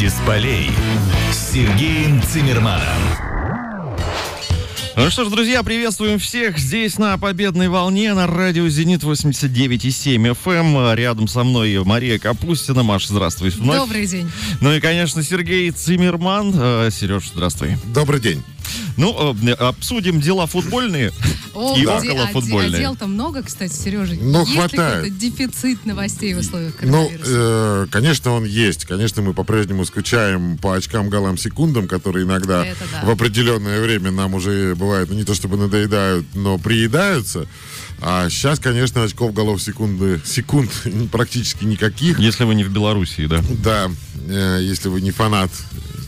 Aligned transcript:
Новости 0.00 0.06
с 0.08 0.26
полей 0.26 0.70
с 1.30 1.52
Сергеем 1.52 2.22
Цимерманом. 2.22 3.29
Ну 5.02 5.08
что 5.08 5.24
ж, 5.24 5.28
друзья, 5.30 5.62
приветствуем 5.62 6.18
всех 6.18 6.58
здесь 6.58 6.98
на 6.98 7.16
Победной 7.16 7.68
волне 7.68 8.12
на 8.12 8.26
радио 8.26 8.68
«Зенит» 8.68 9.02
89,7 9.02 10.36
FM. 10.44 10.94
Рядом 10.94 11.26
со 11.26 11.42
мной 11.42 11.82
Мария 11.86 12.18
Капустина. 12.18 12.82
Маша, 12.82 13.08
здравствуй 13.08 13.48
вновь. 13.48 13.78
Добрый 13.78 14.06
день. 14.06 14.30
Ну 14.60 14.74
и, 14.74 14.78
конечно, 14.80 15.22
Сергей 15.22 15.70
Цимерман. 15.70 16.52
Э, 16.54 16.90
Сереж, 16.92 17.30
здравствуй. 17.32 17.78
Добрый 17.94 18.20
день. 18.20 18.42
Ну, 18.96 19.34
э, 19.46 19.52
обсудим 19.52 20.20
дела 20.20 20.46
футбольные 20.46 21.12
О, 21.54 21.74
и 21.76 21.80
где- 21.80 21.88
около 21.88 22.24
а, 22.24 22.26
футбольные. 22.28 22.70
де- 22.70 22.76
а 22.76 22.80
дел-то 22.80 23.06
много, 23.06 23.42
кстати, 23.42 23.72
Сережа. 23.72 24.14
Ну, 24.20 24.40
Есть 24.40 24.52
хватает. 24.54 25.04
ли 25.04 25.10
дефицит 25.10 25.86
новостей 25.86 26.34
в 26.34 26.38
условиях 26.38 26.74
Ну, 26.82 26.92
коронавируса? 27.06 27.30
э, 27.32 27.86
конечно, 27.90 28.32
он 28.32 28.44
есть. 28.44 28.84
Конечно, 28.84 29.22
мы 29.22 29.32
по-прежнему 29.34 29.84
скучаем 29.84 30.58
по 30.58 30.74
очкам, 30.74 31.08
голам, 31.08 31.36
секундам, 31.38 31.88
которые 31.88 32.24
иногда 32.26 32.64
да. 32.64 33.06
в 33.06 33.10
определенное 33.10 33.80
время 33.80 34.10
нам 34.10 34.34
уже 34.34 34.74
бывает, 34.90 35.08
ну, 35.08 35.14
не 35.14 35.24
то 35.24 35.34
чтобы 35.34 35.56
надоедают, 35.56 36.26
но 36.34 36.58
приедаются. 36.58 37.46
А 38.00 38.28
сейчас, 38.28 38.58
конечно, 38.58 39.04
очков, 39.04 39.32
голов, 39.32 39.62
секунды, 39.62 40.20
секунд 40.24 40.70
практически 41.12 41.64
никаких. 41.64 42.18
Если 42.18 42.42
вы 42.42 42.56
не 42.56 42.64
в 42.64 42.72
Белоруссии, 42.72 43.26
да. 43.26 43.40
Да, 43.62 43.90
э, 44.26 44.58
если 44.62 44.88
вы 44.88 45.00
не 45.00 45.12
фанат 45.12 45.50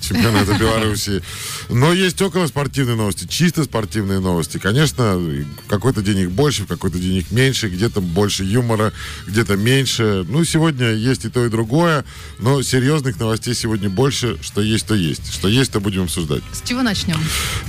чемпионата 0.03 0.59
Беларуси. 0.59 1.23
Но 1.71 1.93
есть 1.93 2.21
около 2.21 2.47
спортивные 2.47 2.97
новости, 2.97 3.27
чисто 3.27 3.65
спортивные 3.65 4.21
новости. 4.21 4.59
Конечно, 4.59 5.17
в 5.17 5.69
какой-то 5.69 6.03
день 6.03 6.19
их 6.19 6.31
больше, 6.31 6.65
в 6.65 6.67
какой-то 6.67 6.99
день 6.99 7.17
их 7.17 7.31
меньше, 7.31 7.69
где-то 7.69 8.01
больше 8.01 8.45
юмора, 8.45 8.93
где-то 9.27 9.57
меньше. 9.57 10.27
Ну, 10.29 10.45
сегодня 10.45 10.93
есть 10.93 11.25
и 11.25 11.29
то, 11.29 11.45
и 11.45 11.49
другое, 11.49 12.05
но 12.39 12.63
серьезных 12.63 13.19
новостей 13.19 13.55
сегодня 13.55 13.89
больше, 13.89 14.39
что 14.43 14.61
есть, 14.61 14.87
то 14.87 14.95
есть. 14.95 15.33
Что 15.33 15.49
есть, 15.49 15.73
то 15.73 15.81
будем 15.81 16.05
обсуждать. 16.05 16.43
С 16.53 16.67
чего 16.67 16.83
начнем? 16.83 17.19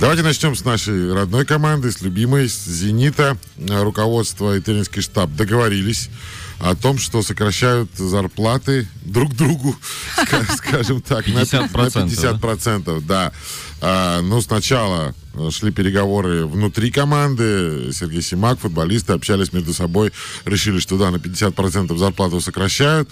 Давайте 0.00 0.22
начнем 0.22 0.54
с 0.54 0.64
нашей 0.64 1.12
родной 1.12 1.44
команды, 1.46 1.90
с 1.90 2.00
любимой, 2.00 2.48
с 2.48 2.64
«Зенита». 2.66 3.38
Руководство 3.56 4.56
и 4.56 4.60
тренерский 4.60 5.02
штаб 5.02 5.30
договорились 5.36 6.10
о 6.60 6.74
том, 6.74 6.98
что 6.98 7.22
сокращают 7.22 7.90
зарплаты 7.96 8.88
друг 9.04 9.34
другу, 9.34 9.76
ска- 10.18 10.56
скажем 10.56 11.02
так, 11.02 11.26
на 11.28 11.40
50%, 11.40 11.72
на 11.76 12.36
50%, 12.36 13.00
да. 13.06 13.32
А, 13.86 14.22
ну, 14.22 14.40
сначала 14.40 15.14
э, 15.34 15.50
шли 15.50 15.70
переговоры 15.70 16.46
внутри 16.46 16.90
команды. 16.90 17.90
Сергей 17.92 18.22
Симак, 18.22 18.58
футболисты 18.60 19.12
общались 19.12 19.52
между 19.52 19.74
собой, 19.74 20.10
решили, 20.46 20.78
что 20.78 20.96
да, 20.96 21.10
на 21.10 21.16
50% 21.16 21.94
зарплату 21.98 22.40
сокращают. 22.40 23.10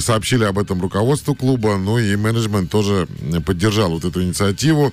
Сообщили 0.00 0.42
об 0.42 0.58
этом 0.58 0.80
руководству 0.80 1.36
клуба, 1.36 1.76
ну 1.76 1.98
и 1.98 2.16
менеджмент 2.16 2.68
тоже 2.68 3.06
поддержал 3.46 3.90
вот 3.90 4.04
эту 4.04 4.22
инициативу. 4.22 4.92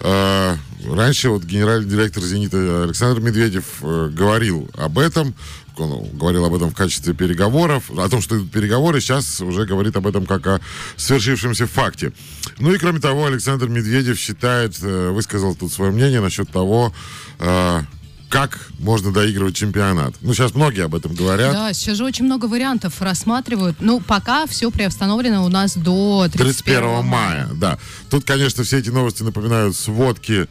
Э, 0.00 0.56
Раньше 0.86 1.28
вот 1.30 1.42
генеральный 1.44 1.88
директор 1.90 2.22
«Зенита» 2.22 2.84
Александр 2.84 3.20
Медведев 3.20 3.64
э, 3.82 4.08
говорил 4.12 4.70
об 4.78 4.98
этом, 4.98 5.34
он 5.80 6.16
говорил 6.16 6.44
об 6.44 6.54
этом 6.54 6.70
в 6.70 6.74
качестве 6.74 7.14
переговоров, 7.14 7.90
о 7.90 8.08
том, 8.08 8.20
что 8.20 8.36
идут 8.36 8.50
переговоры, 8.50 9.00
сейчас 9.00 9.40
уже 9.40 9.66
говорит 9.66 9.96
об 9.96 10.06
этом 10.06 10.26
как 10.26 10.46
о 10.46 10.60
свершившемся 10.96 11.66
факте. 11.66 12.12
Ну 12.58 12.72
и 12.72 12.78
кроме 12.78 13.00
того, 13.00 13.26
Александр 13.26 13.68
Медведев 13.68 14.18
считает, 14.18 14.76
э, 14.82 15.10
высказал 15.10 15.54
тут 15.54 15.72
свое 15.72 15.90
мнение 15.90 16.20
насчет 16.20 16.50
того, 16.50 16.92
э, 17.38 17.82
как 18.30 18.58
можно 18.78 19.12
доигрывать 19.12 19.56
чемпионат. 19.56 20.14
Ну, 20.20 20.32
сейчас 20.32 20.54
многие 20.54 20.84
об 20.84 20.94
этом 20.94 21.14
говорят. 21.14 21.52
Да, 21.52 21.72
сейчас 21.72 21.96
же 21.96 22.04
очень 22.04 22.24
много 22.24 22.46
вариантов 22.46 23.02
рассматривают. 23.02 23.78
Ну, 23.80 24.00
пока 24.00 24.46
все 24.46 24.70
приостановлено 24.70 25.44
у 25.44 25.48
нас 25.48 25.74
до 25.76 26.28
31, 26.32 26.54
31 26.54 27.04
мая, 27.04 27.48
да. 27.54 27.78
Тут, 28.08 28.24
конечно, 28.24 28.62
все 28.62 28.78
эти 28.78 28.90
новости 28.90 29.24
напоминают 29.24 29.74
сводки 29.74 30.46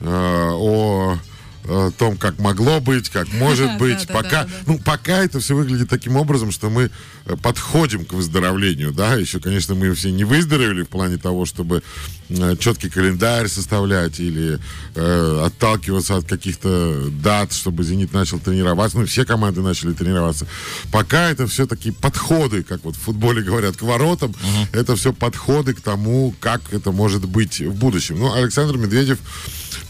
э, 0.00 0.50
о 0.52 1.18
э, 1.64 1.90
том, 1.98 2.16
как 2.16 2.38
могло 2.38 2.80
быть, 2.80 3.08
как 3.08 3.32
может 3.32 3.76
быть. 3.78 4.06
да, 4.06 4.14
пока, 4.14 4.30
да, 4.30 4.44
да. 4.44 4.50
ну, 4.66 4.78
пока 4.78 5.24
это 5.24 5.40
все 5.40 5.54
выглядит 5.54 5.88
таким 5.88 6.16
образом, 6.16 6.52
что 6.52 6.70
мы 6.70 6.90
э, 7.26 7.36
подходим 7.36 8.04
к 8.04 8.12
выздоровлению, 8.12 8.92
да. 8.92 9.14
Еще, 9.14 9.40
конечно, 9.40 9.74
мы 9.74 9.94
все 9.94 10.10
не 10.10 10.24
выздоровели 10.24 10.82
в 10.82 10.88
плане 10.88 11.18
того, 11.18 11.46
чтобы 11.46 11.82
э, 12.28 12.56
четкий 12.58 12.90
календарь 12.90 13.48
составлять 13.48 14.20
или 14.20 14.58
э, 14.94 15.42
отталкиваться 15.46 16.16
от 16.16 16.26
каких-то 16.26 17.08
дат, 17.10 17.52
чтобы 17.52 17.84
«Зенит» 17.84 18.12
начал 18.12 18.38
тренироваться. 18.38 18.98
Ну, 18.98 19.06
все 19.06 19.24
команды 19.24 19.60
начали 19.60 19.92
тренироваться. 19.92 20.46
Пока 20.90 21.30
это 21.30 21.46
все 21.46 21.66
такие 21.66 21.94
подходы, 21.94 22.62
как 22.62 22.84
вот 22.84 22.96
в 22.96 23.00
футболе 23.00 23.42
говорят, 23.42 23.76
к 23.76 23.82
воротам. 23.82 24.34
Это 24.72 24.96
все 24.96 25.12
подходы 25.12 25.74
к 25.74 25.80
тому, 25.80 26.34
как 26.40 26.60
это 26.72 26.92
может 26.92 27.26
быть 27.26 27.60
в 27.60 27.74
будущем. 27.74 28.18
Ну, 28.18 28.32
Александр 28.32 28.76
Медведев 28.76 29.18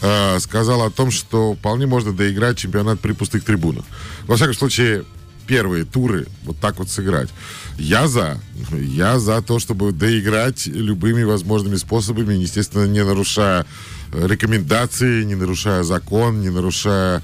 э, 0.01 0.39
сказал 0.39 0.81
о 0.81 0.89
том, 0.89 1.11
что 1.11 1.53
вполне 1.53 1.87
можно 1.87 2.11
доиграть 2.11 2.57
чемпионат 2.57 2.99
при 2.99 3.13
пустых 3.13 3.43
трибунах. 3.43 3.85
Во 4.27 4.35
всяком 4.35 4.53
случае, 4.55 5.05
первые 5.47 5.85
туры 5.85 6.27
вот 6.43 6.57
так 6.57 6.77
вот 6.79 6.89
сыграть. 6.89 7.29
Я 7.77 8.07
за. 8.07 8.39
Я 8.71 9.19
за 9.19 9.41
то, 9.41 9.59
чтобы 9.59 9.91
доиграть 9.91 10.67
любыми 10.67 11.23
возможными 11.23 11.75
способами, 11.75 12.35
естественно, 12.35 12.85
не 12.85 13.03
нарушая 13.03 13.65
рекомендации, 14.13 15.23
не 15.23 15.35
нарушая 15.35 15.83
закон, 15.83 16.41
не 16.41 16.49
нарушая 16.49 17.21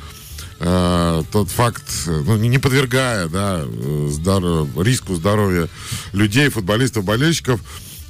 э, 0.59 1.23
тот 1.31 1.49
факт, 1.49 1.83
ну, 2.05 2.37
не 2.37 2.57
подвергая 2.57 3.27
да, 3.27 3.61
э, 3.63 4.07
здоро- 4.09 4.67
риску 4.83 5.15
здоровья 5.15 5.69
людей, 6.13 6.49
футболистов, 6.49 7.03
болельщиков. 7.03 7.61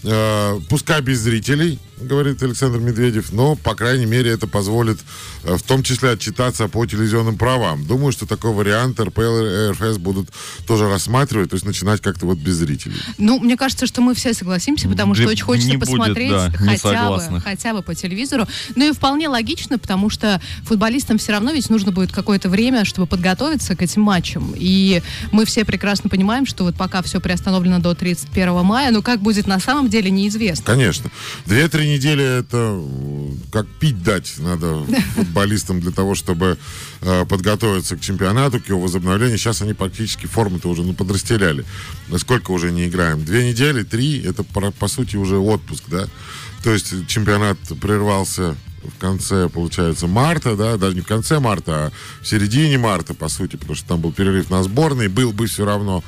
Э, 0.04 0.60
пускай 0.70 1.02
без 1.02 1.20
зрителей, 1.20 1.80
говорит 2.00 2.42
Александр 2.44 2.80
Медведев, 2.80 3.32
но, 3.32 3.56
по 3.56 3.76
крайней 3.76 4.06
мере, 4.06 4.32
это 4.32 4.48
позволит 4.48 5.00
э, 5.44 5.56
в 5.56 5.64
том 5.64 5.84
числе 5.84 6.12
отчитаться 6.12 6.68
по 6.68 6.86
телевизионным 6.86 7.38
правам. 7.38 7.86
Думаю, 7.86 8.12
что 8.12 8.26
такой 8.26 8.54
вариант 8.54 9.00
РПЛ 9.00 9.22
и 9.22 9.72
РФС 9.72 9.98
будут 9.98 10.30
тоже 10.66 10.88
рассматривать, 10.88 11.50
то 11.50 11.56
есть 11.56 11.66
начинать 11.66 12.02
как-то 12.02 12.26
вот 12.26 12.38
без 12.38 12.56
зрителей. 12.56 12.98
Ну, 13.18 13.40
мне 13.40 13.58
кажется, 13.58 13.88
что 13.88 14.02
мы 14.02 14.14
все 14.14 14.34
согласимся, 14.34 14.88
потому 14.88 15.16
что 15.16 15.28
очень 15.28 15.44
хочется 15.44 15.70
не 15.70 15.78
будет, 15.78 15.90
посмотреть 15.90 16.32
да, 16.32 16.52
хотя, 16.52 17.10
бы, 17.10 17.42
хотя 17.42 17.74
бы 17.74 17.82
по 17.82 17.96
телевизору. 17.96 18.48
Ну 18.76 18.90
и 18.90 18.92
вполне 18.92 19.28
логично, 19.28 19.80
потому 19.80 20.10
что 20.10 20.42
футболистам 20.64 21.18
все 21.18 21.32
равно 21.32 21.52
ведь 21.52 21.70
нужно 21.70 21.92
будет 21.92 22.12
какое-то 22.12 22.50
время, 22.50 22.86
чтобы 22.86 23.08
подготовиться 23.08 23.76
к 23.76 23.82
этим 23.82 24.04
матчам. 24.04 24.54
И 24.56 25.02
мы 25.32 25.46
все 25.46 25.66
прекрасно 25.66 26.10
понимаем, 26.10 26.46
что 26.46 26.64
вот 26.64 26.76
пока 26.76 27.02
все 27.02 27.20
приостановлено 27.20 27.80
до 27.80 27.96
31 27.96 28.64
мая, 28.64 28.92
ну 28.92 29.02
как 29.02 29.22
будет 29.22 29.48
на 29.48 29.60
самом 29.60 29.90
деле, 29.90 30.12
неизвестно. 30.12 30.66
Конечно. 30.66 31.10
Две-три 31.46 31.87
недели 31.88 32.40
это 32.40 32.82
как 33.52 33.68
пить 33.80 34.04
дать 34.04 34.36
надо 34.40 34.84
футболистам 35.16 35.80
для 35.80 35.92
того, 35.92 36.16
чтобы 36.16 36.58
э, 37.02 37.26
подготовиться 37.26 37.98
к 37.98 38.02
чемпионату, 38.02 38.60
к 38.60 38.68
его 38.70 38.82
возобновлению. 38.82 39.38
Сейчас 39.38 39.62
они 39.62 39.74
практически 39.74 40.26
формы-то 40.26 40.70
уже 40.70 40.84
ну, 40.84 40.94
подрастеряли. 40.94 41.66
Сколько 42.18 42.52
уже 42.52 42.72
не 42.72 42.88
играем? 42.88 43.24
Две 43.24 43.50
недели, 43.50 43.84
три, 43.84 44.22
это 44.22 44.44
по, 44.44 44.72
по 44.72 44.88
сути 44.88 45.16
уже 45.16 45.38
отпуск, 45.38 45.84
да? 45.88 46.08
То 46.64 46.72
есть 46.72 47.08
чемпионат 47.08 47.58
прервался 47.82 48.56
в 48.96 49.00
конце, 49.00 49.50
получается, 49.50 50.08
марта, 50.08 50.56
да, 50.56 50.78
даже 50.78 50.96
не 50.96 51.02
в 51.02 51.08
конце 51.08 51.40
марта, 51.40 51.88
а 51.88 51.92
в 52.22 52.28
середине 52.28 52.78
марта, 52.78 53.14
по 53.14 53.28
сути, 53.30 53.56
потому 53.56 53.76
что 53.76 53.88
там 53.88 54.02
был 54.02 54.12
перерыв 54.12 54.50
на 54.50 54.64
сборной, 54.64 55.08
был 55.08 55.32
бы 55.34 55.48
все 55.48 55.66
равно. 55.66 56.04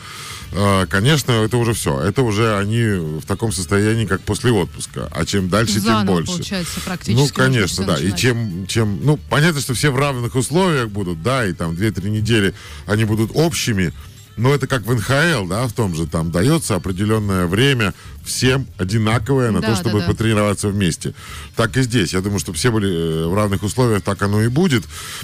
Э, 0.52 0.86
Конечно, 0.90 1.32
это 1.32 1.58
уже 1.58 1.74
все. 1.74 2.02
Это 2.02 2.24
уже 2.24 2.58
они 2.58 2.84
в 3.20 3.26
таком 3.26 3.52
состоянии, 3.52 4.06
как 4.06 4.22
после 4.22 4.52
отпуска. 4.52 5.08
А 5.12 5.26
чем 5.26 5.50
дальше, 5.50 5.76
тем 5.76 5.84
Заново, 5.84 6.16
больше. 6.16 6.32
получается, 6.32 6.80
практически. 6.82 7.22
Ну, 7.22 7.28
конечно, 7.34 7.86
да. 7.86 7.94
И 7.98 8.12
начинать. 8.12 8.20
чем, 8.20 8.68
чем, 8.68 9.00
ну, 9.04 9.20
понятно, 9.30 9.62
что 9.62 9.74
все 9.74 9.92
в 9.92 9.98
равных 9.98 10.36
условиях 10.36 10.90
будут, 10.90 11.22
да, 11.22 11.46
и 11.46 11.54
там 11.54 11.74
2-3 11.74 12.10
недели 12.10 12.54
они 12.88 13.06
будут 13.06 13.32
общими, 13.34 13.94
но 14.40 14.56
это 14.56 14.68
как 14.68 14.84
в 14.84 14.94
НХЛ, 14.94 15.48
да, 15.48 15.68
в 15.68 15.74
том 15.74 15.94
же, 15.96 16.08
там 16.08 16.32
дается 16.32 16.76
определенное 16.76 17.46
время 17.46 17.94
всем 18.24 18.68
одинаковое 18.78 19.52
на 19.52 19.60
Да, 19.60 19.68
то, 19.68 19.74
да, 19.74 19.80
чтобы 19.80 20.00
да. 20.00 20.08
потренироваться 20.08 20.70
вместе. 20.70 21.14
Так 21.56 21.76
и 21.78 21.82
здесь. 21.82 22.14
Я 22.14 22.22
думаю, 22.22 22.40
что 22.40 22.54
все 22.54 22.72
были 22.72 22.90
э, 22.90 23.28
в 23.28 23.34
равных 23.34 23.64
условиях, 23.64 24.04
так 24.04 24.22
оно 24.22 24.42
и 24.44 24.48
будет. 24.48 24.84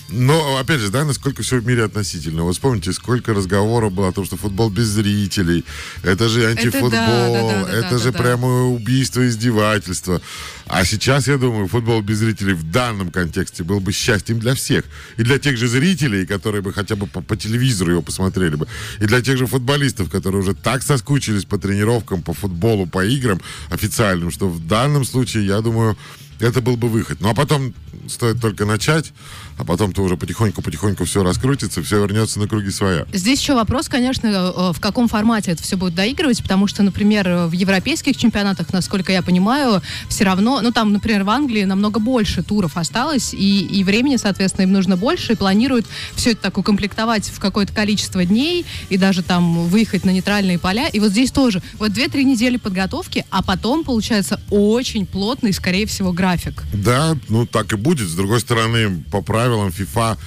Но, 0.09 0.57
опять 0.57 0.79
же, 0.79 0.89
да, 0.89 1.05
насколько 1.05 1.43
все 1.43 1.59
в 1.59 1.65
мире 1.67 1.83
относительно. 1.83 2.43
Вот 2.43 2.53
вспомните, 2.53 2.91
сколько 2.93 3.33
разговоров 3.33 3.93
было 3.93 4.09
о 4.09 4.11
том, 4.11 4.25
что 4.25 4.37
футбол 4.37 4.69
без 4.69 4.87
зрителей, 4.87 5.63
это 6.03 6.27
же 6.27 6.47
антифутбол, 6.47 6.89
да, 6.89 7.29
да, 7.29 7.41
да, 7.41 7.65
да, 7.65 7.71
это 7.71 7.89
да, 7.91 7.97
же 7.99 8.11
да. 8.11 8.19
прямое 8.19 8.63
убийство, 8.63 9.25
издевательство. 9.27 10.21
А 10.67 10.83
сейчас, 10.83 11.27
я 11.27 11.37
думаю, 11.37 11.67
футбол 11.67 12.01
без 12.01 12.17
зрителей 12.17 12.53
в 12.53 12.71
данном 12.71 13.11
контексте 13.11 13.63
был 13.63 13.79
бы 13.79 13.91
счастьем 13.91 14.39
для 14.39 14.55
всех. 14.55 14.83
И 15.17 15.23
для 15.23 15.37
тех 15.37 15.57
же 15.57 15.67
зрителей, 15.67 16.25
которые 16.25 16.61
бы 16.61 16.73
хотя 16.73 16.95
бы 16.95 17.05
по, 17.05 17.21
по 17.21 17.37
телевизору 17.37 17.91
его 17.91 18.01
посмотрели 18.01 18.55
бы. 18.55 18.67
И 18.99 19.04
для 19.07 19.21
тех 19.21 19.37
же 19.37 19.45
футболистов, 19.47 20.09
которые 20.09 20.41
уже 20.41 20.53
так 20.53 20.83
соскучились 20.83 21.45
по 21.45 21.57
тренировкам, 21.57 22.21
по 22.21 22.33
футболу, 22.33 22.85
по 22.87 23.05
играм 23.05 23.41
официальным, 23.69 24.31
что 24.31 24.49
в 24.49 24.65
данном 24.65 25.05
случае, 25.05 25.45
я 25.45 25.61
думаю, 25.61 25.97
это 26.39 26.61
был 26.61 26.77
бы 26.77 26.89
выход. 26.89 27.21
Ну 27.21 27.29
а 27.29 27.33
потом 27.33 27.73
стоит 28.07 28.41
только 28.41 28.65
начать, 28.65 29.13
а 29.57 29.63
потом-то 29.63 30.01
уже 30.01 30.17
потихоньку-потихоньку 30.17 31.05
все 31.05 31.23
раскрутится, 31.23 31.81
все 31.81 32.01
вернется 32.01 32.39
на 32.39 32.47
круги 32.47 32.71
своя. 32.71 33.05
Здесь 33.13 33.39
еще 33.39 33.55
вопрос, 33.55 33.87
конечно, 33.87 34.27
э, 34.27 34.73
в 34.73 34.79
каком 34.79 35.07
формате 35.07 35.51
это 35.51 35.63
все 35.63 35.77
будет 35.77 35.95
доигрывать, 35.95 36.41
потому 36.41 36.67
что, 36.67 36.83
например, 36.83 37.47
в 37.47 37.53
европейских 37.53 38.17
чемпионатах, 38.17 38.73
насколько 38.73 39.11
я 39.11 39.21
понимаю, 39.21 39.81
все 40.09 40.25
равно, 40.25 40.61
ну 40.61 40.71
там, 40.71 40.91
например, 40.91 41.23
в 41.23 41.29
Англии 41.29 41.63
намного 41.63 41.99
больше 41.99 42.43
туров 42.43 42.77
осталось, 42.77 43.33
и, 43.33 43.65
и 43.65 43.83
времени, 43.83 44.17
соответственно, 44.17 44.63
им 44.63 44.73
нужно 44.73 44.97
больше, 44.97 45.33
и 45.33 45.35
планируют 45.35 45.85
все 46.15 46.31
это 46.31 46.43
так 46.43 46.57
укомплектовать 46.57 47.29
в 47.29 47.39
какое-то 47.39 47.73
количество 47.73 48.25
дней, 48.25 48.65
и 48.89 48.97
даже 48.97 49.23
там 49.23 49.67
выехать 49.67 50.05
на 50.05 50.09
нейтральные 50.09 50.59
поля. 50.59 50.87
И 50.89 50.99
вот 50.99 51.11
здесь 51.11 51.31
тоже, 51.31 51.61
вот 51.79 51.91
2-3 51.91 52.23
недели 52.23 52.57
подготовки, 52.57 53.25
а 53.29 53.41
потом, 53.41 53.83
получается, 53.83 54.39
очень 54.49 55.05
плотный, 55.05 55.53
скорее 55.53 55.85
всего, 55.85 56.11
график. 56.11 56.63
Да, 56.73 57.17
ну 57.29 57.45
так 57.45 57.73
и 57.73 57.75
будет. 57.75 58.07
С 58.07 58.15
другой 58.15 58.41
стороны, 58.41 59.03
по 59.11 59.21
правилам 59.21 59.44
FIFA 59.53 60.17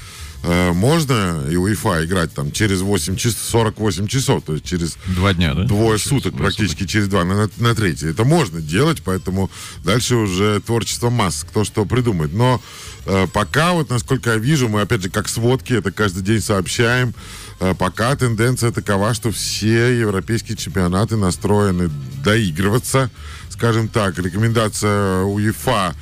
э, 0.43 0.73
можно 0.73 1.44
и 1.50 1.56
УЕФА 1.56 2.05
играть 2.05 2.32
там 2.32 2.53
через 2.53 2.81
8 2.81 3.17
часов, 3.17 3.41
48 3.41 4.06
часов, 4.06 4.44
то 4.44 4.53
есть 4.55 4.65
через 4.65 4.97
Два 5.06 5.35
дня, 5.35 5.55
да? 5.55 5.65
двое 5.65 5.99
Через 5.99 6.11
суток, 6.11 6.37
практически 6.37 6.87
через 6.87 7.09
два, 7.09 7.25
на, 7.25 7.49
на 7.56 7.75
третий. 7.75 8.09
Это 8.09 8.25
можно 8.25 8.61
делать, 8.61 9.03
поэтому 9.05 9.50
дальше 9.85 10.17
уже 10.17 10.61
творчество 10.61 11.11
масс, 11.11 11.44
кто 11.49 11.65
что 11.65 11.85
придумает. 11.85 12.32
Но 12.32 12.61
э, 13.06 13.26
пока, 13.32 13.73
вот 13.73 13.91
насколько 13.91 14.31
я 14.31 14.37
вижу, 14.37 14.69
мы 14.69 14.81
опять 14.81 15.03
же 15.03 15.11
как 15.11 15.29
сводки, 15.29 15.75
это 15.75 15.91
каждый 15.91 16.23
день 16.23 16.41
сообщаем, 16.41 17.15
э, 17.61 17.75
пока 17.75 18.15
тенденция 18.17 18.70
такова, 18.70 19.15
что 19.15 19.31
все 19.31 19.99
европейские 19.99 20.56
чемпионаты 20.56 21.17
настроены 21.17 21.91
доигрываться, 22.25 23.11
скажем 23.50 23.88
так, 23.88 24.19
рекомендация 24.19 25.23
УЕФА 25.23 25.94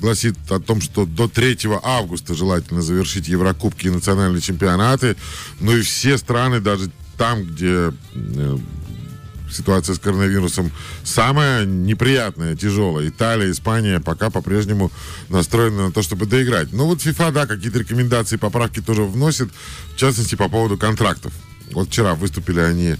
гласит 0.00 0.36
о 0.50 0.60
том, 0.60 0.80
что 0.80 1.06
до 1.06 1.28
3 1.28 1.58
августа 1.82 2.34
желательно 2.34 2.82
завершить 2.82 3.28
Еврокубки 3.28 3.86
и 3.86 3.90
национальные 3.90 4.40
чемпионаты. 4.40 5.16
Ну 5.60 5.76
и 5.76 5.82
все 5.82 6.18
страны, 6.18 6.60
даже 6.60 6.90
там, 7.16 7.44
где 7.44 7.92
э, 8.14 8.58
ситуация 9.50 9.94
с 9.94 9.98
коронавирусом 9.98 10.70
самая 11.04 11.64
неприятная, 11.64 12.56
тяжелая. 12.56 13.08
Италия, 13.08 13.50
Испания 13.50 14.00
пока 14.00 14.30
по-прежнему 14.30 14.90
настроены 15.28 15.86
на 15.86 15.92
то, 15.92 16.02
чтобы 16.02 16.26
доиграть. 16.26 16.72
Но 16.72 16.86
вот 16.86 16.98
FIFA, 16.98 17.32
да, 17.32 17.46
какие-то 17.46 17.78
рекомендации, 17.78 18.36
поправки 18.36 18.80
тоже 18.80 19.02
вносит, 19.02 19.48
в 19.94 19.96
частности, 19.96 20.34
по 20.34 20.48
поводу 20.48 20.76
контрактов. 20.78 21.32
Вот 21.72 21.88
вчера 21.88 22.14
выступили 22.14 22.60
они 22.60 22.96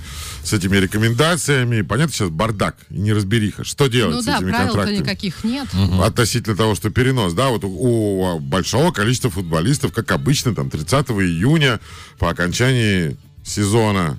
с 0.48 0.52
этими 0.52 0.76
рекомендациями. 0.76 1.82
Понятно, 1.82 2.12
сейчас 2.14 2.30
бардак 2.30 2.76
и 2.90 2.98
неразбериха. 2.98 3.64
Что 3.64 3.86
делать 3.86 4.16
Ну 4.16 4.22
с 4.22 4.24
да, 4.24 4.36
этими 4.38 4.50
правил-то 4.50 4.74
контрактами? 4.74 4.96
никаких 5.02 5.44
нет. 5.44 5.68
Относительно 6.02 6.56
того, 6.56 6.74
что 6.74 6.90
перенос, 6.90 7.34
да, 7.34 7.48
вот 7.48 7.64
у, 7.64 7.68
у 7.68 8.38
большого 8.40 8.90
количества 8.92 9.30
футболистов, 9.30 9.92
как 9.92 10.10
обычно, 10.12 10.54
там 10.54 10.70
30 10.70 11.10
июня 11.10 11.80
по 12.18 12.30
окончании 12.30 13.16
сезона, 13.44 14.18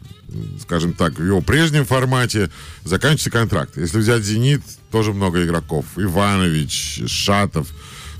скажем 0.61 0.93
так, 0.93 1.13
в 1.19 1.25
его 1.25 1.41
прежнем 1.41 1.85
формате, 1.85 2.49
заканчивается 2.83 3.31
контракт. 3.31 3.77
Если 3.77 3.97
взять 3.99 4.23
«Зенит», 4.23 4.61
тоже 4.91 5.13
много 5.13 5.43
игроков. 5.45 5.85
Иванович, 5.97 7.01
Шатов, 7.07 7.67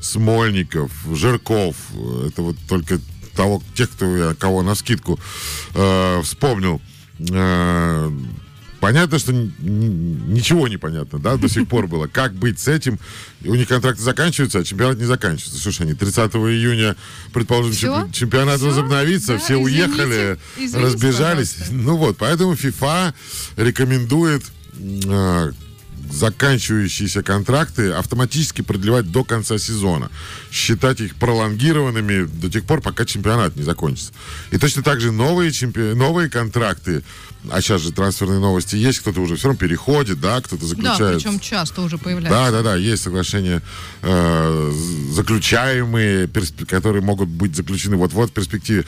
Смольников, 0.02 0.92
Жирков. 1.14 1.76
Это 2.28 2.42
вот 2.42 2.56
только 2.68 3.00
того, 3.36 3.62
тех, 3.76 3.90
кто 3.90 4.18
я, 4.18 4.34
кого 4.36 4.62
на 4.64 4.76
скидку 4.76 5.20
э, 5.74 6.22
вспомнил. 6.24 6.82
Э, 7.20 8.12
Понятно, 8.80 9.20
что 9.20 9.34
ничего 9.34 10.70
не 10.70 10.78
понятно, 10.78 11.20
да, 11.20 11.36
до 11.36 11.50
сих 11.50 11.68
пор 11.68 11.88
было. 11.88 12.08
Как 12.08 12.34
быть 12.34 12.62
с 12.62 12.70
этим? 12.70 12.98
У 13.44 13.54
них 13.54 13.68
контракты 13.68 14.02
заканчиваются, 14.02 14.60
а 14.60 14.64
чемпионат 14.64 14.98
не 14.98 15.04
заканчивается. 15.04 15.62
Слушай, 15.62 15.82
они 15.82 15.96
30 15.96 16.34
июня, 16.36 16.96
предположим, 17.34 17.74
чемпи- 17.74 18.14
чемпионат 18.14 18.60
Всё? 18.60 18.68
возобновится, 18.68 19.34
Да, 19.34 19.40
все 19.40 19.62
извините. 19.62 19.84
уехали, 19.86 20.40
Извините, 20.56 20.80
разбежались. 20.80 21.50
пожалуйста. 21.56 21.74
Ну 21.74 21.98
вот, 21.98 22.18
поэтому 22.18 22.54
FIFA 22.54 23.14
рекомендует 23.58 24.44
э, 24.80 25.52
заканчивающиеся 26.12 27.24
контракты 27.24 27.92
автоматически 27.92 28.62
продлевать 28.62 29.12
до 29.12 29.24
конца 29.24 29.58
сезона. 29.58 30.10
Считать 30.52 31.00
их 31.02 31.16
пролонгированными 31.16 32.26
до 32.26 32.50
тех 32.50 32.66
пор, 32.66 32.82
пока 32.82 33.06
чемпионат 33.06 33.56
не 33.56 33.64
закончится. 33.64 34.12
И 34.52 34.58
точно 34.58 34.84
так 34.84 35.02
же 35.02 35.12
новые, 35.12 35.52
чемпи... 35.52 35.94
новые 35.94 36.30
контракты, 36.30 37.04
а 37.50 37.62
сейчас 37.62 37.82
же 37.82 37.92
трансферные 37.92 38.40
новости 38.40 38.76
есть, 38.76 39.00
кто-то 39.00 39.22
уже 39.22 39.36
все 39.36 39.48
равно 39.48 39.60
переходит, 39.60 40.20
да, 40.20 40.42
кто-то 40.42 40.62
Да, 40.64 40.68
заключает. 40.68 41.18
причем 41.18 41.40
часто 41.40 41.82
уже 41.82 41.98
появляется. 41.98 42.30
Да, 42.30 42.52
да, 42.52 42.62
да, 42.64 42.76
есть 42.76 43.04
соглашения 43.04 43.62
э, 44.02 44.72
заключаемые, 45.12 46.28
персп- 46.28 46.66
которые 46.66 47.02
могут 47.02 47.30
быть 47.30 47.56
заключены 47.56 47.96
вот-вот 47.96 48.32
в 48.32 48.34
перспективе. 48.34 48.86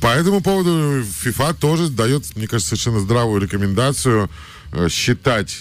По 0.00 0.08
этому 0.08 0.42
поводу 0.42 1.02
FIFA 1.24 1.54
тоже 1.58 1.88
дает, 1.88 2.24
мне 2.36 2.46
кажется, 2.48 2.70
совершенно 2.76 3.00
здравую 3.00 3.40
рекомендацию 3.40 4.28
э, 4.72 4.88
считать 4.90 5.56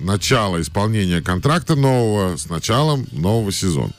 начало 0.00 0.60
исполнения 0.60 1.22
контракта 1.22 1.76
нового 1.76 2.36
с 2.36 2.48
началом 2.48 3.06
нового 3.12 3.52
сезона. 3.52 3.92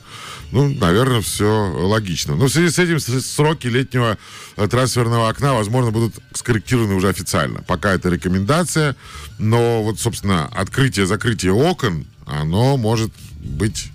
Ну, 0.52 0.68
наверное, 0.68 1.22
все 1.22 1.46
логично. 1.46 2.36
Но 2.36 2.46
в 2.46 2.50
связи 2.50 2.68
с 2.70 2.78
этим 2.78 3.00
сроки 3.00 3.68
летнего 3.68 4.18
э, 4.56 4.68
трансферного 4.68 5.30
окна, 5.30 5.54
возможно, 5.54 5.90
будут 5.90 6.14
скорректированы 6.34 6.94
уже 6.94 7.08
официально. 7.08 7.62
Пока 7.62 7.94
это 7.94 8.10
рекомендация, 8.10 8.94
но 9.38 9.82
вот, 9.82 9.98
собственно, 9.98 10.46
открытие-закрытие 10.48 11.52
окон, 11.52 12.06
оно 12.26 12.76
может 12.76 13.12
быть 13.40 13.90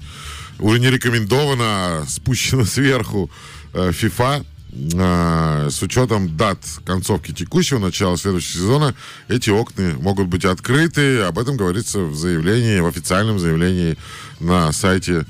уже 0.59 0.79
не 0.79 0.89
рекомендовано, 0.89 1.63
а 1.63 2.05
спущено 2.07 2.65
сверху 2.65 3.29
э, 3.73 3.91
FIFA 3.91 4.43
с 4.71 5.81
учетом 5.81 6.35
дат 6.35 6.59
концовки 6.85 7.31
текущего 7.31 7.79
начала 7.79 8.17
следующего 8.17 8.59
сезона 8.59 8.95
эти 9.27 9.49
окна 9.49 9.95
могут 9.99 10.27
быть 10.27 10.45
открыты. 10.45 11.21
Об 11.21 11.39
этом 11.39 11.57
говорится 11.57 11.99
в 11.99 12.15
заявлении, 12.15 12.79
в 12.79 12.85
официальном 12.85 13.39
заявлении 13.39 13.97
на 14.39 14.71
сайте 14.73 15.25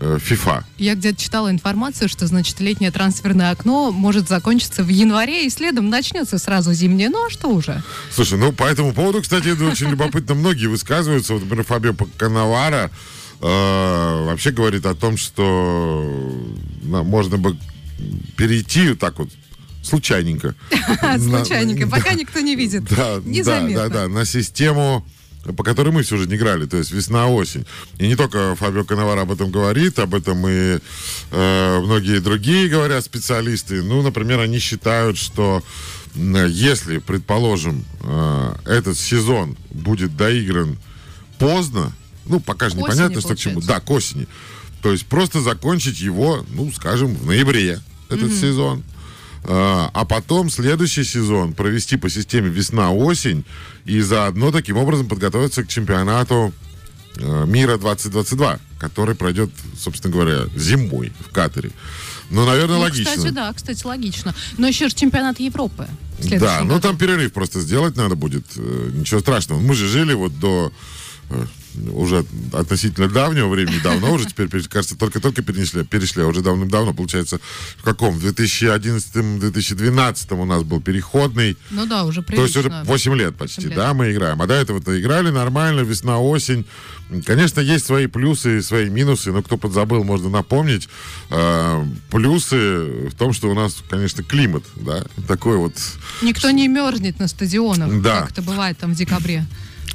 э, 0.00 0.18
FIFA. 0.18 0.64
Я 0.78 0.94
где-то 0.94 1.20
читала 1.20 1.50
информацию, 1.50 2.08
что, 2.08 2.26
значит, 2.26 2.60
летнее 2.60 2.90
трансферное 2.90 3.50
окно 3.50 3.92
может 3.92 4.28
закончиться 4.28 4.82
в 4.82 4.88
январе, 4.88 5.46
и 5.46 5.50
следом 5.50 5.90
начнется 5.90 6.38
сразу 6.38 6.72
зимнее. 6.72 7.10
Ну, 7.10 7.26
а 7.26 7.30
что 7.30 7.48
уже? 7.48 7.82
Слушай, 8.10 8.38
ну 8.38 8.52
по 8.52 8.64
этому 8.64 8.94
поводу, 8.94 9.20
кстати, 9.20 9.48
это 9.48 9.66
очень 9.66 9.90
любопытно. 9.90 10.34
Многие 10.34 10.66
высказываются. 10.66 11.34
Вот, 11.34 11.42
например, 11.42 11.64
Фабио 11.64 11.94
Канавара 12.16 12.90
э, 13.40 14.24
вообще 14.24 14.50
говорит 14.50 14.86
о 14.86 14.94
том, 14.94 15.18
что 15.18 16.42
можно 16.82 17.36
бы 17.36 17.56
перейти 18.36 18.90
вот 18.90 18.98
так 18.98 19.18
вот 19.18 19.30
случайненько. 19.82 20.54
Случайненько, 21.18 21.86
пока 21.90 22.14
никто 22.14 22.40
не 22.40 22.56
видит. 22.56 22.84
Да, 22.84 23.20
да, 23.24 23.68
да, 23.68 23.88
да, 23.88 24.08
на 24.08 24.24
систему 24.24 25.06
по 25.56 25.64
которой 25.64 25.90
мы 25.90 26.02
всю 26.02 26.18
жизнь 26.18 26.34
играли, 26.34 26.66
то 26.66 26.76
есть 26.76 26.90
весна-осень. 26.90 27.64
И 27.98 28.06
не 28.06 28.16
только 28.16 28.54
Фабио 28.56 28.84
Канавара 28.84 29.22
об 29.22 29.32
этом 29.32 29.50
говорит, 29.50 29.98
об 29.98 30.14
этом 30.14 30.46
и 30.46 30.78
э, 31.30 31.80
многие 31.80 32.20
другие 32.20 32.68
говорят 32.68 33.04
специалисты. 33.04 33.82
Ну, 33.82 34.02
например, 34.02 34.40
они 34.40 34.58
считают, 34.58 35.16
что 35.16 35.62
если, 36.14 36.98
предположим, 36.98 37.84
э, 38.02 38.54
этот 38.66 38.98
сезон 38.98 39.56
будет 39.70 40.16
доигран 40.16 40.76
поздно, 41.38 41.92
ну, 42.26 42.40
пока 42.40 42.68
же 42.68 42.76
непонятно, 42.76 43.18
осени, 43.18 43.20
что 43.20 43.34
к 43.34 43.38
чему. 43.38 43.60
Да, 43.60 43.80
к 43.80 43.90
осени. 43.90 44.26
То 44.82 44.92
есть 44.92 45.06
просто 45.06 45.40
закончить 45.40 46.00
его, 46.00 46.44
ну, 46.50 46.70
скажем, 46.72 47.14
в 47.14 47.26
ноябре 47.26 47.80
этот 48.08 48.32
сезон. 48.32 48.84
А 49.44 49.90
а 49.94 50.04
потом 50.04 50.50
следующий 50.50 51.04
сезон 51.04 51.54
провести 51.54 51.96
по 51.96 52.10
системе 52.10 52.48
весна-осень 52.50 53.44
и 53.84 54.00
заодно 54.00 54.50
таким 54.50 54.76
образом 54.76 55.08
подготовиться 55.08 55.64
к 55.64 55.68
чемпионату 55.68 56.52
э, 57.16 57.44
мира 57.46 57.78
2022, 57.78 58.58
который 58.78 59.14
пройдет, 59.14 59.50
собственно 59.78 60.12
говоря, 60.12 60.46
зимой 60.56 61.12
в 61.20 61.32
Катаре. 61.32 61.70
Ну, 62.30 62.44
наверное, 62.44 62.76
Ну, 62.76 62.82
логично. 62.82 63.16
Кстати, 63.16 63.32
да, 63.32 63.52
кстати, 63.52 63.86
логично. 63.86 64.34
Но 64.58 64.66
еще 64.68 64.88
же 64.88 64.94
чемпионат 64.94 65.40
Европы. 65.40 65.88
Да, 66.18 66.60
ну 66.62 66.68
году. 66.68 66.80
там 66.80 66.98
перерыв 66.98 67.32
просто 67.32 67.60
сделать 67.60 67.96
надо 67.96 68.16
будет. 68.16 68.44
Э, 68.56 68.90
Ничего 68.92 69.20
страшного. 69.20 69.60
Мы 69.60 69.74
же 69.74 69.88
жили 69.88 70.12
вот 70.14 70.38
до 70.38 70.72
уже 71.92 72.24
относительно 72.52 73.08
давнего 73.08 73.48
времени, 73.48 73.78
давно 73.82 74.12
уже 74.12 74.26
теперь, 74.26 74.48
кажется, 74.68 74.96
только-только 74.96 75.42
перенесли, 75.42 75.84
перешли, 75.84 76.22
а 76.22 76.26
уже 76.26 76.40
давным-давно, 76.40 76.92
получается, 76.94 77.40
в 77.76 77.82
каком? 77.82 78.16
В 78.18 78.24
2011-2012 78.24 80.40
у 80.40 80.44
нас 80.44 80.62
был 80.64 80.80
переходный, 80.80 81.56
Ну 81.70 81.86
да, 81.86 82.04
уже 82.04 82.22
то 82.22 82.32
есть 82.42 82.56
уже 82.56 82.68
прилично. 82.68 82.84
8 82.90 83.14
лет 83.14 83.36
почти, 83.36 83.60
8 83.62 83.70
лет. 83.70 83.78
да, 83.78 83.94
мы 83.94 84.10
играем. 84.12 84.40
А 84.42 84.46
до 84.46 84.54
этого-то 84.54 84.98
играли 85.00 85.30
нормально, 85.30 85.80
весна, 85.80 86.18
осень. 86.18 86.64
Конечно, 87.24 87.60
есть 87.60 87.86
свои 87.86 88.06
плюсы 88.06 88.58
и 88.58 88.62
свои 88.62 88.90
минусы, 88.90 89.32
но 89.32 89.42
кто 89.42 89.56
подзабыл, 89.56 90.04
можно 90.04 90.28
напомнить. 90.28 90.88
Э, 91.30 91.82
плюсы 92.10 93.08
в 93.08 93.14
том, 93.16 93.32
что 93.32 93.48
у 93.50 93.54
нас, 93.54 93.76
конечно, 93.88 94.22
климат, 94.22 94.62
да, 94.76 95.04
такой 95.26 95.56
вот 95.56 95.72
Никто 96.22 96.50
не 96.50 96.68
мерзнет 96.68 97.18
на 97.18 97.28
стадионах, 97.28 98.02
Да. 98.02 98.20
как 98.22 98.32
это 98.32 98.42
бывает 98.42 98.76
там 98.78 98.92
в 98.92 98.96
декабре. 98.96 99.46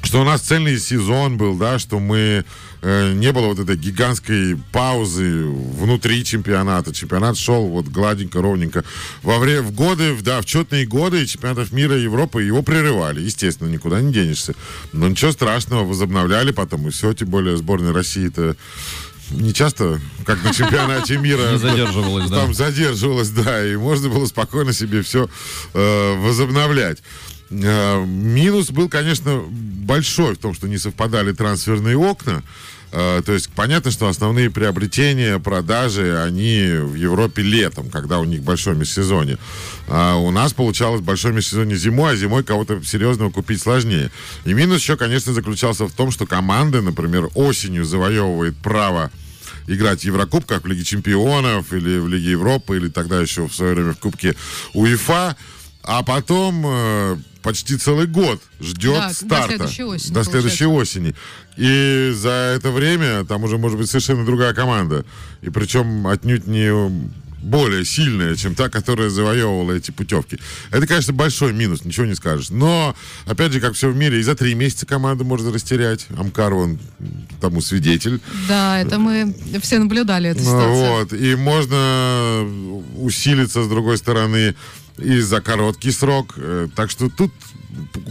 Что 0.03 0.21
у 0.21 0.23
нас 0.25 0.41
цельный 0.41 0.77
сезон 0.79 1.37
был, 1.37 1.55
да, 1.55 1.79
что 1.79 1.99
мы 1.99 2.45
э, 2.81 3.13
не 3.13 3.31
было 3.31 3.47
вот 3.47 3.59
этой 3.59 3.77
гигантской 3.77 4.57
паузы 4.71 5.45
внутри 5.45 6.23
чемпионата. 6.25 6.93
Чемпионат 6.93 7.37
шел 7.37 7.67
вот 7.67 7.87
гладенько, 7.87 8.41
ровненько. 8.41 8.83
Во 9.23 9.39
время, 9.39 9.61
в 9.61 9.71
годы, 9.71 10.15
да, 10.21 10.41
в 10.41 10.45
четные 10.45 10.85
годы 10.85 11.25
чемпионатов 11.25 11.71
мира 11.71 11.97
и 11.97 12.03
Европы 12.03 12.43
его 12.43 12.61
прерывали. 12.61 13.21
Естественно, 13.21 13.69
никуда 13.69 14.01
не 14.01 14.11
денешься. 14.11 14.53
Но 14.91 15.07
ничего 15.07 15.31
страшного, 15.31 15.85
возобновляли 15.85 16.51
потом, 16.51 16.87
и 16.87 16.91
все, 16.91 17.13
тем 17.13 17.29
более 17.29 17.57
сборная 17.57 17.93
России-то 17.93 18.55
не 19.31 19.53
часто, 19.53 19.99
как 20.25 20.43
на 20.43 20.53
чемпионате 20.53 21.17
мира, 21.17 21.51
Не 21.53 21.57
задерживалась, 21.57 22.29
да. 22.29 22.41
там 22.41 22.53
задерживалась, 22.53 23.29
да, 23.29 23.65
и 23.65 23.75
можно 23.75 24.09
было 24.09 24.25
спокойно 24.25 24.73
себе 24.73 25.01
все 25.01 25.29
э, 25.73 26.15
возобновлять. 26.19 27.01
Э, 27.61 28.03
минус 28.05 28.71
был, 28.71 28.89
конечно, 28.89 29.43
большой 29.49 30.35
в 30.35 30.39
том, 30.39 30.53
что 30.53 30.67
не 30.67 30.77
совпадали 30.77 31.31
трансферные 31.33 31.97
окна. 31.97 32.43
Э, 32.91 33.21
то 33.25 33.33
есть 33.33 33.49
понятно, 33.49 33.91
что 33.91 34.07
основные 34.07 34.49
приобретения, 34.49 35.39
продажи, 35.39 36.21
они 36.21 36.77
в 36.79 36.95
Европе 36.95 37.41
летом, 37.41 37.89
когда 37.89 38.19
у 38.19 38.23
них 38.23 38.43
большое 38.43 38.75
межсезонье. 38.75 39.37
А 39.87 40.15
у 40.15 40.31
нас 40.31 40.53
получалось 40.53 41.01
большое 41.01 41.33
межсезонье 41.33 41.77
зимой, 41.77 42.13
а 42.13 42.15
зимой 42.15 42.43
кого-то 42.43 42.83
серьезного 42.83 43.29
купить 43.31 43.61
сложнее. 43.61 44.11
И 44.45 44.53
минус 44.53 44.81
еще, 44.81 44.97
конечно, 44.97 45.33
заключался 45.33 45.87
в 45.87 45.91
том, 45.91 46.11
что 46.11 46.25
команды, 46.25 46.81
например, 46.81 47.29
осенью 47.35 47.85
завоевывает 47.85 48.57
право 48.57 49.11
играть 49.67 50.01
в 50.01 50.05
Еврокубках, 50.05 50.63
в 50.63 50.67
Лиге 50.67 50.83
Чемпионов 50.83 51.71
или 51.73 51.97
в 51.97 52.07
Лиге 52.07 52.31
Европы, 52.31 52.77
или 52.77 52.89
тогда 52.89 53.21
еще 53.21 53.47
в 53.47 53.55
свое 53.55 53.73
время 53.73 53.93
в 53.93 53.99
Кубке 53.99 54.35
УЕФА, 54.73 55.35
а 55.83 56.03
потом 56.03 56.63
э, 56.65 57.17
почти 57.43 57.77
целый 57.77 58.07
год 58.07 58.41
ждет 58.59 58.95
Да, 58.95 59.07
до 59.09 59.13
старта. 59.13 59.47
следующей 59.49 59.83
осени, 59.83 60.13
До 60.13 60.23
следующей 60.23 60.65
осени. 60.65 61.15
И 61.57 62.11
за 62.15 62.29
это 62.55 62.71
время 62.71 63.25
там 63.25 63.43
уже 63.43 63.57
может 63.57 63.77
быть 63.77 63.89
совершенно 63.89 64.25
другая 64.25 64.53
команда. 64.53 65.05
И 65.41 65.49
причем 65.49 66.07
отнюдь 66.07 66.47
не 66.47 66.71
более 67.43 67.83
сильная, 67.83 68.37
чем 68.37 68.55
та, 68.55 68.69
которая 68.69 69.09
завоевывала 69.09 69.73
эти 69.73 69.91
путевки. 69.91 70.39
Это, 70.71 70.87
конечно, 70.87 71.11
большой 71.11 71.51
минус, 71.51 71.83
ничего 71.83 72.05
не 72.05 72.15
скажешь. 72.15 72.49
Но, 72.49 72.95
опять 73.25 73.51
же, 73.51 73.59
как 73.59 73.73
все 73.73 73.89
в 73.89 73.95
мире, 73.97 74.19
и 74.21 74.23
за 74.23 74.33
три 74.35 74.55
месяца 74.55 74.85
команда 74.85 75.25
может 75.25 75.53
растерять. 75.53 76.07
Амкар, 76.17 76.53
он 76.53 76.79
тому 77.41 77.59
свидетель. 77.59 78.21
Да, 78.47 78.79
это 78.79 78.97
мы 78.97 79.35
все 79.61 79.79
наблюдали 79.79 80.29
эту 80.29 80.39
Ну, 80.39 80.45
ситуацию. 80.45 80.89
Вот. 80.89 81.13
И 81.13 81.35
можно 81.35 82.47
усилиться, 82.97 83.61
с 83.63 83.67
другой 83.67 83.97
стороны, 83.97 84.55
и 84.97 85.19
за 85.19 85.41
короткий 85.41 85.91
срок. 85.91 86.33
Э, 86.37 86.67
Так 86.75 86.91
что 86.91 87.09
тут 87.09 87.31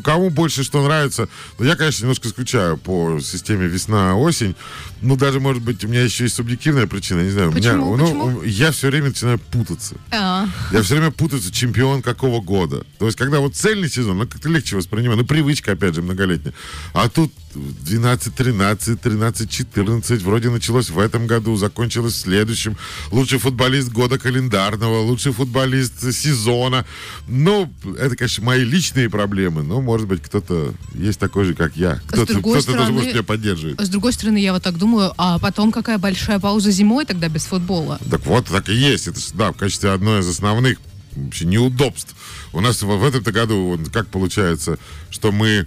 кому 0.02 0.30
больше 0.30 0.64
что 0.64 0.82
нравится. 0.82 1.28
Но 1.58 1.64
я, 1.66 1.76
конечно, 1.76 2.02
немножко 2.02 2.28
скучаю 2.28 2.76
по 2.76 3.20
системе 3.20 3.66
весна-осень. 3.68 4.56
Ну, 5.02 5.16
даже, 5.16 5.38
может 5.38 5.62
быть, 5.62 5.84
у 5.84 5.88
меня 5.88 6.02
еще 6.02 6.24
есть 6.24 6.34
субъективная 6.36 6.86
причина. 6.88 7.20
Не 7.22 7.30
знаю. 7.30 7.50
у 7.50 7.52
меня- 7.52 7.70
Почему? 7.70 7.96
ну, 7.96 8.04
Почему? 8.06 8.42
я 8.42 8.72
все 8.72 8.88
время 8.88 9.08
начинаю 9.08 9.38
путаться. 9.38 9.94
А, 10.10 10.46
Я 10.72 10.82
все 10.82 10.94
время 10.96 11.12
путаюсь, 11.12 11.48
чемпион 11.52 12.02
какого 12.02 12.40
года. 12.40 12.84
То 12.98 13.06
есть, 13.06 13.16
когда 13.16 13.38
вот 13.38 13.54
цельный 13.54 13.88
сезон, 13.88 14.18
ну, 14.18 14.26
как-то 14.26 14.48
легче 14.48 14.76
воспринимать. 14.76 15.16
Ну, 15.18 15.24
привычка, 15.24 15.72
опять 15.72 15.94
же, 15.94 16.02
многолетняя. 16.02 16.54
А 16.92 17.08
тут 17.08 17.32
12-13, 17.54 18.98
13-14. 19.00 20.24
Вроде 20.24 20.50
началось 20.50 20.90
в 20.90 20.98
этом 20.98 21.26
году, 21.26 21.56
закончилось 21.56 22.14
в 22.14 22.18
следующем. 22.18 22.76
Лучший 23.10 23.38
футболист 23.38 23.90
года 23.90 24.18
календарного, 24.18 25.00
лучший 25.00 25.32
футболист 25.32 26.12
сезона. 26.12 26.84
Ну, 27.28 27.72
это, 27.98 28.16
конечно, 28.16 28.44
мои 28.44 28.64
личные 28.64 29.10
проблемы. 29.10 29.62
Но, 29.62 29.80
может 29.80 30.06
быть, 30.06 30.22
кто-то 30.22 30.74
есть 30.94 31.18
такой 31.18 31.44
же, 31.44 31.54
как 31.54 31.76
я. 31.76 32.00
Кто-то, 32.06 32.40
тоже, 32.40 32.62
стороны- 32.62 32.92
может, 32.92 33.12
меня 33.12 33.22
поддерживает. 33.22 33.80
с 33.80 33.88
другой 33.88 34.12
стороны, 34.12 34.38
я 34.38 34.52
вот 34.52 34.62
так 34.62 34.78
думаю, 34.78 35.12
а 35.16 35.38
потом 35.38 35.72
какая 35.72 35.98
большая 35.98 36.38
пауза 36.38 36.70
зимой 36.70 37.04
тогда 37.04 37.28
без 37.28 37.44
футбола? 37.44 37.98
Так 38.10 38.26
вот, 38.26 38.46
так 38.46 38.68
и 38.68 38.74
есть. 38.74 39.08
Это, 39.08 39.20
да, 39.34 39.52
в 39.52 39.56
качестве 39.56 39.90
одной 39.90 40.20
из 40.20 40.28
основных 40.28 40.78
вообще 41.14 41.44
неудобств. 41.44 42.14
У 42.52 42.60
нас 42.60 42.82
в, 42.82 42.86
в 42.86 43.04
этом 43.04 43.22
году, 43.22 43.78
как 43.92 44.08
получается, 44.08 44.78
что 45.10 45.32
мы 45.32 45.66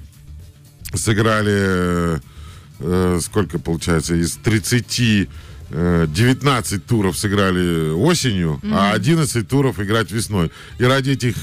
сыграли, 0.98 2.20
э, 2.80 3.20
сколько 3.22 3.60
получается, 3.60 4.16
из 4.16 4.38
30, 4.38 5.30
э, 5.70 6.08
19 6.08 6.86
туров 6.86 7.18
сыграли 7.18 7.92
осенью, 7.92 8.60
а 8.72 8.94
11 8.94 9.48
туров 9.48 9.80
играть 9.80 10.12
весной. 10.12 10.52
И 10.80 10.84
ради 10.84 11.12
этих 11.12 11.36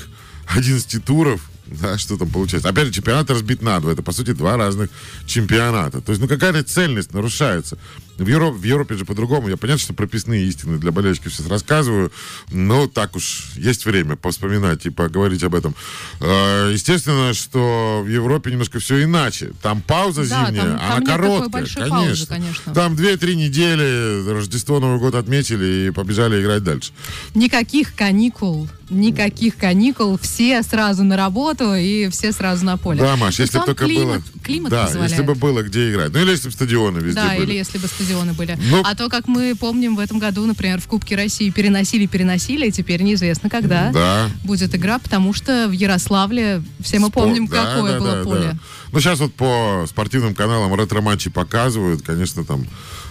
11 0.47 1.04
туров 1.04 1.40
да, 1.81 1.99
что 1.99 2.17
там 2.17 2.29
получается? 2.29 2.69
Опять 2.69 2.87
же, 2.87 2.93
чемпионат 2.93 3.31
разбит 3.31 3.62
на 3.62 3.81
два. 3.81 3.93
Это, 3.93 4.02
по 4.02 4.12
сути, 4.12 4.33
два 4.33 4.57
разных 4.57 4.91
чемпионата. 5.26 6.00
То 6.00 6.12
есть, 6.12 6.21
ну, 6.21 6.29
какая-то 6.29 6.62
цельность 6.64 7.12
нарушается. 7.14 7.79
В, 8.19 8.26
Европе, 8.29 8.59
в 8.59 8.62
Европе 8.64 8.95
же 8.97 9.05
по-другому. 9.05 9.49
Я 9.49 9.57
понятно, 9.57 9.81
что 9.83 9.95
прописные 9.95 10.45
истины 10.47 10.79
для 10.79 10.93
болельщиков 10.93 11.33
сейчас 11.33 11.47
рассказываю, 11.49 12.12
но 12.50 12.87
так 12.87 13.17
уж 13.17 13.47
есть 13.57 13.87
время 13.87 14.17
повспоминать 14.17 14.85
и 14.87 14.91
поговорить 14.91 15.43
об 15.43 15.55
этом. 15.55 15.75
Э, 16.21 16.71
Естественно, 16.73 17.33
что 17.35 18.02
в 18.05 18.09
Европе 18.09 18.50
немножко 18.52 18.79
все 18.81 19.02
иначе. 19.02 19.52
Там 19.62 19.81
пауза 19.81 20.29
Да, 20.29 20.47
зимняя, 20.47 20.62
там- 20.64 20.79
там 20.79 20.93
она 20.99 21.07
короткая, 21.07 21.50
конечно. 21.67 21.88
паузы, 21.88 22.26
конечно. 22.26 22.75
Там 22.75 22.95
2-3 22.95 23.35
недели, 23.35 24.31
Рождество, 24.31 24.79
Новый 24.79 24.99
год 25.00 25.14
отметили 25.14 25.88
и 25.88 25.91
побежали 25.91 26.41
играть 26.43 26.62
дальше. 26.62 26.93
Никаких 27.35 27.95
каникул, 27.95 28.69
никаких 28.93 29.57
каникул, 29.57 30.19
все 30.19 30.63
сразу 30.63 31.03
на 31.05 31.17
работу 31.17 31.75
и 31.75 32.09
все 32.11 32.33
сразу 32.33 32.65
на 32.65 32.77
поле. 32.77 33.01
Да, 33.01 33.17
Маш, 33.17 33.39
если 33.39 33.59
бы 33.59 33.65
только 33.67 33.85
климат, 33.87 34.05
было... 34.07 34.43
Климат 34.43 34.71
да, 34.71 34.85
позволяет. 34.85 35.11
если 35.11 35.25
бы 35.25 35.35
было 35.35 35.63
где 35.63 35.91
играть. 35.91 36.13
Ну, 36.13 36.21
или 36.21 36.31
если 36.31 36.49
бы 36.49 36.53
стадионы 36.55 36.99
везде 36.99 37.21
Да, 37.21 37.29
были. 37.35 37.43
или 37.51 37.55
если 37.55 37.79
бы 37.79 37.87
стадионы 37.89 38.33
были. 38.33 38.59
Ну- 38.71 38.83
а 38.85 38.95
то, 38.95 39.09
как 39.09 39.29
мы 39.29 39.55
помним, 39.55 39.97
в 39.97 40.01
этом 40.01 40.19
году, 40.19 40.45
например, 40.47 40.81
в 40.81 40.87
Кубке 40.87 41.17
России 41.17 41.51
переносили, 41.51 42.07
переносили, 42.07 42.67
и 42.69 42.73
теперь 42.73 43.03
неизвестно, 43.03 43.49
когда 43.51 43.91
Да. 43.93 44.31
будет 44.45 44.75
игра, 44.75 44.99
потому 44.99 45.33
что 45.33 45.67
в 45.69 45.73
Ярославле 45.73 46.63
все 46.81 46.99
мы 46.99 47.11
помним, 47.11 47.47
да, 47.47 47.75
какое 47.75 47.93
да, 47.93 47.99
было 47.99 48.13
да, 48.17 48.23
поле. 48.25 48.41
да. 48.53 48.59
Ну, 48.93 49.01
сейчас 49.01 49.21
вот 49.21 49.33
по 49.35 49.85
спортивным 49.89 50.35
каналам 50.35 50.75
ретро-матчи 50.75 51.31
показывают, 51.31 52.03
конечно, 52.03 52.45
там 52.45 52.67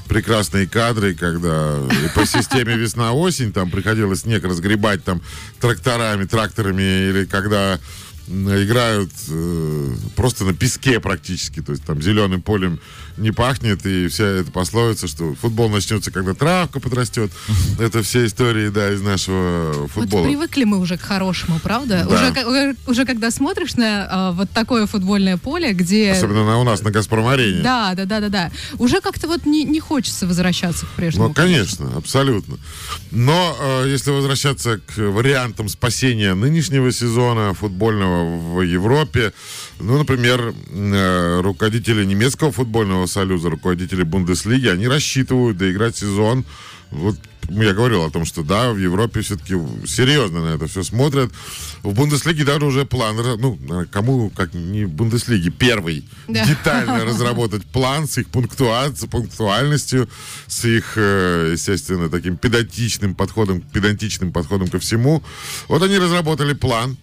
прекрасные 0.07 0.67
кадры, 0.67 1.13
когда 1.15 1.79
по 2.15 2.25
системе 2.25 2.75
весна-осень 2.75 3.53
там 3.53 3.69
приходилось 3.69 4.21
снег 4.21 4.43
разгребать 4.43 5.03
там 5.05 5.21
тракторами, 5.71 6.25
тракторами, 6.25 6.81
или 6.81 7.25
когда 7.25 7.79
играют 8.27 9.11
э, 9.29 9.95
просто 10.15 10.45
на 10.45 10.53
песке 10.53 10.99
практически, 10.99 11.61
то 11.61 11.71
есть 11.71 11.83
там 11.85 12.01
зеленым 12.01 12.41
полем 12.41 12.79
не 13.17 13.31
пахнет, 13.31 13.85
и 13.85 14.07
вся 14.07 14.25
эта 14.25 14.51
пословица, 14.51 15.07
что 15.07 15.35
футбол 15.35 15.69
начнется, 15.69 16.11
когда 16.11 16.33
травка 16.33 16.79
подрастет. 16.79 17.31
Это 17.79 18.03
все 18.03 18.25
истории, 18.25 18.69
да, 18.69 18.91
из 18.91 19.01
нашего 19.01 19.73
Вот 19.73 19.91
футбола. 19.91 20.27
привыкли 20.27 20.63
мы 20.63 20.79
уже 20.79 20.97
к 20.97 21.01
хорошему, 21.01 21.59
правда? 21.59 22.05
Да. 22.09 22.15
Уже, 22.15 22.47
уже, 22.47 22.75
уже 22.87 23.05
когда 23.05 23.31
смотришь 23.31 23.75
на 23.75 24.07
а, 24.09 24.31
вот 24.31 24.49
такое 24.51 24.87
футбольное 24.87 25.37
поле, 25.37 25.73
где... 25.73 26.11
Особенно 26.11 26.45
на, 26.45 26.57
у 26.57 26.63
нас 26.63 26.81
на 26.81 26.91
Газпром-арене. 26.91 27.61
Да, 27.61 27.93
да, 27.95 28.05
да, 28.05 28.19
да, 28.21 28.29
да. 28.29 28.51
Уже 28.79 29.01
как-то 29.01 29.27
вот 29.27 29.45
не, 29.45 29.63
не 29.63 29.79
хочется 29.79 30.27
возвращаться 30.27 30.85
к 30.85 30.89
прежнему. 30.89 31.27
Ну, 31.27 31.33
конечно, 31.33 31.91
абсолютно. 31.95 32.57
Но 33.11 33.57
э, 33.59 33.89
если 33.89 34.11
возвращаться 34.11 34.79
к 34.79 34.97
вариантам 34.97 35.69
спасения 35.69 36.33
нынешнего 36.33 36.91
сезона 36.91 37.53
футбольного 37.53 38.10
в 38.11 38.61
Европе, 38.61 39.33
ну, 39.79 39.97
например, 39.97 40.53
э, 40.69 41.41
руководители 41.41 42.05
немецкого 42.05 42.51
футбольного 42.51 43.05
союза, 43.05 43.49
руководители 43.49 44.03
Бундеслиги, 44.03 44.67
они 44.67 44.87
рассчитывают 44.87 45.57
доиграть 45.57 45.97
сезон. 45.97 46.45
Вот 46.91 47.15
я 47.49 47.73
говорил 47.73 48.03
о 48.03 48.09
том, 48.09 48.25
что 48.25 48.43
да, 48.43 48.71
в 48.71 48.77
Европе 48.77 49.21
все-таки 49.21 49.55
серьезно 49.85 50.41
на 50.41 50.55
это 50.55 50.67
все 50.67 50.83
смотрят. 50.83 51.31
В 51.83 51.93
Бундеслиге 51.93 52.43
даже 52.43 52.65
уже 52.65 52.85
план, 52.85 53.17
ну, 53.39 53.57
э, 53.69 53.85
кому, 53.91 54.29
как 54.29 54.53
не 54.53 54.85
в 54.85 54.89
Бундеслиге, 54.89 55.49
первый, 55.49 56.05
Да. 56.27 56.45
детально 56.45 57.03
разработать 57.05 57.65
план 57.65 58.07
с 58.07 58.17
их 58.17 58.27
пунктуацией, 58.27 59.09
пунктуальностью, 59.09 60.07
с 60.47 60.65
их, 60.65 60.93
э, 60.95 61.49
естественно, 61.53 62.09
таким 62.09 62.37
педантичным 62.37 63.15
подходом, 63.15 63.61
педантичным 63.61 64.31
подходом 64.31 64.67
ко 64.67 64.79
всему. 64.79 65.23
Вот 65.67 65.81
они 65.83 65.97
разработали 65.97 66.53
план, 66.53 66.97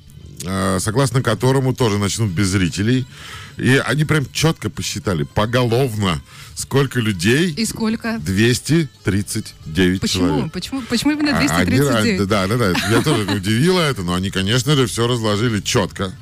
согласно 0.79 1.23
которому 1.23 1.75
тоже 1.75 1.99
начнут 1.99 2.31
без 2.31 2.49
зрителей. 2.49 3.07
И 3.57 3.77
они 3.85 4.05
прям 4.05 4.25
четко 4.33 4.71
посчитали, 4.71 5.25
поголовно, 5.25 6.23
сколько 6.55 7.01
людей. 7.01 7.51
И 7.53 7.65
сколько? 7.67 8.19
239 8.21 10.01
Почему? 10.01 10.27
человек. 10.29 10.53
Почему? 10.53 10.83
Почему 10.83 11.13
именно 11.13 11.33
А, 11.37 11.39
они 11.39 11.49
239? 11.49 12.21
ра- 12.21 12.27
да, 12.27 12.47
да, 12.47 12.57
да. 12.57 12.73
Я 12.91 13.03
тоже 13.03 13.23
удивило 13.31 13.81
это, 13.81 14.03
но 14.03 14.15
они, 14.15 14.31
конечно 14.31 14.77
же, 14.77 14.87
все 14.87 15.07
разложили 15.09 15.61
четко. 15.61 16.13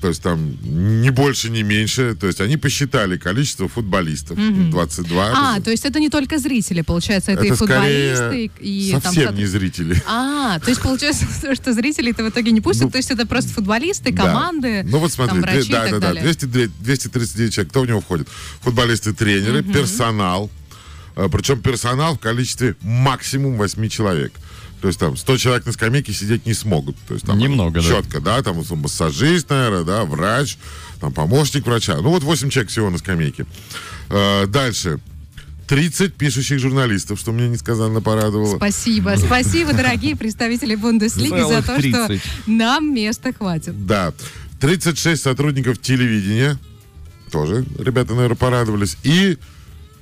То 0.00 0.08
есть 0.08 0.22
там 0.22 0.56
не 0.62 1.10
больше, 1.10 1.48
не 1.50 1.62
меньше. 1.62 2.16
То 2.18 2.26
есть 2.26 2.40
они 2.40 2.56
посчитали 2.56 3.16
количество 3.16 3.68
футболистов. 3.68 4.36
22. 4.70 5.32
А, 5.34 5.60
то 5.60 5.70
есть 5.70 5.84
это 5.84 6.00
не 6.00 6.08
только 6.10 6.38
зрители, 6.38 6.82
получается, 6.82 7.32
это, 7.32 7.44
и 7.44 7.54
скорее 7.54 8.14
футболисты, 8.14 8.50
и, 8.60 8.88
и 8.88 8.92
там 8.92 9.00
совсем 9.02 9.28
сот- 9.28 9.36
не 9.36 9.46
зрители. 9.46 10.02
А, 10.06 10.58
то 10.58 10.70
есть 10.70 10.82
получается, 10.82 11.26
что 11.54 11.72
зрителей-то 11.72 12.24
в 12.24 12.28
итоге 12.30 12.50
не 12.52 12.60
пустят, 12.60 12.84
Ну, 12.84 12.90
то 12.90 12.98
есть 12.98 13.10
это 13.10 13.26
просто 13.26 13.50
футболисты, 13.52 14.12
Да. 14.12 14.24
команды, 14.24 14.82
Ну 14.88 14.98
вот 14.98 15.12
смотри, 15.12 15.40
там, 15.40 15.42
врачи 15.42 15.70
да, 15.70 15.86
и 15.86 15.90
да, 15.90 15.90
так 15.90 16.00
да, 16.00 16.06
далее. 16.08 16.22
200, 16.22 16.46
239 16.80 17.54
человек. 17.54 17.70
Кто 17.70 17.80
в 17.82 17.86
него 17.86 18.00
входит? 18.00 18.28
Футболисты, 18.62 19.12
тренеры, 19.12 19.62
персонал. 19.62 20.50
Э, 21.16 21.28
Причем 21.32 21.60
персонал 21.60 22.16
в 22.16 22.18
количестве 22.18 22.76
максимум 22.82 23.56
8 23.56 23.88
человек. 23.88 24.32
То 24.86 24.88
есть 24.88 25.00
там 25.00 25.16
100 25.16 25.38
человек 25.38 25.66
на 25.66 25.72
скамейке 25.72 26.12
сидеть 26.12 26.46
не 26.46 26.54
смогут. 26.54 26.96
То 27.08 27.14
есть 27.14 27.26
там 27.26 27.36
Немного, 27.38 27.80
да. 27.80 27.88
четко, 27.88 28.20
да, 28.20 28.40
там 28.40 28.54
вот 28.54 28.70
массажист, 28.70 29.50
наверное, 29.50 29.82
да, 29.82 30.04
врач, 30.04 30.58
там 31.00 31.12
помощник 31.12 31.66
врача. 31.66 31.96
Ну 31.96 32.10
вот 32.10 32.22
8 32.22 32.50
человек 32.50 32.70
всего 32.70 32.88
на 32.88 32.98
скамейке. 32.98 33.46
Э, 34.10 34.46
Дальше. 34.46 35.00
30 35.66 36.14
пишущих 36.14 36.60
журналистов, 36.60 37.18
что 37.18 37.32
меня 37.32 37.48
несказанно 37.48 38.00
порадовало. 38.00 38.58
Спасибо, 38.58 39.16
спасибо, 39.26 39.72
дорогие 39.72 40.14
представители 40.14 40.76
Бундеслиги, 40.76 41.40
за 41.40 41.62
то, 41.62 41.80
что 41.80 42.06
30. 42.06 42.22
нам 42.46 42.94
места 42.94 43.32
хватит. 43.32 43.86
Да. 43.86 44.12
36 44.60 45.20
сотрудников 45.20 45.80
телевидения. 45.80 46.60
Тоже 47.32 47.66
ребята, 47.76 48.14
наверное, 48.14 48.36
порадовались. 48.36 48.98
И 49.02 49.36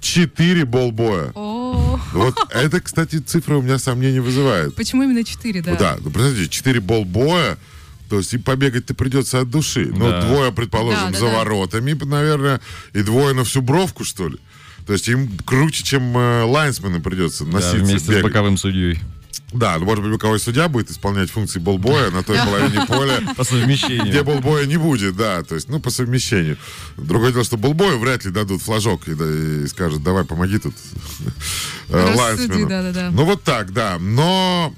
4 0.05 0.65
болбоя. 0.67 1.33
Вот 1.35 2.37
это, 2.51 2.81
кстати, 2.81 3.17
цифра 3.19 3.57
у 3.57 3.63
меня 3.63 3.79
сомнений 3.79 4.21
вызывает. 4.21 4.75
почему 4.77 5.03
именно 5.03 5.25
4, 5.25 5.63
да? 5.63 5.75
Да, 5.77 5.97
ну, 6.01 6.11
представьте, 6.11 6.49
4 6.49 6.81
болбоя, 6.81 7.57
то 8.11 8.19
есть 8.19 8.35
и 8.35 8.39
побегать-то 8.39 8.95
придется 8.95 9.41
от 9.41 9.51
души. 9.51 9.91
Ну, 9.91 10.11
Да. 10.11 10.21
двое, 10.23 10.53
предположим, 10.53 11.07
Да, 11.07 11.11
да, 11.13 11.19
за 11.19 11.27
да. 11.27 11.39
воротами, 11.39 11.93
наверное, 12.05 12.61
и 12.93 13.03
двое 13.03 13.35
на 13.35 13.45
всю 13.45 13.63
бровку, 13.63 14.05
что 14.05 14.29
ли. 14.29 14.37
То 14.87 14.93
есть 14.93 15.09
им 15.09 15.31
круче, 15.47 15.83
чем 15.83 16.17
э, 16.17 16.43
лайнсмены 16.45 17.01
придется 17.01 17.45
Да, 17.47 17.53
носиться, 17.53 17.77
вместе 17.79 17.99
с 18.01 18.09
бегать. 18.09 18.25
боковым 18.25 18.59
судьей. 18.59 19.01
Да, 19.55 19.79
ну, 19.79 19.85
может 19.85 20.03
быть, 20.03 20.13
боковой 20.13 20.41
судья 20.41 20.69
будет 20.69 20.91
исполнять 20.91 21.31
функции 21.31 21.61
болбоя 21.61 22.11
на 22.11 22.23
той 22.23 22.37
половине 22.39 22.85
поля, 22.89 23.21
По 23.37 23.45
совмещению. 23.45 24.07
где 24.07 24.23
болбоя 24.23 24.67
не 24.67 24.77
будет, 24.77 25.17
да, 25.17 25.43
то 25.43 25.55
есть, 25.55 25.69
ну, 25.69 25.79
по 25.81 25.91
совмещению. 25.91 26.59
Другое 26.97 27.33
дело, 27.33 27.45
что 27.45 27.57
болбою 27.57 27.99
вряд 28.01 28.25
ли 28.25 28.31
дадут 28.31 28.63
флажок 28.63 29.07
и, 29.09 29.15
да, 29.15 29.25
и 29.25 29.67
скажут, 29.69 30.03
давай, 30.03 30.25
помоги 30.25 30.59
тут 30.59 30.75
э, 31.89 32.15
лайнсмену. 32.17 32.69
да-да-да. 32.69 33.11
Ну, 33.11 33.25
вот 33.25 33.43
так, 33.45 33.73
да. 33.73 33.99
Но 34.01 34.75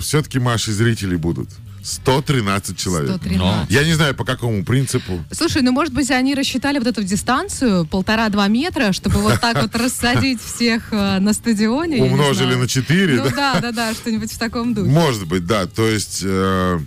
все-таки, 0.00 0.38
Маши, 0.38 0.72
зрителей 0.72 1.16
будут. 1.16 1.48
113 1.84 2.78
человек. 2.78 3.10
113. 3.10 3.70
Я 3.70 3.84
не 3.84 3.92
знаю, 3.92 4.14
по 4.14 4.24
какому 4.24 4.64
принципу. 4.64 5.22
Слушай, 5.30 5.62
ну 5.62 5.70
может 5.70 5.92
быть 5.92 6.10
они 6.10 6.34
рассчитали 6.34 6.78
вот 6.78 6.86
эту 6.86 7.04
дистанцию 7.04 7.84
полтора-два 7.86 8.48
метра, 8.48 8.92
чтобы 8.92 9.20
вот 9.20 9.38
так 9.40 9.60
вот 9.60 9.74
рассадить 9.76 10.40
всех 10.40 10.92
э, 10.92 11.18
на 11.18 11.34
стадионе? 11.34 12.02
Умножили 12.02 12.54
на 12.54 12.66
4, 12.66 13.16
Ну 13.16 13.30
да, 13.36 13.60
да, 13.60 13.70
да, 13.70 13.92
что-нибудь 13.92 14.32
в 14.32 14.38
таком 14.38 14.72
духе. 14.72 14.90
Может 14.90 15.26
быть, 15.26 15.46
да. 15.46 15.66
То 15.66 15.86
есть 15.86 16.22
э, 16.24 16.80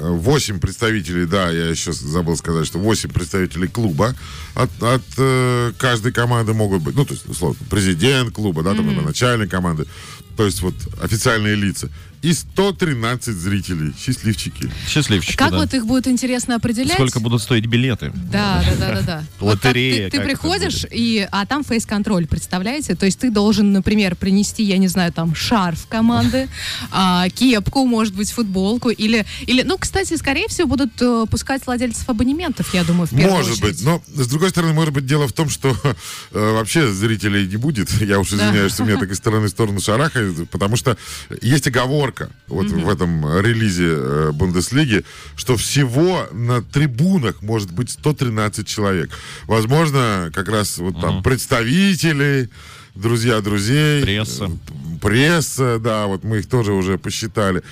8 0.00 0.58
представителей, 0.58 1.26
да, 1.26 1.50
я 1.50 1.68
еще 1.68 1.92
забыл 1.92 2.36
сказать, 2.36 2.66
что 2.66 2.78
8 2.78 3.10
представителей 3.10 3.68
клуба 3.68 4.14
от, 4.54 4.70
от 4.82 5.02
э, 5.18 5.72
каждой 5.78 6.12
команды 6.12 6.54
могут 6.54 6.82
быть. 6.82 6.94
Ну, 6.94 7.04
то 7.04 7.12
есть, 7.12 7.28
условно, 7.28 7.58
президент 7.68 8.32
клуба, 8.34 8.62
да, 8.62 8.70
там, 8.74 8.86
например, 8.86 9.04
начальник 9.04 9.50
команды. 9.50 9.86
То 10.36 10.46
есть 10.46 10.62
вот 10.62 10.74
официальные 11.00 11.54
лица. 11.54 11.90
И 12.24 12.32
113 12.32 13.36
зрителей. 13.36 13.92
Счастливчики. 13.98 14.70
Счастливчики, 14.88 15.36
Как 15.36 15.50
да. 15.50 15.58
вот 15.58 15.74
их 15.74 15.84
будет 15.84 16.08
интересно 16.08 16.54
определять? 16.54 16.94
Сколько 16.94 17.20
будут 17.20 17.42
стоить 17.42 17.66
билеты? 17.66 18.12
Да, 18.32 18.64
да, 18.64 18.76
да, 18.78 18.94
да, 18.94 19.02
да. 19.02 19.24
Вот 19.40 19.62
Лотерея 19.62 20.06
ты, 20.06 20.12
ты 20.12 20.16
это 20.16 20.26
приходишь, 20.26 20.86
и, 20.90 21.28
а 21.30 21.44
там 21.44 21.64
фейс-контроль, 21.64 22.26
представляете? 22.26 22.94
То 22.94 23.04
есть 23.04 23.18
ты 23.18 23.30
должен, 23.30 23.72
например, 23.72 24.16
принести, 24.16 24.62
я 24.62 24.78
не 24.78 24.88
знаю, 24.88 25.12
там 25.12 25.34
шарф 25.34 25.86
команды, 25.86 26.48
а, 26.90 27.28
кепку, 27.28 27.84
может 27.84 28.14
быть, 28.14 28.30
футболку, 28.30 28.88
или, 28.88 29.26
или, 29.46 29.60
ну, 29.60 29.76
кстати, 29.76 30.16
скорее 30.16 30.48
всего, 30.48 30.66
будут 30.66 30.92
э, 31.02 31.26
пускать 31.30 31.66
владельцев 31.66 32.08
абонементов, 32.08 32.72
я 32.72 32.84
думаю, 32.84 33.06
в 33.06 33.10
первую 33.10 33.32
Может 33.32 33.52
очередь. 33.52 33.76
быть. 33.76 33.84
Но, 33.84 34.02
с 34.14 34.28
другой 34.28 34.48
стороны, 34.48 34.72
может 34.72 34.94
быть, 34.94 35.04
дело 35.04 35.28
в 35.28 35.34
том, 35.34 35.50
что 35.50 35.76
э, 35.84 36.52
вообще 36.52 36.90
зрителей 36.90 37.46
не 37.46 37.58
будет. 37.58 37.90
Я 38.00 38.18
уж 38.18 38.28
извиняюсь, 38.28 38.72
что 38.72 38.84
меня 38.84 38.96
так 38.96 39.10
из 39.10 39.18
стороны 39.18 39.48
в 39.48 39.50
сторону 39.50 39.78
шарахает, 39.78 40.48
потому 40.48 40.76
что 40.76 40.96
есть 41.42 41.66
оговорка 41.66 42.13
вот 42.48 42.66
в 42.66 42.88
этом 42.88 43.40
релизе 43.40 43.88
э, 43.88 44.30
Бундеслиги, 44.32 45.04
что 45.36 45.56
всего 45.56 46.26
на 46.32 46.62
трибунах 46.62 47.42
может 47.42 47.72
быть 47.72 47.90
113 47.90 48.66
человек. 48.66 49.10
Возможно, 49.46 50.30
как 50.34 50.48
раз 50.48 50.78
вот 50.78 51.00
там 51.00 51.22
представители, 51.22 52.50
друзья 52.94 53.40
друзей. 53.40 54.02
Пресса. 54.02 54.44
э, 54.46 54.98
Пресса, 55.00 55.78
да, 55.78 56.06
вот 56.06 56.24
мы 56.24 56.38
их 56.38 56.48
тоже 56.48 56.72
уже 56.72 56.98
посчитали. 56.98 57.62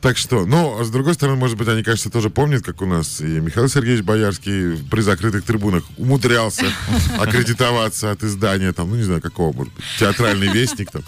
Так 0.00 0.16
что, 0.16 0.46
ну, 0.46 0.82
с 0.82 0.88
другой 0.88 1.12
стороны, 1.12 1.36
может 1.36 1.58
быть, 1.58 1.68
они, 1.68 1.82
кажется, 1.82 2.08
тоже 2.08 2.30
помнят, 2.30 2.64
как 2.64 2.80
у 2.80 2.86
нас 2.86 3.20
и 3.20 3.24
Михаил 3.24 3.68
Сергеевич 3.68 4.02
Боярский 4.02 4.78
при 4.90 5.02
закрытых 5.02 5.44
трибунах 5.44 5.84
умудрялся 5.98 6.64
аккредитоваться 7.18 8.10
от 8.10 8.24
издания, 8.24 8.72
там, 8.72 8.88
ну, 8.88 8.96
не 8.96 9.02
знаю, 9.02 9.20
какого, 9.20 9.54
может 9.54 9.74
быть, 9.74 9.84
театральный 9.98 10.48
вестник, 10.48 10.90
там, 10.90 11.02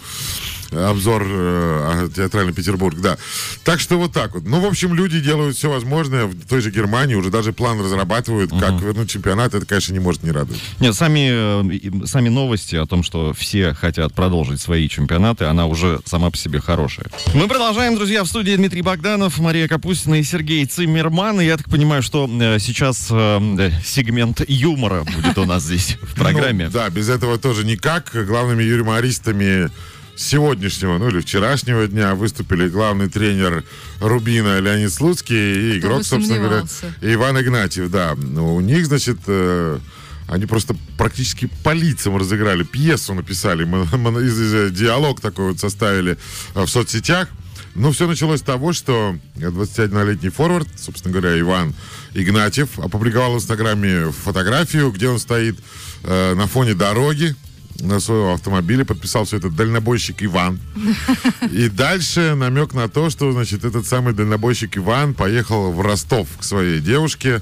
обзор 0.71 1.23
э, 1.23 1.27
а, 1.27 2.09
театральный 2.09 2.53
Петербург, 2.53 2.99
да. 2.99 3.17
Так 3.63 3.79
что 3.79 3.97
вот 3.97 4.13
так 4.13 4.33
вот. 4.33 4.43
Ну, 4.45 4.59
в 4.59 4.65
общем, 4.65 4.93
люди 4.93 5.19
делают 5.19 5.55
все 5.57 5.69
возможное. 5.69 6.25
В 6.25 6.47
той 6.47 6.61
же 6.61 6.71
Германии 6.71 7.15
уже 7.15 7.29
даже 7.29 7.53
план 7.53 7.79
разрабатывают, 7.79 8.51
как 8.51 8.81
вернуть 8.81 9.09
чемпионат. 9.09 9.53
Это, 9.53 9.65
конечно, 9.65 9.93
не 9.93 9.99
может 9.99 10.23
не 10.23 10.31
радовать. 10.31 10.61
Нет, 10.79 10.95
сами, 10.95 11.29
э, 11.31 12.05
сами 12.05 12.29
новости 12.29 12.75
о 12.75 12.85
том, 12.85 13.03
что 13.03 13.33
все 13.33 13.73
хотят 13.73 14.13
продолжить 14.13 14.61
свои 14.61 14.87
чемпионаты, 14.87 15.45
она 15.45 15.65
уже 15.65 15.99
сама 16.05 16.29
по 16.29 16.37
себе 16.37 16.59
хорошая. 16.59 17.07
Мы 17.33 17.47
продолжаем, 17.47 17.95
друзья, 17.95 18.23
в 18.23 18.27
студии 18.27 18.55
Дмитрий 18.55 18.81
Богданов, 18.81 19.39
Мария 19.39 19.67
Капустина 19.67 20.15
и 20.15 20.23
Сергей 20.23 20.65
Циммерман. 20.65 21.41
И 21.41 21.45
я 21.45 21.57
так 21.57 21.69
понимаю, 21.69 22.01
что 22.03 22.29
э, 22.29 22.59
сейчас 22.59 23.07
э, 23.09 23.39
э, 23.59 23.71
сегмент 23.85 24.41
юмора 24.47 25.03
будет 25.03 25.37
у 25.37 25.45
нас 25.45 25.63
здесь 25.63 25.97
в 26.01 26.15
программе. 26.15 26.65
Ну, 26.65 26.71
да, 26.71 26.89
без 26.89 27.09
этого 27.09 27.37
тоже 27.37 27.65
никак. 27.65 28.11
Главными 28.13 28.63
юмористами 28.63 29.69
сегодняшнего, 30.15 30.97
ну 30.97 31.09
или 31.09 31.19
вчерашнего 31.21 31.87
дня 31.87 32.15
выступили 32.15 32.67
главный 32.69 33.09
тренер 33.09 33.63
Рубина 33.99 34.59
Леонид 34.59 34.91
Слуцкий 34.93 35.75
и 35.75 35.79
Кто 35.79 35.87
игрок, 35.87 36.03
собственно 36.05 36.39
говоря. 36.39 36.63
Иван 37.01 37.41
Игнатьев, 37.41 37.89
да. 37.89 38.15
Ну, 38.15 38.55
У 38.55 38.61
них, 38.61 38.85
значит, 38.85 39.17
э, 39.27 39.79
они 40.27 40.45
просто 40.45 40.75
практически 40.97 41.49
по 41.63 41.73
лицам 41.73 42.17
разыграли, 42.17 42.63
пьесу 42.63 43.13
написали, 43.13 43.63
из- 43.63 44.71
диалог 44.71 45.19
такой 45.19 45.47
вот 45.49 45.59
составили 45.59 46.17
э, 46.55 46.61
в 46.63 46.67
соцсетях. 46.69 47.27
Ну, 47.75 47.91
все 47.91 48.07
началось 48.07 48.41
с 48.41 48.43
того, 48.43 48.71
что 48.71 49.15
21-летний 49.35 50.29
форвард, 50.29 50.67
собственно 50.79 51.11
говоря, 51.11 51.39
Иван 51.39 51.73
Игнатьев, 52.13 52.77
опубликовал 52.77 53.33
в 53.33 53.37
Инстаграме 53.37 54.11
фотографию, 54.11 54.91
где 54.91 55.09
он 55.09 55.17
стоит 55.17 55.57
э, 56.03 56.35
на 56.35 56.45
фоне 56.45 56.75
дороги, 56.75 57.35
на 57.79 57.99
своего 57.99 58.33
автомобиля, 58.33 58.85
подписал 58.85 59.25
все 59.25 59.37
это 59.37 59.49
дальнобойщик 59.49 60.23
Иван. 60.23 60.59
И 61.51 61.69
дальше 61.69 62.35
намек 62.35 62.73
на 62.73 62.87
то, 62.87 63.09
что, 63.09 63.31
значит, 63.31 63.65
этот 63.65 63.85
самый 63.87 64.13
дальнобойщик 64.13 64.77
Иван 64.77 65.13
поехал 65.13 65.71
в 65.71 65.81
Ростов 65.81 66.27
к 66.39 66.43
своей 66.43 66.79
девушке 66.79 67.41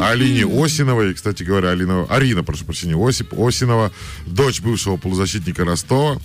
Алине 0.00 0.44
Осиновой. 0.46 1.14
Кстати 1.14 1.42
говоря, 1.42 1.70
Алина, 1.70 2.04
Арина, 2.04 2.42
прошу 2.42 2.64
прощения, 2.64 2.96
Осип 2.96 3.32
Осинова, 3.38 3.92
дочь 4.26 4.60
бывшего 4.60 4.96
полузащитника 4.96 5.64
Ростова. 5.64 6.20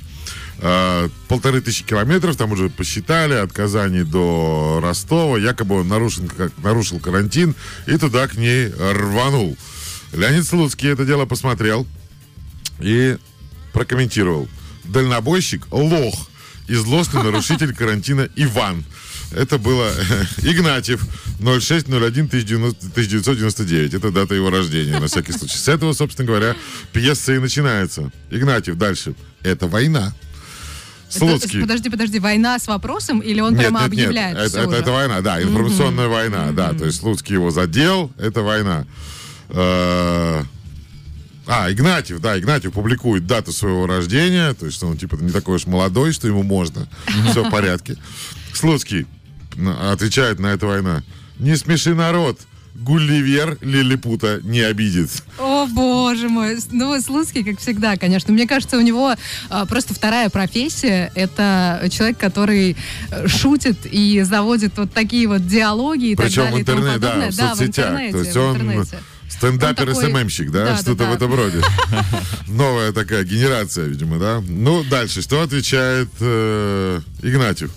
Полторы 1.27 1.61
тысячи 1.61 1.83
километров, 1.83 2.37
там 2.37 2.51
уже 2.51 2.69
посчитали, 2.69 3.33
от 3.33 3.51
Казани 3.51 4.03
до 4.03 4.79
Ростова. 4.81 5.37
Якобы 5.37 5.81
он 5.81 5.87
нарушен, 5.87 6.27
как, 6.27 6.51
нарушил 6.63 6.99
карантин 6.99 7.55
и 7.87 7.97
туда 7.97 8.27
к 8.27 8.35
ней 8.35 8.69
рванул. 8.69 9.57
Леонид 10.13 10.45
Слуцкий 10.45 10.89
это 10.89 11.05
дело 11.05 11.25
посмотрел 11.25 11.85
и 12.79 13.17
прокомментировал. 13.75 14.47
Дальнобойщик– 14.85 15.67
лох 15.71 16.29
и 16.67 16.75
злостный 16.75 17.23
нарушитель 17.23 17.75
карантина 17.75 18.29
Иван. 18.37 18.85
Это 19.31 19.57
было 19.57 19.91
Игнатьев 20.43 21.01
06-01-1999. 21.41 23.97
Это 23.97 24.11
дата 24.11 24.33
его 24.33 24.49
рождения, 24.49 24.97
на 24.99 25.07
всякий 25.07 25.33
случай. 25.33 25.57
С 25.57 25.67
этого, 25.67 25.91
собственно 25.93 26.25
говоря, 26.27 26.55
пьеса 26.93 27.33
и 27.33 27.39
начинается. 27.39 28.11
Игнатьев 28.31 28.77
дальше. 28.77 29.13
Это 29.43 29.67
война. 29.67 30.13
Это- 31.09 31.19
Слуцкий. 31.19 31.59
подожди, 31.61 31.89
подожди, 31.89 32.19
война 32.19 32.57
с 32.57 32.67
вопросом 32.67 33.19
или 33.19 33.41
он 33.41 33.57
прямо 33.57 33.83
объявляет 33.83 34.37
это, 34.37 34.47
всё 34.49 34.59
это, 34.59 34.67
уже? 34.69 34.77
это 34.77 34.91
война, 34.91 35.21
да, 35.21 35.41
информационная 35.41 36.07
война, 36.07 36.51
да. 36.51 36.73
То 36.73 36.85
есть 36.85 36.99
Слуцкий 36.99 37.33
его 37.33 37.51
задел, 37.51 38.11
это 38.17 38.41
война. 38.41 38.85
Э, 39.49 40.43
А, 41.47 41.71
Игнатьев, 41.71 42.19
да, 42.19 42.37
Игнатьев 42.37 42.73
публикует 42.73 43.27
дату 43.27 43.51
своего 43.51 43.85
рождения, 43.85 44.53
то 44.53 44.65
есть 44.65 44.77
что 44.77 44.87
он 44.87 44.97
типа 44.97 45.15
не 45.15 45.31
такой 45.31 45.55
уж 45.55 45.67
молодой, 45.67 46.11
что 46.11 46.27
ему 46.27 46.43
можно. 46.43 46.87
Все 47.29 47.43
в 47.43 47.51
порядке. 47.51 47.97
Слуцкий 48.53 49.05
отвечает 49.91 50.39
на 50.39 50.47
это 50.47 50.65
война. 50.65 51.03
Не 51.39 51.55
смеши 51.55 51.93
народ. 51.93 52.39
Гулливер 52.75 53.57
Лилипута 53.61 54.41
не 54.43 54.59
обидит. 54.59 55.09
О, 55.39 55.65
боже 55.65 56.27
мой. 56.27 56.57
Ну, 56.71 56.99
Слуцкий, 56.99 57.41
как 57.43 57.59
всегда, 57.59 57.95
конечно. 57.95 58.33
Мне 58.33 58.47
кажется, 58.47 58.77
у 58.77 58.81
него 58.81 59.15
а, 59.49 59.65
просто 59.65 59.93
вторая 59.93 60.29
профессия. 60.29 61.09
Это 61.15 61.87
человек, 61.89 62.17
который 62.17 62.75
э, 63.11 63.27
шутит 63.29 63.77
и 63.85 64.21
заводит 64.23 64.77
вот 64.77 64.91
такие 64.91 65.27
вот 65.29 65.47
диалоги 65.47 66.07
и 66.07 66.15
Причем 66.15 66.43
так 66.43 66.51
далее. 66.51 66.57
в 66.57 66.59
интернете, 66.59 66.99
да, 66.99 67.31
в 67.31 67.35
да, 67.35 67.55
в 67.55 67.61
интернете. 67.61 68.11
То 68.11 68.19
есть 68.19 68.35
в 68.35 68.39
он 68.41 68.55
интернете. 68.55 68.99
Стендапер 69.37 69.89
Он 69.89 69.95
такой- 69.95 70.09
СММщик, 70.11 70.51
да? 70.51 70.65
Да, 70.65 70.77
Что-то 70.77 70.95
да, 70.95 71.05
в 71.05 71.09
да. 71.09 71.15
этом 71.15 71.35
роде. 71.35 71.61
Новая 72.47 72.91
такая 72.91 73.23
генерация, 73.23 73.85
видимо, 73.85 74.17
да? 74.19 74.41
Ну, 74.47 74.83
дальше. 74.83 75.21
Что 75.21 75.41
отвечает 75.41 76.09
э, 76.19 77.01
Игнатьев? 77.21 77.71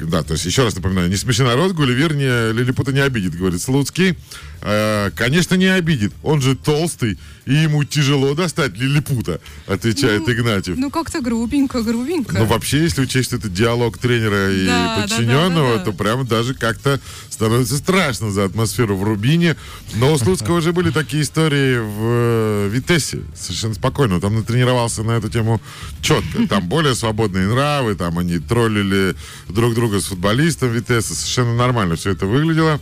Да, 0.00 0.22
то 0.22 0.34
есть, 0.34 0.44
еще 0.44 0.62
раз 0.62 0.76
напоминаю, 0.76 1.08
не 1.08 1.16
смеши 1.16 1.42
народ, 1.42 1.72
Гулливер 1.72 2.14
не, 2.14 2.52
Лилипута 2.52 2.92
не 2.92 3.00
обидит, 3.00 3.34
говорит 3.36 3.60
Слуцкий. 3.60 4.16
Э, 4.60 5.10
конечно, 5.14 5.54
не 5.54 5.66
обидит. 5.66 6.12
Он 6.22 6.40
же 6.40 6.56
толстый, 6.56 7.18
и 7.46 7.54
ему 7.54 7.84
тяжело 7.84 8.34
достать 8.34 8.76
Лилипута, 8.76 9.40
отвечает 9.66 10.28
Игнатьев. 10.28 10.76
Ну, 10.76 10.90
как-то 10.90 11.20
грубенько, 11.20 11.82
грубенько. 11.82 12.38
Ну, 12.38 12.44
вообще, 12.44 12.82
если 12.82 13.02
учесть, 13.02 13.28
что 13.28 13.36
это 13.36 13.48
диалог 13.48 13.98
тренера 13.98 14.52
и 14.52 14.66
Да, 14.66 15.00
подчиненного, 15.00 15.68
да, 15.68 15.78
да, 15.78 15.78
да. 15.78 15.84
то 15.84 15.92
прям 15.92 16.26
даже 16.26 16.54
как-то 16.54 17.00
становится 17.30 17.76
страшно 17.76 18.30
за 18.32 18.44
атмосферу 18.44 18.96
в 18.96 19.02
Рубине. 19.04 19.56
Но 19.94 20.12
у 20.12 20.18
Слуцкого 20.18 20.56
уже 20.56 20.72
были 20.72 20.90
такие 20.90 21.22
истории 21.22 21.78
в 21.78 22.66
э, 22.66 22.68
Витессе. 22.72 23.20
Совершенно 23.36 23.74
спокойно. 23.74 24.20
Там 24.20 24.34
натренировался 24.34 25.04
на 25.04 25.12
эту 25.12 25.28
тему 25.28 25.60
четко. 26.02 26.46
Там 26.48 26.68
более 26.68 26.94
свободные 26.94 27.46
нравы, 27.46 27.94
там 27.94 28.18
они 28.18 28.38
троллили 28.38 29.14
друг 29.48 29.74
друга 29.74 30.00
с 30.00 30.06
футболистом 30.06 30.70
Витесса. 30.70 31.14
Совершенно 31.14 31.54
нормально 31.54 31.96
все 31.96 32.10
это 32.10 32.26
выглядело. 32.26 32.80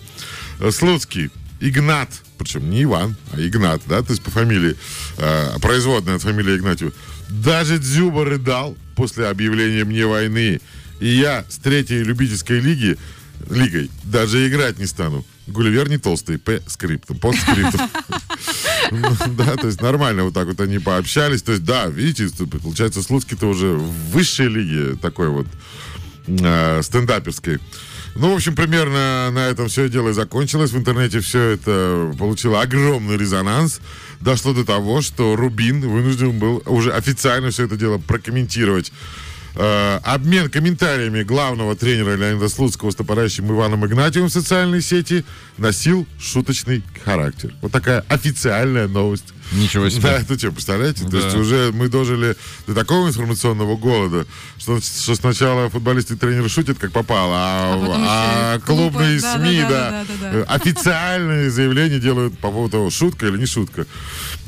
Э, 0.61 0.71
Слуцкий, 0.71 1.31
Игнат, 1.61 2.11
причем 2.39 2.69
не 2.71 2.85
Иван, 2.85 3.17
а 3.33 3.41
Игнат, 3.41 3.83
да, 3.87 4.03
то 4.03 4.11
есть 4.11 4.23
по 4.23 4.31
фамилии, 4.31 4.77
э, 5.17 5.59
производная 5.61 6.17
от 6.17 6.23
фамилии 6.23 6.57
Игнатьев. 6.57 6.93
Даже 7.29 7.79
Дзюба 7.79 8.25
рыдал 8.25 8.77
после 8.95 9.27
объявления 9.27 9.85
мне 9.85 10.07
войны. 10.07 10.61
И 11.01 11.09
я 11.09 11.45
с 11.49 11.59
третьей 11.59 12.03
любительской 12.03 12.61
лиги, 12.61 12.97
лигой 13.51 13.91
даже 14.05 14.49
играть 14.49 14.79
не 14.79 14.87
стану. 14.87 15.25
Гулливер 15.47 15.89
не 15.89 15.99
толстый, 15.99 16.39
П 16.39 16.61
скриптом, 16.67 17.19
под 17.19 17.37
скриптом. 17.37 17.89
Ну, 18.91 19.17
Да, 19.37 19.57
то 19.57 19.67
есть 19.67 19.81
нормально 19.81 20.25
вот 20.25 20.35
так 20.35 20.47
вот 20.47 20.61
они 20.61 20.79
пообщались. 20.79 21.43
То 21.43 21.53
есть, 21.53 21.65
да, 21.65 21.87
видите, 21.87 22.29
получается, 22.47 23.03
Слуцкий-то 23.03 23.47
уже 23.47 23.73
в 23.73 23.91
высшей 24.11 24.49
лиге 24.49 24.97
такой 24.97 25.29
вот 25.29 25.47
э, 26.27 26.81
стендаперской. 26.83 27.61
Ну, 28.19 28.33
в 28.33 28.37
общем, 28.37 28.55
примерно 28.55 29.31
на 29.31 29.47
этом 29.49 29.69
все 29.69 29.91
дело 29.91 30.09
и 30.09 30.13
закончилось. 30.13 30.71
В 30.71 30.79
интернете 30.79 31.21
все 31.21 31.51
это 31.51 32.15
получило 32.19 32.63
огромный 32.63 33.19
резонанс. 33.19 33.81
Дошло 34.21 34.55
до 34.55 34.65
того, 34.65 35.03
что 35.03 35.37
Рубин 35.37 35.81
вынужден 35.81 36.39
был 36.39 36.63
уже 36.65 36.93
официально 36.93 37.51
все 37.51 37.65
это 37.65 37.77
дело 37.77 37.99
прокомментировать. 37.99 38.91
Э, 39.59 40.01
обмен 40.05 40.51
комментариями 40.51 41.23
главного 41.23 41.75
тренера 41.77 42.15
Леонида 42.15 42.51
Слуцкого 42.51 42.91
с 42.91 42.95
топоращим 42.95 43.51
Иваном 43.51 43.87
Игнатьевым 43.87 44.29
в 44.29 44.33
социальной 44.33 44.83
сети 44.83 45.25
носил 45.57 46.07
шуточный 46.21 46.83
характер. 47.03 47.55
Вот 47.63 47.73
такая 47.73 48.05
официальная 48.09 48.87
новость. 48.87 49.33
Ничего 49.53 49.89
себе. 49.89 50.03
Да, 50.07 50.19
это 50.21 50.39
что, 50.39 50.53
представляете? 50.53 51.05
То 51.05 51.11
Да. 51.13 51.19
есть 51.19 51.37
уже 51.37 51.71
мы 51.73 51.89
дожили 51.89 52.37
до 52.67 52.75
такого 52.75 53.09
информационного 53.09 53.77
голода, 53.79 54.27
что, 54.59 54.79
что 54.79 55.15
сначала 55.15 55.71
футболисты 55.71 56.15
и 56.15 56.17
тренеры 56.19 56.51
шутят 56.51 56.79
как 56.79 56.93
попало, 56.93 57.35
а, 57.35 57.75
А 57.75 58.55
а 58.57 58.61
клубы, 58.61 58.91
клубные 58.91 59.21
да, 59.21 59.37
СМИ, 59.39 59.61
да, 59.63 59.69
да, 59.69 59.91
да, 59.91 60.05
да, 60.05 60.33
да, 60.33 60.45
да. 60.45 60.53
официальные 60.55 61.51
заявления 61.51 61.99
делают 61.99 62.39
по 62.39 62.51
поводу 62.51 62.73
того, 62.73 62.91
шутка 62.91 63.27
или 63.27 63.39
не 63.39 63.47
шутка. 63.47 63.87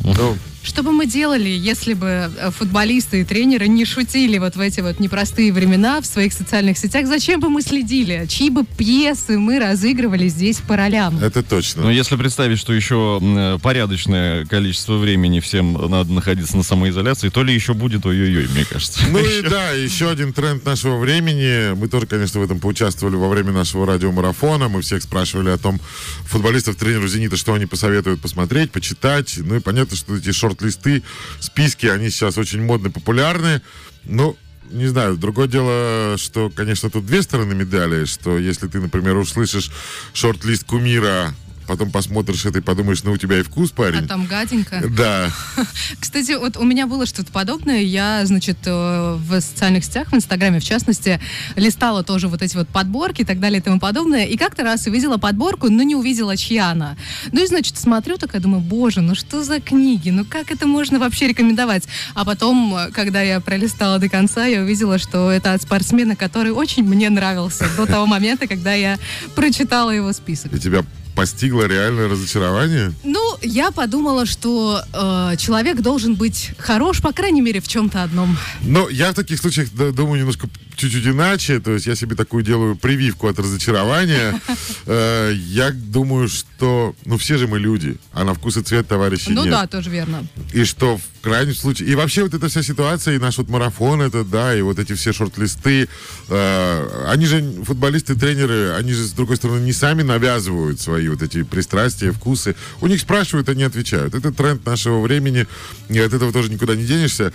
Ну, 0.01 0.37
Что 0.62 0.83
бы 0.83 0.92
мы 0.92 1.07
делали, 1.07 1.49
если 1.49 1.94
бы 1.94 2.31
э, 2.37 2.51
футболисты 2.51 3.21
и 3.21 3.25
тренеры 3.25 3.68
не 3.68 3.85
шутили 3.85 4.38
вот 4.38 4.57
в 4.57 4.61
эти 4.61 4.81
вот 4.81 5.01
непростые 5.01 5.53
времена 5.53 6.01
в 6.01 6.07
своих 6.07 6.33
социальных 6.33 6.77
сетях? 6.79 7.07
Зачем 7.07 7.40
бы 7.40 7.49
мы 7.49 7.62
следили? 7.62 8.27
Чьи 8.29 8.51
бы 8.51 8.64
пьесы 8.64 9.38
мы 9.38 9.59
разыгрывали 9.61 10.29
здесь 10.29 10.59
по 10.59 10.77
ролям? 10.77 11.18
это 11.23 11.42
точно. 11.42 11.83
Но 11.83 11.90
если 11.90 12.16
представить, 12.16 12.59
что 12.59 12.73
еще 12.73 13.18
м, 13.21 13.61
порядочное 13.61 14.44
количество 14.47 14.97
времени 14.97 15.40
всем 15.40 15.73
надо 15.73 16.12
находиться 16.12 16.57
на 16.57 16.62
самоизоляции, 16.62 17.29
то 17.29 17.42
ли 17.42 17.55
еще 17.55 17.75
будет 17.75 18.05
ой-ой-ой, 18.05 18.49
мне 18.49 18.64
кажется. 18.64 19.01
Ну 19.11 19.18
и 19.18 19.42
да, 19.42 19.71
еще 19.71 20.11
один 20.11 20.33
тренд 20.33 20.64
нашего 20.64 20.99
времени. 20.99 21.75
Мы 21.75 21.88
тоже, 21.88 22.07
конечно, 22.07 22.40
в 22.40 22.42
этом 22.42 22.59
поучаствовали 22.61 23.16
во 23.16 23.29
время 23.29 23.53
нашего 23.53 23.87
радиомарафона. 23.87 24.68
Мы 24.68 24.83
всех 24.83 25.03
спрашивали 25.03 25.51
о 25.51 25.59
том, 25.59 25.81
футболистов, 26.27 26.77
тренеров 26.77 27.09
«Зенита», 27.09 27.37
что 27.37 27.55
они 27.55 27.66
посоветуют 27.66 28.21
посмотреть, 28.21 28.71
почитать. 28.73 29.35
Ну 29.38 29.57
и 29.57 29.61
понятно, 29.61 29.97
что 29.97 30.16
эти 30.16 30.31
шорт-листы, 30.49 31.03
списки, 31.41 31.87
они 31.87 32.11
сейчас 32.11 32.39
очень 32.39 32.63
модны, 32.63 32.91
популярны. 32.91 33.61
Ну, 34.05 34.37
не 34.71 34.87
знаю, 34.87 35.17
другое 35.17 35.49
дело, 35.49 36.17
что, 36.19 36.51
конечно, 36.51 36.91
тут 36.91 37.07
две 37.07 37.23
стороны 37.23 37.55
медали, 37.55 38.05
что 38.05 38.39
если 38.39 38.69
ты, 38.69 38.81
например, 38.81 39.17
услышишь 39.17 39.71
шорт-лист 40.13 40.65
кумира, 40.65 41.35
потом 41.68 41.90
посмотришь 41.90 42.46
это 42.46 42.59
и 42.59 42.62
подумаешь, 42.62 43.04
ну 43.04 43.12
у 43.12 43.16
тебя 43.18 43.38
и 43.38 43.42
вкус, 43.42 43.70
парень. 43.70 44.04
А 44.04 44.09
там 44.09 44.26
гаденько. 44.26 44.83
Да, 44.88 45.31
Кстати, 46.00 46.33
вот 46.33 46.57
у 46.57 46.64
меня 46.64 46.87
было 46.87 47.07
что-то 47.07 47.31
подобное. 47.31 47.83
Я, 47.83 48.24
значит, 48.24 48.57
э, 48.64 49.16
в 49.18 49.40
социальных 49.40 49.85
сетях, 49.85 50.11
в 50.11 50.14
Инстаграме, 50.14 50.61
в 50.61 50.64
частности, 50.64 51.20
листала 51.57 52.02
тоже 52.02 52.28
вот 52.28 52.42
эти 52.42 52.57
вот 52.57 52.68
подборки 52.68 53.20
и 53.22 53.24
так 53.24 53.38
далее 53.38 53.61
и 53.61 53.62
тому 53.62 53.78
подобное. 53.78 54.24
И 54.24 54.37
как-то 54.37 54.64
раз 54.64 54.87
увидела 54.87 55.18
подборку, 55.18 55.68
но 55.68 55.83
не 55.83 55.94
увидела, 55.94 56.37
чья 56.37 56.70
она. 56.70 56.96
Ну 57.33 57.44
и, 57.44 57.46
значит, 57.46 57.76
смотрю 57.76 58.16
такая, 58.16 58.40
думаю, 58.40 58.62
боже, 58.62 59.02
ну 59.02 59.14
что 59.14 59.44
за 59.44 59.61
книги? 59.61 60.09
Ну 60.09 60.24
как 60.24 60.50
это 60.50 60.66
можно 60.66 60.98
вообще 60.98 61.28
рекомендовать? 61.28 61.85
А 62.14 62.24
потом, 62.24 62.76
когда 62.92 63.20
я 63.20 63.40
пролистала 63.40 63.98
до 63.98 64.09
конца, 64.09 64.46
я 64.46 64.62
увидела, 64.62 64.98
что 64.98 65.31
это 65.31 65.52
от 65.52 65.62
спортсмена, 65.62 66.16
который 66.16 66.52
очень 66.52 66.83
мне 66.83 67.11
нравился 67.11 67.66
до 67.76 67.85
того 67.87 68.07
момента, 68.07 68.46
когда 68.46 68.72
я 68.72 68.98
прочитала 69.35 69.90
его 69.90 70.12
список. 70.14 70.54
и 70.54 70.59
тебя 70.59 70.83
постигло 71.18 71.66
реальное 71.66 72.09
разочарование. 72.09 72.92
Ну, 73.02 73.37
я 73.42 73.72
подумала, 73.72 74.24
что 74.24 74.81
э, 74.92 75.37
человек 75.37 75.81
должен 75.81 76.14
быть 76.14 76.52
хорош, 76.59 77.02
по 77.02 77.12
крайней 77.12 77.40
мере, 77.40 77.61
в 77.61 77.66
чем-то 77.66 78.04
одном. 78.04 78.38
Но 78.61 78.88
я 78.88 79.11
в 79.11 79.14
таких 79.14 79.40
случаях 79.40 79.68
думаю 79.72 80.20
немножко 80.20 80.48
чуть-чуть 80.79 81.07
иначе. 81.07 81.61
То 81.61 81.73
есть 81.73 81.87
я 81.87 81.95
себе 81.95 82.17
такую 82.17 82.43
делаю 82.43 82.77
прививку 82.77 83.29
от 83.29 83.38
разочарования. 83.38 84.41
Э, 84.87 85.35
Я 85.35 85.71
думаю, 85.71 86.29
что... 86.29 86.95
Ну, 87.05 87.19
все 87.19 87.37
же 87.37 87.47
мы 87.47 87.59
люди, 87.59 87.97
а 88.12 88.25
на 88.25 88.33
вкус 88.35 88.57
и 88.57 88.62
цвет 88.62 88.88
товарищей 88.88 89.33
Ну 89.33 89.45
да, 89.45 89.67
тоже 89.67 89.91
верно. 89.91 90.27
И 90.53 90.64
что 90.64 90.97
в 90.97 91.03
крайнем 91.21 91.55
случае... 91.55 91.91
И 91.91 91.95
вообще 91.95 92.23
вот 92.23 92.33
эта 92.33 92.49
вся 92.49 92.62
ситуация, 92.62 93.17
и 93.17 93.19
наш 93.19 93.37
вот 93.38 93.49
марафон 93.49 94.01
это, 94.01 94.25
да, 94.25 94.57
и 94.57 94.62
вот 94.62 94.79
эти 94.79 94.95
все 94.95 95.12
шорт-листы, 95.12 95.88
э, 96.29 97.05
они 97.09 97.27
же, 97.27 97.43
футболисты, 97.64 98.14
тренеры, 98.14 98.73
они 98.79 98.93
же, 98.93 99.05
с 99.05 99.12
другой 99.12 99.37
стороны, 99.37 99.61
не 99.61 99.73
сами 99.73 100.03
навязывают 100.03 100.81
свои 100.81 101.09
вот 101.09 101.23
эти 101.23 101.43
пристрастия, 101.43 102.12
вкусы. 102.12 102.55
У 102.81 102.87
них 102.87 103.01
спрашивают, 103.01 103.49
они 103.49 103.64
отвечают. 103.64 104.14
Это 104.14 104.33
тренд 104.33 104.64
нашего 104.64 105.01
времени, 105.01 105.47
и 105.91 105.99
от 105.99 106.14
этого 106.14 106.33
тоже 106.33 106.51
никуда 106.51 106.75
не 106.77 106.85
денешься. 106.85 107.33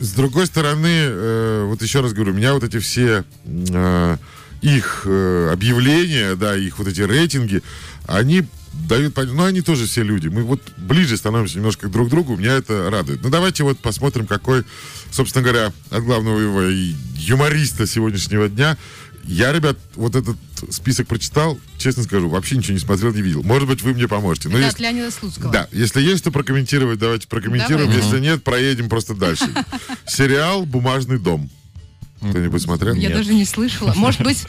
С 0.00 0.12
другой 0.12 0.46
стороны, 0.46 0.86
э, 0.86 1.64
вот 1.66 1.82
еще 1.82 2.00
раз 2.00 2.12
говорю, 2.12 2.32
меня 2.32 2.54
вот 2.54 2.62
эти 2.62 2.78
все 2.78 3.24
э, 3.44 4.16
их 4.62 5.02
э, 5.04 5.50
объявления, 5.52 6.36
да, 6.36 6.56
их 6.56 6.78
вот 6.78 6.86
эти 6.86 7.00
рейтинги, 7.00 7.62
они 8.06 8.44
дают 8.86 9.14
понять, 9.14 9.32
ну 9.34 9.44
они 9.44 9.60
тоже 9.60 9.86
все 9.86 10.02
люди. 10.02 10.28
Мы 10.28 10.42
вот 10.42 10.62
ближе 10.76 11.16
становимся 11.16 11.58
немножко 11.58 11.88
друг 11.88 12.08
к 12.08 12.10
другу, 12.10 12.36
меня 12.36 12.54
это 12.54 12.90
радует. 12.90 13.22
Ну 13.22 13.28
давайте 13.28 13.64
вот 13.64 13.78
посмотрим, 13.80 14.26
какой, 14.26 14.64
собственно 15.10 15.42
говоря, 15.42 15.72
от 15.90 16.04
главного 16.04 16.38
его 16.38 16.62
юмориста 17.16 17.86
сегодняшнего 17.86 18.48
дня. 18.48 18.76
Я, 19.28 19.52
ребят, 19.52 19.76
вот 19.94 20.16
этот 20.16 20.36
список 20.70 21.06
прочитал, 21.06 21.60
честно 21.76 22.02
скажу, 22.02 22.28
вообще 22.30 22.56
ничего 22.56 22.72
не 22.72 22.78
смотрел, 22.80 23.12
не 23.12 23.20
видел. 23.20 23.42
Может 23.42 23.68
быть, 23.68 23.82
вы 23.82 23.92
мне 23.92 24.08
поможете. 24.08 24.48
Но 24.48 24.56
Это 24.56 24.68
если- 24.68 24.82
Леонида 24.82 25.10
Слуцкого. 25.10 25.52
да, 25.52 25.68
если 25.70 26.00
есть 26.00 26.20
что 26.20 26.30
прокомментировать, 26.32 26.98
давайте 26.98 27.28
прокомментируем. 27.28 27.88
Давайте. 27.90 28.06
Если 28.06 28.20
нет, 28.20 28.42
проедем 28.42 28.88
просто 28.88 29.14
дальше. 29.14 29.44
Сериал 30.06 30.64
«Бумажный 30.64 31.18
дом». 31.18 31.50
Кто-нибудь 32.20 32.62
смотрел? 32.62 32.94
Я 32.94 33.08
Нет. 33.08 33.18
даже 33.18 33.32
не 33.32 33.44
слышала. 33.44 33.92
Может 33.94 34.22
быть, 34.22 34.44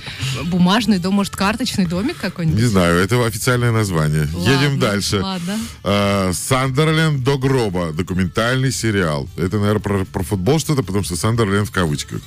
бумажный 0.45 0.97
дом, 0.97 1.13
может, 1.13 1.36
карточный 1.36 1.86
домик 1.86 2.17
какой-нибудь? 2.17 2.60
Не 2.60 2.67
знаю, 2.67 2.97
это 2.97 3.23
официальное 3.25 3.71
название. 3.71 4.27
Ладно, 4.34 4.51
Едем 4.51 4.79
дальше. 4.79 5.19
Ладно. 5.21 5.60
А, 5.84 6.32
Сандерленд 6.34 7.23
до 7.23 7.38
гроба. 7.38 7.91
Документальный 7.93 8.71
сериал. 8.71 9.29
Это, 9.38 9.60
наверное, 9.60 9.82
про, 9.82 10.05
про 10.05 10.23
футбол 10.23 10.60
что-то, 10.60 10.82
потому 10.84 11.03
что 11.03 11.15
Сандерленд 11.15 11.67
в 11.67 11.71
кавычках. 11.71 12.21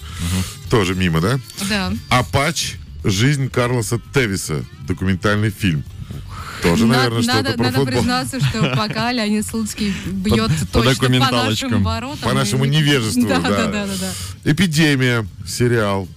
Тоже 0.70 0.94
мимо, 0.94 1.20
да? 1.20 1.38
Да. 1.68 1.92
Апач. 2.08 2.76
Жизнь 3.04 3.48
Карлоса 3.50 4.00
Тевиса. 4.14 4.64
Документальный 4.86 5.50
фильм. 5.50 5.82
Тоже, 6.62 6.86
На- 6.86 6.94
наверное, 6.96 7.22
что-то 7.22 7.36
надо, 7.42 7.52
про 7.54 7.64
надо 7.64 7.76
футбол. 7.78 7.92
признаться, 7.94 8.40
что 8.40 8.72
пока 8.76 9.12
Леонид 9.12 9.46
Слуцкий 9.46 9.94
бьет 10.06 10.50
по 10.72 10.80
точно 10.80 10.82
по 10.82 10.82
документалочкам. 10.84 11.70
нашим 11.70 11.84
воротам. 11.84 12.18
По 12.28 12.32
нашему 12.32 12.64
и- 12.64 12.68
невежеству, 12.68 13.26
да. 13.28 13.40
да. 13.40 13.48
Да, 13.50 13.66
да, 13.66 13.86
да, 13.86 13.92
да. 14.00 14.50
Эпидемия. 14.50 15.26
Сериал. 15.46 16.08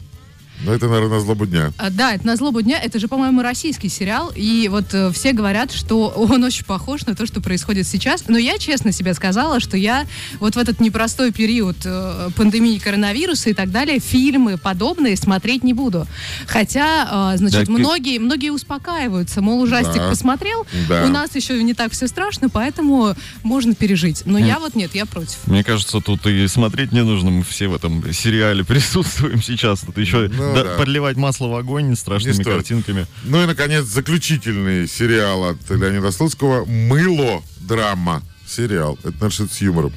Ну, 0.64 0.72
это, 0.72 0.88
наверное, 0.88 1.18
на 1.18 1.20
злобу 1.20 1.46
дня. 1.46 1.72
А, 1.78 1.90
Да, 1.90 2.14
это 2.14 2.26
на 2.26 2.36
злобу 2.36 2.62
дня. 2.62 2.80
Это 2.80 3.00
же, 3.00 3.08
по-моему, 3.08 3.42
российский 3.42 3.90
сериал. 3.90 4.32
И 4.36 4.68
вот 4.70 4.94
э, 4.94 5.12
все 5.12 5.32
говорят, 5.34 5.72
что 5.72 6.08
он 6.16 6.44
очень 6.44 6.66
похож 6.66 7.06
на 7.06 7.16
то, 7.16 7.26
что 7.26 7.42
происходит 7.42 7.88
сейчас. 7.88 8.26
Но 8.28 8.38
я 8.38 8.58
честно 8.58 8.92
себе 8.92 9.14
сказала, 9.14 9.60
что 9.60 9.78
я 9.78 10.06
вот 10.40 10.56
в 10.56 10.58
этот 10.58 10.80
непростой 10.80 11.32
период 11.32 11.78
э, 11.86 12.30
пандемии 12.36 12.78
коронавируса 12.80 13.50
и 13.50 13.54
так 13.54 13.72
далее 13.72 14.00
фильмы 14.00 14.58
подобные 14.58 15.18
смотреть 15.18 15.64
не 15.64 15.74
буду. 15.74 16.08
Хотя, 16.48 17.34
э, 17.34 17.38
значит, 17.38 17.66
Да, 17.66 17.72
многие, 17.72 18.18
многие 18.20 18.50
успокаиваются. 18.52 19.42
Мол, 19.42 19.62
ужастик 19.62 19.96
Да. 20.02 20.10
посмотрел, 20.10 20.66
Да. 20.88 21.06
у 21.06 21.10
нас 21.10 21.36
еще 21.36 21.62
не 21.64 21.74
так 21.74 21.92
все 21.92 22.08
страшно, 22.08 22.50
поэтому 22.50 23.16
можно 23.44 23.76
пережить. 23.76 24.24
Но 24.26 24.38
я 24.40 24.60
вот 24.60 24.76
нет, 24.76 24.96
я 24.96 25.06
против. 25.06 25.38
Мне 25.48 25.64
кажется, 25.64 26.00
тут 26.00 26.26
и 26.28 26.48
смотреть 26.48 26.92
не 26.92 27.04
нужно. 27.04 27.30
Мы 27.32 27.44
все 27.44 27.68
в 27.68 27.76
этом 27.76 28.12
сериале 28.14 28.64
присутствуем 28.66 29.42
сейчас. 29.42 29.82
Тут 29.82 29.98
еще 29.98 30.30
Ну 30.54 30.64
да- 30.64 30.78
подливать 30.78 31.18
масло 31.18 31.48
в 31.48 31.56
огонь 31.56 31.96
страшными 31.96 32.44
картинками. 32.44 33.08
Ну 33.24 33.44
и, 33.44 33.46
наконец, 33.46 33.86
заключительный 33.86 34.88
сериал 34.88 35.46
от 35.46 35.70
Леонида 35.70 36.12
Слуцкого 36.12 36.66
«Мыло. 36.66 37.42
Драма». 37.60 38.22
Сериал. 38.48 38.98
Это, 39.04 39.30
что-то 39.32 39.54
с 39.54 39.62
юмором. 39.62 39.92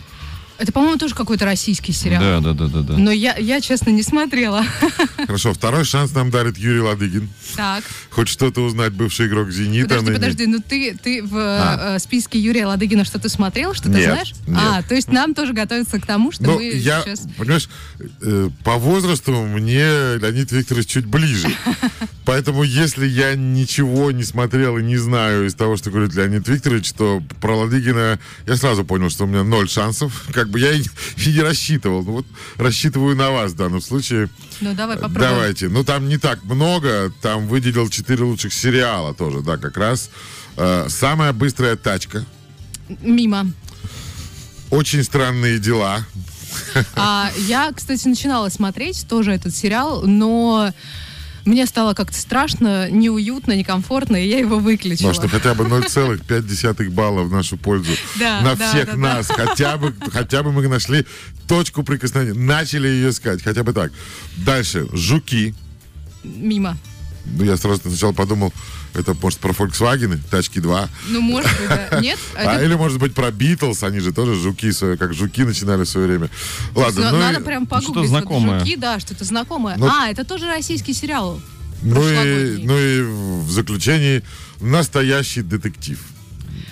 Это, 0.58 0.72
по-моему, 0.72 0.98
тоже 0.98 1.14
какой-то 1.14 1.44
российский 1.44 1.92
сериал. 1.92 2.20
Да, 2.20 2.40
да, 2.40 2.52
да, 2.52 2.66
да, 2.66 2.80
да. 2.80 2.98
Но 2.98 3.12
я, 3.12 3.36
я, 3.36 3.60
честно, 3.60 3.90
не 3.90 4.02
смотрела. 4.02 4.64
Хорошо, 5.26 5.52
второй 5.54 5.84
шанс 5.84 6.12
нам 6.14 6.30
дарит 6.30 6.58
Юрий 6.58 6.80
Ладыгин. 6.80 7.28
Так. 7.54 7.84
Хоть 8.10 8.28
что-то 8.28 8.62
узнать 8.62 8.92
бывший 8.92 9.28
игрок 9.28 9.50
«Зенита». 9.52 9.88
Подожди, 9.88 10.10
ныне- 10.10 10.14
подожди, 10.14 10.46
ну 10.46 10.58
ты, 10.68 10.98
ты 11.00 11.22
в 11.22 11.36
А. 11.36 11.94
э, 11.94 11.98
списке 12.00 12.40
Юрия 12.40 12.66
Ладыгина 12.66 13.04
что-то 13.04 13.28
смотрел, 13.28 13.72
что 13.72 13.84
ты 13.84 13.98
Нет, 13.98 14.04
знаешь? 14.04 14.32
нет. 14.48 14.58
А, 14.60 14.82
то 14.82 14.94
есть 14.96 15.12
нам 15.12 15.34
тоже 15.34 15.52
готовиться 15.52 16.00
к 16.00 16.06
тому, 16.06 16.32
что 16.32 16.42
Ну, 16.44 16.56
мы 16.56 16.64
я, 16.74 17.02
сейчас... 17.02 17.20
понимаешь, 17.36 17.68
э, 18.20 18.50
по 18.64 18.74
возрасту 18.78 19.32
мне 19.46 20.16
Леонид 20.16 20.50
Викторович 20.50 20.88
чуть 20.88 21.06
ближе. 21.06 21.48
Поэтому, 22.28 22.62
если 22.62 23.06
я 23.06 23.34
ничего 23.36 24.10
не 24.10 24.22
смотрел 24.22 24.76
и 24.76 24.82
не 24.82 24.98
знаю 24.98 25.46
из 25.46 25.54
того, 25.54 25.78
что 25.78 25.90
говорит 25.90 26.14
Леонид 26.14 26.46
Викторович, 26.46 26.92
то 26.92 27.22
про 27.40 27.56
Ладыгина 27.56 28.20
я 28.46 28.56
сразу 28.56 28.84
понял, 28.84 29.08
что 29.08 29.24
у 29.24 29.26
меня 29.26 29.44
ноль 29.44 29.66
шансов. 29.66 30.26
Как 30.34 30.50
бы 30.50 30.60
я 30.60 30.72
и, 30.72 30.82
и 31.16 31.32
не 31.32 31.40
рассчитывал. 31.40 32.04
Ну 32.04 32.12
вот 32.12 32.26
рассчитываю 32.58 33.16
на 33.16 33.30
вас 33.30 33.52
в 33.52 33.56
данном 33.56 33.80
случае. 33.80 34.28
Ну, 34.60 34.74
давай 34.74 34.96
попробуем. 34.96 35.22
Давайте. 35.22 35.68
Ну, 35.70 35.84
там 35.84 36.06
не 36.06 36.18
так 36.18 36.44
много. 36.44 37.10
Там 37.22 37.48
выделил 37.48 37.88
четыре 37.88 38.24
лучших 38.24 38.52
сериала 38.52 39.14
тоже, 39.14 39.40
да, 39.40 39.56
как 39.56 39.78
раз. 39.78 40.10
Э, 40.58 40.84
Самая 40.90 41.32
быстрая 41.32 41.76
тачка. 41.76 42.26
Мимо. 43.00 43.50
Очень 44.68 45.02
странные 45.02 45.58
дела. 45.58 46.04
А, 46.94 47.30
я, 47.46 47.72
кстати, 47.74 48.06
начинала 48.06 48.50
смотреть 48.50 49.06
тоже 49.08 49.32
этот 49.32 49.56
сериал, 49.56 50.02
но 50.02 50.74
мне 51.48 51.66
стало 51.66 51.94
как-то 51.94 52.18
страшно, 52.18 52.90
неуютно, 52.90 53.56
некомфортно, 53.56 54.16
и 54.16 54.28
я 54.28 54.38
его 54.38 54.58
выключила. 54.58 55.08
Может, 55.08 55.30
хотя 55.30 55.54
бы 55.54 55.64
0,5 55.64 56.90
балла 56.90 57.22
в 57.22 57.32
нашу 57.32 57.56
пользу. 57.56 57.90
Да, 58.18 58.42
На 58.42 58.54
да, 58.54 58.68
всех 58.68 58.86
да, 58.86 58.92
да. 58.92 58.98
нас. 58.98 59.28
Хотя 59.28 59.76
бы, 59.78 59.94
хотя 60.12 60.42
бы 60.42 60.52
мы 60.52 60.68
нашли 60.68 61.06
точку 61.46 61.82
прикосновения. 61.82 62.38
Начали 62.38 62.88
ее 62.88 63.10
искать. 63.10 63.42
Хотя 63.42 63.64
бы 63.64 63.72
так. 63.72 63.92
Дальше. 64.36 64.86
Жуки. 64.92 65.54
Мимо. 66.22 66.76
Ну, 67.26 67.44
я 67.44 67.56
сразу 67.56 67.80
сначала 67.82 68.12
подумал, 68.12 68.52
это, 68.94 69.14
может, 69.22 69.38
про 69.38 69.52
Volkswagen, 69.52 70.18
тачки 70.30 70.60
2. 70.60 70.88
Ну, 71.08 71.20
может 71.20 71.50
быть, 71.58 71.68
да. 71.68 72.00
Нет? 72.00 72.18
А, 72.34 72.54
Это- 72.54 72.64
или, 72.64 72.74
может 72.74 72.98
быть, 72.98 73.14
про 73.14 73.30
Битлз. 73.30 73.82
Они 73.82 74.00
же 74.00 74.12
тоже 74.12 74.34
жуки, 74.34 74.72
свои- 74.72 74.96
как 74.96 75.12
жуки 75.14 75.42
начинали 75.44 75.84
в 75.84 75.88
свое 75.88 76.06
время. 76.06 76.30
Ладно, 76.74 77.10
ну, 77.12 77.18
Надо 77.18 77.40
и- 77.40 77.42
прям 77.44 77.66
погуглить. 77.66 77.96
Вот 77.96 78.06
знакомое. 78.08 78.60
Жуки, 78.60 78.76
да, 78.76 78.98
что-то 79.00 79.24
знакомое. 79.24 79.76
А, 79.82 80.08
это 80.10 80.24
тоже 80.24 80.46
российский 80.46 80.94
сериал. 80.94 81.40
ну, 81.82 82.08
и, 82.08 82.62
ну 82.64 82.78
и 82.78 83.02
в 83.02 83.50
заключении 83.50 84.22
настоящий 84.60 85.42
детектив. 85.42 85.98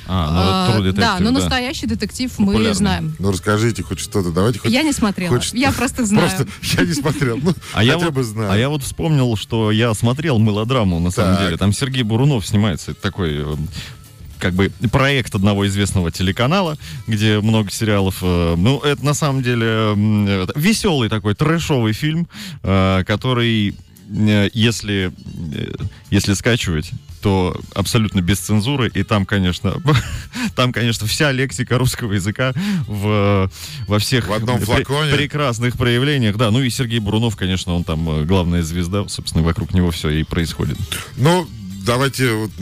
А, 0.08 0.30
ну 0.70 0.78
А, 0.78 0.80
Detective, 0.86 0.92
да, 0.94 1.18
но 1.18 1.26
да. 1.26 1.38
настоящий 1.40 1.86
детектив 1.86 2.30
мы 2.38 2.46
Популярный. 2.46 2.74
знаем. 2.74 3.16
Ну, 3.18 3.32
расскажите 3.32 3.82
хоть 3.82 3.98
что-то. 3.98 4.30
Давайте 4.30 4.58
хоть... 4.60 4.70
Я 4.70 4.82
не 4.82 4.92
смотрела. 4.92 5.34
хоть 5.36 5.52
Я 5.52 5.72
просто 5.72 6.04
знаю. 6.06 6.28
Просто 6.30 6.46
я 6.80 6.86
не 6.86 6.94
смотрел. 6.94 7.38
Ну, 7.42 7.54
А 7.72 7.82
я, 7.84 7.98
вот, 7.98 8.12
бы 8.12 8.22
знаю. 8.24 8.52
а 8.52 8.56
я 8.56 8.68
вот 8.68 8.82
вспомнил, 8.82 9.36
что 9.36 9.70
я 9.70 9.92
смотрел 9.94 10.38
мелодраму, 10.38 11.00
на 11.00 11.10
самом 11.10 11.38
деле. 11.38 11.56
Там 11.56 11.72
Сергей 11.72 12.02
Бурунов 12.02 12.46
снимается. 12.46 12.92
Это 12.92 13.00
такой 13.02 13.30
э, 13.34 13.56
как 14.38 14.52
бы 14.54 14.70
проект 14.92 15.34
одного 15.34 15.66
известного 15.66 16.10
телеканала, 16.12 16.76
где 17.06 17.40
много 17.40 17.70
сериалов. 17.70 18.18
э, 18.22 18.54
Ну, 18.56 18.78
это 18.80 19.04
на 19.04 19.14
самом 19.14 19.42
деле 19.42 19.92
веселый 20.54 21.08
такой 21.08 21.34
трэшовый 21.34 21.92
фильм, 21.94 22.28
э, 22.62 23.02
который, 23.06 23.74
если, 24.08 25.10
если 26.10 26.34
скачивать, 26.34 26.92
то 27.26 27.60
абсолютно 27.74 28.20
без 28.20 28.38
цензуры, 28.38 28.88
и 28.94 29.02
там, 29.02 29.26
конечно, 29.26 29.82
там, 30.54 30.72
конечно, 30.72 31.08
вся 31.08 31.32
лексика 31.32 31.76
русского 31.76 32.12
языка 32.12 32.52
в, 32.86 33.50
во 33.88 33.98
всех 33.98 34.28
В 34.28 34.32
одном 34.32 34.60
флаконе. 34.60 35.12
прекрасных 35.12 35.76
проявлениях, 35.76 36.36
да. 36.36 36.52
Ну 36.52 36.62
и 36.62 36.70
Сергей 36.70 37.00
Бурунов, 37.00 37.34
конечно, 37.34 37.74
он 37.74 37.82
там 37.82 38.08
э, 38.08 38.24
главная 38.24 38.62
звезда, 38.62 39.08
собственно, 39.08 39.42
вокруг 39.42 39.74
него 39.74 39.90
все 39.90 40.10
и 40.10 40.22
происходит. 40.22 40.78
Ну, 41.16 41.48
давайте 41.84 42.32
вот, 42.32 42.52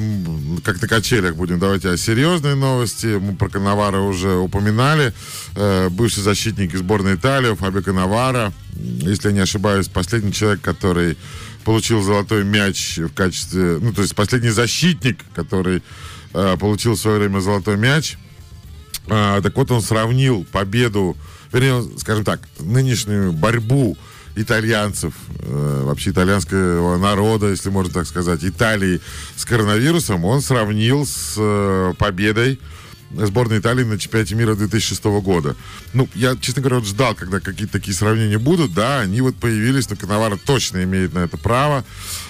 как 0.64 0.80
на 0.80 0.88
качелях 0.88 1.36
будем. 1.36 1.58
Давайте 1.58 1.90
о 1.90 1.98
серьезной 1.98 2.56
новости. 2.56 3.18
Мы 3.20 3.34
про 3.34 3.50
Коновара 3.50 3.98
уже 3.98 4.34
упоминали. 4.34 5.12
Э, 5.56 5.90
бывший 5.90 6.22
защитник 6.22 6.74
сборной 6.74 7.16
Италии, 7.16 7.54
Фабио 7.54 7.82
Коновара. 7.82 8.50
Если 8.76 9.28
я 9.28 9.34
не 9.34 9.40
ошибаюсь, 9.40 9.88
последний 9.88 10.32
человек, 10.32 10.60
который 10.60 11.16
получил 11.64 12.02
золотой 12.02 12.44
мяч 12.44 12.98
в 12.98 13.12
качестве... 13.12 13.78
Ну, 13.80 13.92
то 13.92 14.02
есть 14.02 14.14
последний 14.14 14.50
защитник, 14.50 15.20
который 15.34 15.82
э, 16.32 16.56
получил 16.58 16.94
в 16.94 16.98
свое 16.98 17.18
время 17.18 17.40
золотой 17.40 17.76
мяч. 17.76 18.16
А, 19.08 19.40
так 19.40 19.56
вот, 19.56 19.70
он 19.70 19.82
сравнил 19.82 20.46
победу, 20.50 21.16
вернее, 21.52 21.84
скажем 21.98 22.24
так, 22.24 22.40
нынешнюю 22.58 23.32
борьбу 23.32 23.96
итальянцев, 24.36 25.14
э, 25.40 25.82
вообще 25.84 26.10
итальянского 26.10 26.98
народа, 26.98 27.50
если 27.50 27.70
можно 27.70 27.92
так 27.92 28.06
сказать, 28.06 28.44
Италии 28.44 29.00
с 29.36 29.44
коронавирусом, 29.44 30.24
он 30.24 30.40
сравнил 30.40 31.06
с 31.06 31.34
э, 31.36 31.94
победой 31.98 32.60
сборной 33.16 33.58
Италии 33.58 33.84
на 33.84 33.98
чемпионате 33.98 34.34
мира 34.34 34.54
2006 34.54 35.04
года. 35.04 35.56
Ну, 35.92 36.08
я, 36.14 36.36
честно 36.36 36.62
говоря, 36.62 36.76
вот 36.76 36.86
ждал, 36.86 37.14
когда 37.14 37.40
какие-то 37.40 37.74
такие 37.74 37.94
сравнения 37.94 38.38
будут, 38.38 38.74
да, 38.74 39.00
они 39.00 39.20
вот 39.20 39.36
появились, 39.36 39.88
но 39.90 39.96
Коновара 39.96 40.36
точно 40.36 40.84
имеет 40.84 41.14
на 41.14 41.20
это 41.20 41.36
право. 41.36 41.84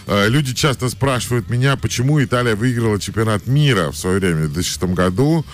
Э, 0.06 0.28
Люди 0.28 0.54
часто 0.54 0.88
спрашивают 0.88 1.48
меня, 1.50 1.76
почему 1.76 2.22
Италия 2.22 2.54
выиграла 2.54 3.00
чемпионат 3.00 3.46
мира 3.46 3.90
в 3.90 3.96
свое 3.96 4.18
время, 4.18 4.46
в 4.46 4.52
2006 4.52 4.94
году, 4.94 5.44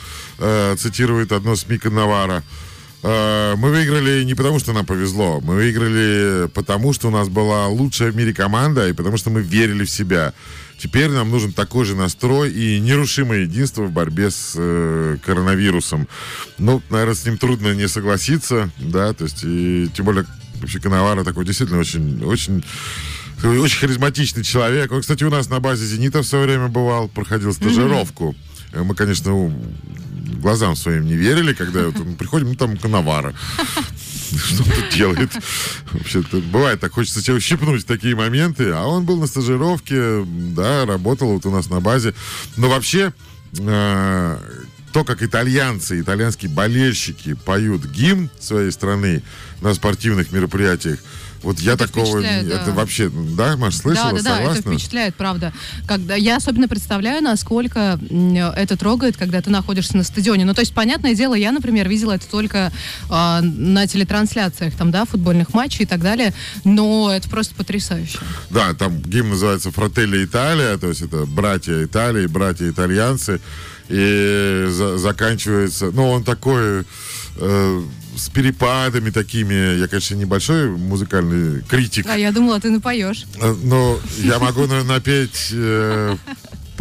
Э, 0.41 0.75
цитирует 0.79 1.33
одно 1.33 1.55
СМИ 1.55 1.79
Коновара. 1.79 2.39
Э, 2.39 2.43
Мы 3.03 3.71
выиграли 3.71 4.25
не 4.25 4.35
потому, 4.35 4.59
что 4.59 4.73
нам 4.73 4.85
повезло. 4.85 5.41
Мы 5.41 5.55
выиграли 5.55 6.49
потому, 6.49 6.93
что 6.93 7.09
у 7.09 7.11
нас 7.11 7.29
была 7.29 7.67
лучшая 7.69 8.13
в 8.13 8.17
мире 8.17 8.35
команда 8.35 8.89
и 8.89 8.93
потому, 8.93 9.17
что 9.17 9.31
мы 9.31 9.41
верили 9.41 9.85
в 9.85 9.91
себя. 9.91 10.35
Теперь 10.81 11.11
нам 11.11 11.31
нужен 11.31 11.53
такой 11.53 11.85
же 11.85 11.95
настрой 11.95 12.51
и 12.51 12.81
нерушимое 12.81 13.41
единство 13.41 13.83
в 13.83 13.93
борьбе 13.93 14.31
с 14.31 14.55
э, 14.57 15.19
коронавирусом. 15.25 16.09
Ну, 16.57 16.83
наверное, 16.89 17.15
с 17.15 17.27
ним 17.27 17.37
трудно 17.37 17.75
не 17.75 17.87
согласиться, 17.87 18.71
да, 18.79 19.13
то 19.13 19.25
есть, 19.25 19.45
и 19.45 19.91
тем 19.95 20.07
более, 20.07 20.25
вообще, 20.55 20.81
Коновара 20.81 21.23
такой 21.23 21.45
действительно 21.45 21.81
очень, 21.81 22.25
очень 22.25 22.65
очень 23.45 23.79
харизматичный 23.79 24.43
человек. 24.43 24.93
Он, 24.93 25.01
кстати, 25.01 25.25
у 25.25 25.31
нас 25.31 25.49
на 25.49 25.61
базе 25.61 25.85
«Зенита» 25.85 26.23
в 26.23 26.27
свое 26.27 26.45
время 26.45 26.69
бывал, 26.69 27.09
проходил 27.09 27.53
стажировку. 27.53 28.35
Э, 28.39 28.50
Мы, 28.73 28.95
конечно, 28.95 29.53
глазам 30.41 30.77
своим 30.77 31.07
не 31.07 31.15
верили, 31.15 31.53
когда 31.53 31.87
вот 31.87 31.99
мы 31.99 32.15
приходим, 32.17 32.49
ну, 32.49 32.55
там 32.55 32.77
Коновара. 32.77 33.35
Что 34.31 34.63
он 34.63 34.71
тут 34.71 34.95
делает? 34.95 35.31
Вообще-то 35.93 36.39
бывает 36.39 36.81
так, 36.81 36.93
хочется 36.93 37.23
тебя 37.23 37.35
ущипнуть 37.35 37.87
такие 37.87 38.15
моменты. 38.15 38.71
А 38.71 38.87
он 38.87 39.05
был 39.05 39.19
на 39.19 39.27
стажировке, 39.27 40.25
да, 40.25 40.87
работал 40.87 41.33
вот 41.33 41.47
у 41.47 41.51
нас 41.51 41.69
на 41.69 41.81
базе. 41.81 42.15
Но 42.57 42.69
вообще, 42.69 43.13
э, 43.59 44.39
то, 44.93 45.05
как 45.05 45.23
итальянцы, 45.23 46.01
итальянские 46.01 46.51
болельщики 46.51 47.35
поют 47.35 47.85
гимн 47.87 48.31
своей 48.39 48.71
страны 48.73 49.23
на 49.61 49.75
спортивных 49.75 50.33
мероприятиях, 50.33 50.99
вот 51.43 51.59
я 51.61 51.73
Это 51.73 51.87
такого... 51.87 52.19
не- 52.19 52.43
да. 52.43 52.61
Это 52.61 52.73
вообще... 52.73 53.11
Да, 53.11 53.57
Маш, 53.57 53.77
слышала? 53.77 54.13
да, 54.13 54.17
да, 54.17 54.23
да, 54.23 54.31
это 54.41 54.55
Согласна? 54.55 54.73
впечатляет, 54.73 55.15
правда. 55.15 55.53
Когда 55.87 56.15
я 56.15 56.37
особенно 56.37 56.69
представляю, 56.69 57.23
насколько 57.23 57.99
это 58.57 58.77
трогает, 58.77 59.17
когда 59.17 59.41
ты 59.41 59.49
находишься 59.51 59.97
на 59.97 60.05
стадионе. 60.05 60.45
Ну, 60.45 60.55
то 60.55 60.61
есть, 60.61 60.75
понятное 60.75 61.15
дело, 61.15 61.35
я, 61.35 61.53
например, 61.53 61.89
видела 61.89 62.13
это 62.13 62.27
только 62.29 62.73
а, 63.09 63.41
на 63.41 63.87
телетрансляциях, 63.87 64.75
там, 64.75 64.91
да, 64.91 65.05
футбольных 65.07 65.55
матчей 65.55 65.85
и 65.85 65.87
так 65.87 66.01
далее. 66.01 66.35
Но 66.65 67.11
это 67.11 67.29
просто 67.31 67.55
потрясающе. 67.55 68.19
Да, 68.51 68.75
там 68.75 69.01
гимн 69.01 69.31
называется 69.31 69.71
«Фрателли 69.71 70.25
Италия», 70.25 70.77
то 70.77 70.89
есть 70.89 71.01
это 71.01 71.25
братья 71.25 71.83
Италии, 71.85 72.27
братья 72.27 72.69
итальянцы. 72.69 73.41
И 73.91 74.67
за- 74.71 74.99
заканчивается... 74.99 75.91
Ну, 75.93 76.09
он 76.11 76.25
такой... 76.25 76.85
э, 77.37 77.83
с 78.17 78.29
перепадами 78.29 79.11
такими. 79.11 79.79
Я, 79.79 79.87
конечно, 79.89 80.15
небольшой 80.15 80.69
музыкальный 80.71 81.63
критик, 81.63 82.07
А 82.09 82.19
я 82.19 82.33
думала, 82.33 82.61
ты 82.61 82.69
напоешь. 82.71 83.25
э, 83.41 83.55
но 83.63 83.99
я 84.19 84.39
могу, 84.39 84.63
наверное, 84.67 84.97
напеть 84.97 85.49
э, 85.53 86.17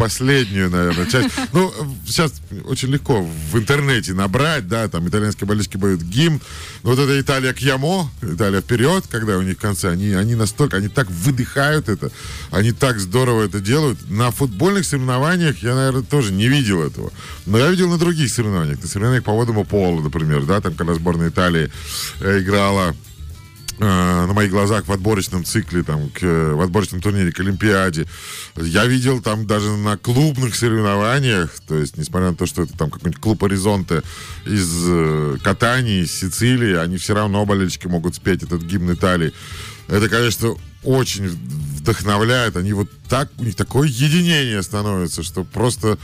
последнюю, 0.00 0.70
наверное, 0.70 1.04
часть. 1.04 1.28
Ну, 1.52 1.70
сейчас 2.06 2.32
очень 2.64 2.88
легко 2.88 3.20
в 3.22 3.58
интернете 3.58 4.14
набрать, 4.14 4.66
да, 4.66 4.88
там 4.88 5.06
итальянские 5.06 5.46
болельщики 5.46 5.76
поют 5.76 6.00
гимн. 6.00 6.40
Но 6.82 6.90
вот 6.90 6.98
это 6.98 7.20
Италия 7.20 7.52
к 7.52 7.58
Ямо, 7.58 8.10
Италия 8.22 8.62
вперед, 8.62 9.04
когда 9.10 9.36
у 9.36 9.42
них 9.42 9.58
в 9.58 9.60
конце, 9.60 9.90
они, 9.90 10.14
они 10.14 10.36
настолько, 10.36 10.78
они 10.78 10.88
так 10.88 11.10
выдыхают 11.10 11.90
это, 11.90 12.10
они 12.50 12.72
так 12.72 12.98
здорово 12.98 13.44
это 13.44 13.60
делают. 13.60 13.98
На 14.08 14.30
футбольных 14.30 14.86
соревнованиях 14.86 15.62
я, 15.62 15.74
наверное, 15.74 16.02
тоже 16.02 16.32
не 16.32 16.48
видел 16.48 16.82
этого. 16.82 17.12
Но 17.44 17.58
я 17.58 17.68
видел 17.68 17.90
на 17.90 17.98
других 17.98 18.30
соревнованиях. 18.30 18.80
На 18.80 18.88
соревнованиях 18.88 19.24
по 19.24 19.32
водному 19.32 19.66
полу, 19.66 20.00
например, 20.00 20.44
да, 20.44 20.62
там, 20.62 20.74
когда 20.74 20.94
сборная 20.94 21.28
Италии 21.28 21.70
э, 22.20 22.40
играла 22.40 22.96
э, 23.80 24.26
на 24.26 24.32
моих 24.32 24.50
глазах 24.50 24.86
в 24.86 24.92
отборочном 24.92 25.44
цикле, 25.44 25.82
там, 25.82 26.08
к, 26.10 26.20
в 26.22 26.60
отборочном 26.60 27.00
турнире 27.00 27.32
к 27.32 27.40
Олимпиаде. 27.40 28.06
Я 28.56 28.86
видел 28.86 29.20
там 29.20 29.46
даже 29.46 29.76
на 29.76 29.96
клубных 29.96 30.54
соревнованиях, 30.54 31.50
то 31.66 31.76
есть, 31.76 31.96
несмотря 31.96 32.30
на 32.30 32.36
то, 32.36 32.46
что 32.46 32.62
это 32.62 32.76
там 32.76 32.90
какой-нибудь 32.90 33.20
клуб 33.20 33.42
Оризонте 33.44 34.02
из 34.46 34.68
э, 34.86 35.36
Катании, 35.42 36.04
из 36.04 36.12
Сицилии, 36.12 36.76
они 36.76 36.98
все 36.98 37.14
равно, 37.14 37.44
болельщики, 37.46 37.86
могут 37.86 38.14
спеть 38.14 38.42
этот 38.42 38.62
гимн 38.62 38.92
Италии. 38.92 39.32
Это, 39.88 40.08
конечно, 40.08 40.54
очень 40.84 41.28
вдохновляет. 41.28 42.56
Они 42.56 42.72
вот 42.72 42.88
так, 43.08 43.28
у 43.38 43.44
них 43.44 43.56
такое 43.56 43.88
единение 43.88 44.62
становится, 44.62 45.22
что 45.22 45.44
просто, 45.44 45.98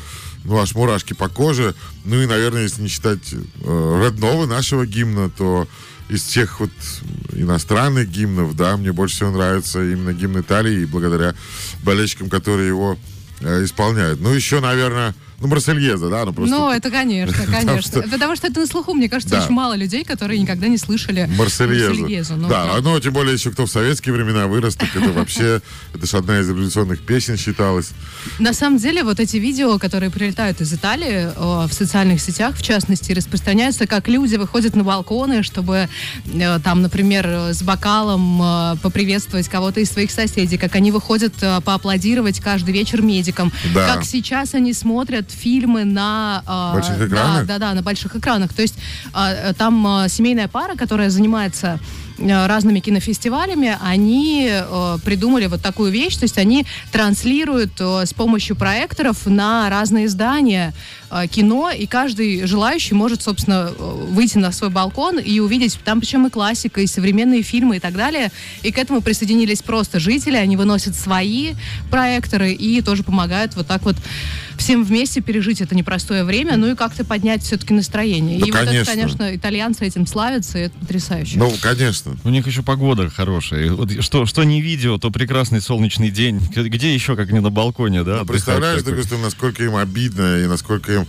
ну, 0.44 0.58
аж 0.58 0.74
мурашки 0.74 1.12
по 1.12 1.28
коже. 1.28 1.74
Ну 2.04 2.20
и, 2.20 2.26
наверное, 2.26 2.62
если 2.62 2.82
не 2.82 2.88
считать 2.88 3.32
э, 3.32 4.00
родного 4.02 4.46
нашего 4.46 4.86
гимна, 4.86 5.30
то 5.30 5.68
из 6.08 6.22
всех 6.22 6.60
вот 6.60 6.70
иностранных 7.32 8.08
гимнов, 8.08 8.56
да, 8.56 8.76
мне 8.76 8.92
больше 8.92 9.16
всего 9.16 9.30
нравится 9.30 9.82
именно 9.82 10.12
гимн 10.12 10.40
Италии, 10.40 10.84
благодаря 10.84 11.34
болельщикам, 11.82 12.30
которые 12.30 12.68
его 12.68 12.98
э, 13.40 13.64
исполняют. 13.64 14.20
Ну, 14.20 14.30
еще, 14.30 14.60
наверное, 14.60 15.14
ну, 15.38 15.49
Марсельеза, 15.49 16.09
да, 16.09 16.25
ну 16.25 16.33
просто... 16.33 16.55
Ну, 16.55 16.70
это, 16.70 16.90
конечно, 16.96 17.44
конечно. 17.46 18.03
Потому 18.03 18.37
что 18.37 18.46
это 18.46 18.61
на 18.61 18.66
слуху, 18.66 18.94
мне 18.94 19.09
кажется, 19.09 19.38
очень 19.38 19.53
мало 19.53 19.75
людей, 19.75 20.05
которые 20.05 20.40
никогда 20.40 20.68
не 20.68 20.79
слышали 20.79 21.29
Марсельеза. 21.37 22.37
Ну, 22.37 22.49
да, 22.49 22.77
ну, 22.81 22.99
тем 23.01 23.12
более 23.12 23.35
еще 23.35 23.51
кто 23.51 23.66
в 23.66 23.70
советские 23.70 24.14
времена 24.14 24.46
вырос, 24.46 24.77
так 24.77 24.94
это 24.96 25.12
вообще, 25.12 25.61
это 25.94 26.07
же 26.07 26.16
одна 26.16 26.40
из 26.40 26.49
революционных 26.49 27.03
песен 27.03 27.37
считалась. 27.37 27.90
На 28.38 28.55
самом 28.55 28.79
деле, 28.79 29.05
вот 29.05 29.20
эти 29.20 29.37
видео, 29.37 29.79
которые 29.79 30.11
прилетают 30.11 30.61
из 30.61 30.72
Италии 30.72 31.29
в 31.37 31.72
социальных 31.72 32.20
сетях, 32.20 32.57
в 32.57 32.62
частности, 32.62 33.12
распространяются, 33.12 33.87
как 33.87 34.09
люди 34.09 34.37
выходят 34.37 34.75
на 34.75 34.85
балконы, 34.85 35.42
чтобы 35.42 35.88
э, 36.33 36.61
там, 36.64 36.83
например, 36.83 37.27
с 37.53 37.62
бокалом 37.62 38.40
э, 38.42 38.77
поприветствовать 38.83 39.49
кого-то 39.49 39.81
из 39.81 39.90
своих 39.90 40.11
соседей, 40.11 40.57
как 40.57 40.75
они 40.75 40.90
выходят 40.92 41.35
э, 41.40 41.61
поаплодировать 41.61 42.40
каждый 42.40 42.72
вечер 42.72 43.03
медикам, 43.03 43.53
как 43.75 44.05
сейчас 44.05 44.55
они 44.55 44.72
смотрят 44.72 45.25
фильмы 45.30 45.84
на... 45.84 46.42
э, 46.46 46.74
Больших 46.74 46.98
да, 46.98 47.06
экранах? 47.06 47.46
Да, 47.46 47.58
да, 47.58 47.74
на 47.74 47.82
больших 47.82 48.16
экранах. 48.16 48.52
То 48.52 48.62
есть 48.62 48.74
э, 49.14 49.52
там 49.56 50.04
э, 50.04 50.08
семейная 50.08 50.48
пара, 50.48 50.76
которая 50.76 51.10
занимается 51.10 51.78
разными 52.18 52.80
кинофестивалями, 52.80 53.76
они 53.82 54.48
э, 54.50 54.98
придумали 55.04 55.46
вот 55.46 55.60
такую 55.60 55.92
вещь, 55.92 56.16
то 56.16 56.24
есть 56.24 56.38
они 56.38 56.64
транслируют 56.90 57.72
э, 57.78 58.06
с 58.06 58.14
помощью 58.14 58.56
проекторов 58.56 59.26
на 59.26 59.68
разные 59.68 60.08
здания 60.08 60.72
э, 61.10 61.26
кино, 61.26 61.70
и 61.70 61.86
каждый 61.86 62.46
желающий 62.46 62.94
может, 62.94 63.22
собственно, 63.22 63.70
выйти 63.78 64.38
на 64.38 64.50
свой 64.52 64.70
балкон 64.70 65.18
и 65.18 65.40
увидеть, 65.40 65.78
там 65.84 66.00
причем 66.00 66.26
и 66.26 66.30
классика, 66.30 66.80
и 66.80 66.86
современные 66.86 67.42
фильмы 67.42 67.76
и 67.76 67.80
так 67.80 67.94
далее, 67.94 68.32
и 68.62 68.72
к 68.72 68.78
этому 68.78 69.02
присоединились 69.02 69.60
просто 69.60 70.00
жители, 70.00 70.36
они 70.36 70.56
выносят 70.56 70.94
свои 70.94 71.52
проекторы 71.90 72.52
и 72.52 72.80
тоже 72.80 73.02
помогают 73.02 73.54
вот 73.56 73.66
так 73.66 73.82
вот 73.82 73.96
всем 74.58 74.84
вместе 74.84 75.20
пережить 75.20 75.60
это 75.60 75.74
непростое 75.74 76.24
время, 76.24 76.56
ну 76.56 76.72
и 76.72 76.74
как-то 76.74 77.04
поднять 77.04 77.42
все-таки 77.42 77.74
настроение. 77.74 78.38
Да, 78.38 78.46
и 78.46 78.50
вот 78.50 78.60
это, 78.60 78.66
конечно. 78.66 78.92
конечно, 78.92 79.36
итальянцы 79.36 79.84
этим 79.84 80.06
славятся, 80.06 80.58
и 80.58 80.62
это 80.62 80.78
потрясающе. 80.78 81.38
Ну, 81.38 81.52
конечно. 81.60 82.16
У 82.24 82.30
них 82.30 82.46
еще 82.46 82.62
погода 82.62 83.08
хорошая. 83.10 83.72
Вот 83.72 84.02
что, 84.02 84.26
что 84.26 84.44
не 84.44 84.60
видео, 84.60 84.98
то 84.98 85.10
прекрасный 85.10 85.60
солнечный 85.60 86.10
день. 86.10 86.40
Где 86.54 86.94
еще, 86.94 87.16
как 87.16 87.30
не 87.30 87.40
на 87.40 87.50
балконе, 87.50 88.02
да? 88.02 88.18
Ну, 88.20 88.26
представляешь, 88.26 88.80
стороны, 88.80 89.22
насколько 89.22 89.64
им 89.64 89.76
обидно 89.76 90.40
и 90.42 90.46
насколько 90.46 90.92
им 90.92 91.06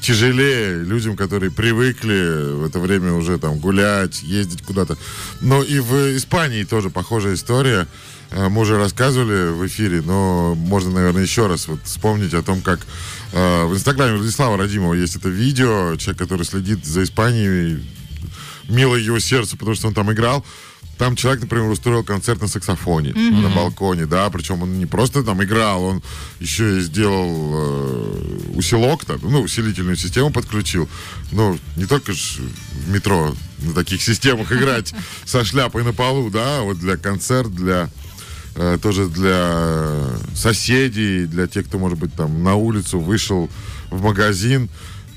тяжелее 0.00 0.82
людям, 0.82 1.16
которые 1.16 1.50
привыкли 1.50 2.52
в 2.54 2.64
это 2.64 2.78
время 2.78 3.12
уже 3.12 3.38
там 3.38 3.58
гулять, 3.58 4.22
ездить 4.22 4.62
куда-то. 4.62 4.96
Но 5.40 5.62
и 5.62 5.78
в 5.78 6.16
Испании 6.16 6.64
тоже 6.64 6.90
похожая 6.90 7.34
история. 7.34 7.86
Э, 8.30 8.48
Мы 8.48 8.62
уже 8.62 8.76
рассказывали 8.76 9.50
в 9.50 9.66
эфире, 9.66 10.02
но 10.02 10.54
можно, 10.54 10.90
наверное, 10.90 11.22
еще 11.22 11.46
раз 11.46 11.68
вот 11.68 11.80
вспомнить 11.84 12.34
о 12.34 12.42
том, 12.42 12.60
как 12.60 12.80
э, 13.32 13.64
в 13.64 13.74
инстаграме 13.74 14.16
Владислава 14.16 14.56
Радимова 14.56 14.94
есть 14.94 15.16
это 15.16 15.28
видео, 15.28 15.96
человек, 15.96 16.18
который 16.18 16.44
следит 16.44 16.84
за 16.84 17.02
Испанией, 17.04 17.84
мило 18.68 18.96
его 18.96 19.18
сердцу, 19.18 19.56
потому 19.56 19.76
что 19.76 19.88
он 19.88 19.94
там 19.94 20.12
играл. 20.12 20.44
Там 20.98 21.14
человек, 21.14 21.42
например, 21.42 21.68
устроил 21.68 22.02
концерт 22.02 22.40
на 22.40 22.48
саксофоне 22.48 23.12
на 23.12 23.50
балконе, 23.50 24.06
да, 24.06 24.30
причем 24.30 24.62
он 24.62 24.78
не 24.78 24.86
просто 24.86 25.22
там 25.22 25.44
играл, 25.44 25.84
он 25.84 26.02
еще 26.40 26.78
и 26.78 26.80
сделал 26.80 27.50
э, 27.52 28.50
усилок, 28.54 29.04
там, 29.04 29.18
ну, 29.22 29.42
усилительную 29.42 29.96
систему 29.96 30.30
подключил. 30.32 30.88
Ну, 31.32 31.58
не 31.76 31.84
только 31.84 32.14
ж 32.14 32.38
в 32.72 32.88
метро 32.88 33.34
на 33.58 33.74
таких 33.74 34.00
системах 34.00 34.50
играть 34.52 34.94
со 35.26 35.44
шляпой 35.44 35.84
на 35.84 35.92
полу, 35.92 36.30
да, 36.30 36.60
а 36.60 36.62
вот 36.62 36.78
для 36.78 36.96
концерт, 36.96 37.54
для 37.54 37.90
э, 38.56 38.78
тоже 38.80 39.06
для 39.06 39.92
соседей, 40.34 41.26
для 41.26 41.46
тех, 41.46 41.66
кто, 41.66 41.78
может 41.78 41.98
быть, 41.98 42.14
там 42.14 42.42
на 42.42 42.54
улицу 42.54 42.98
вышел 42.98 43.48
в 43.90 44.02
магазин. 44.02 44.68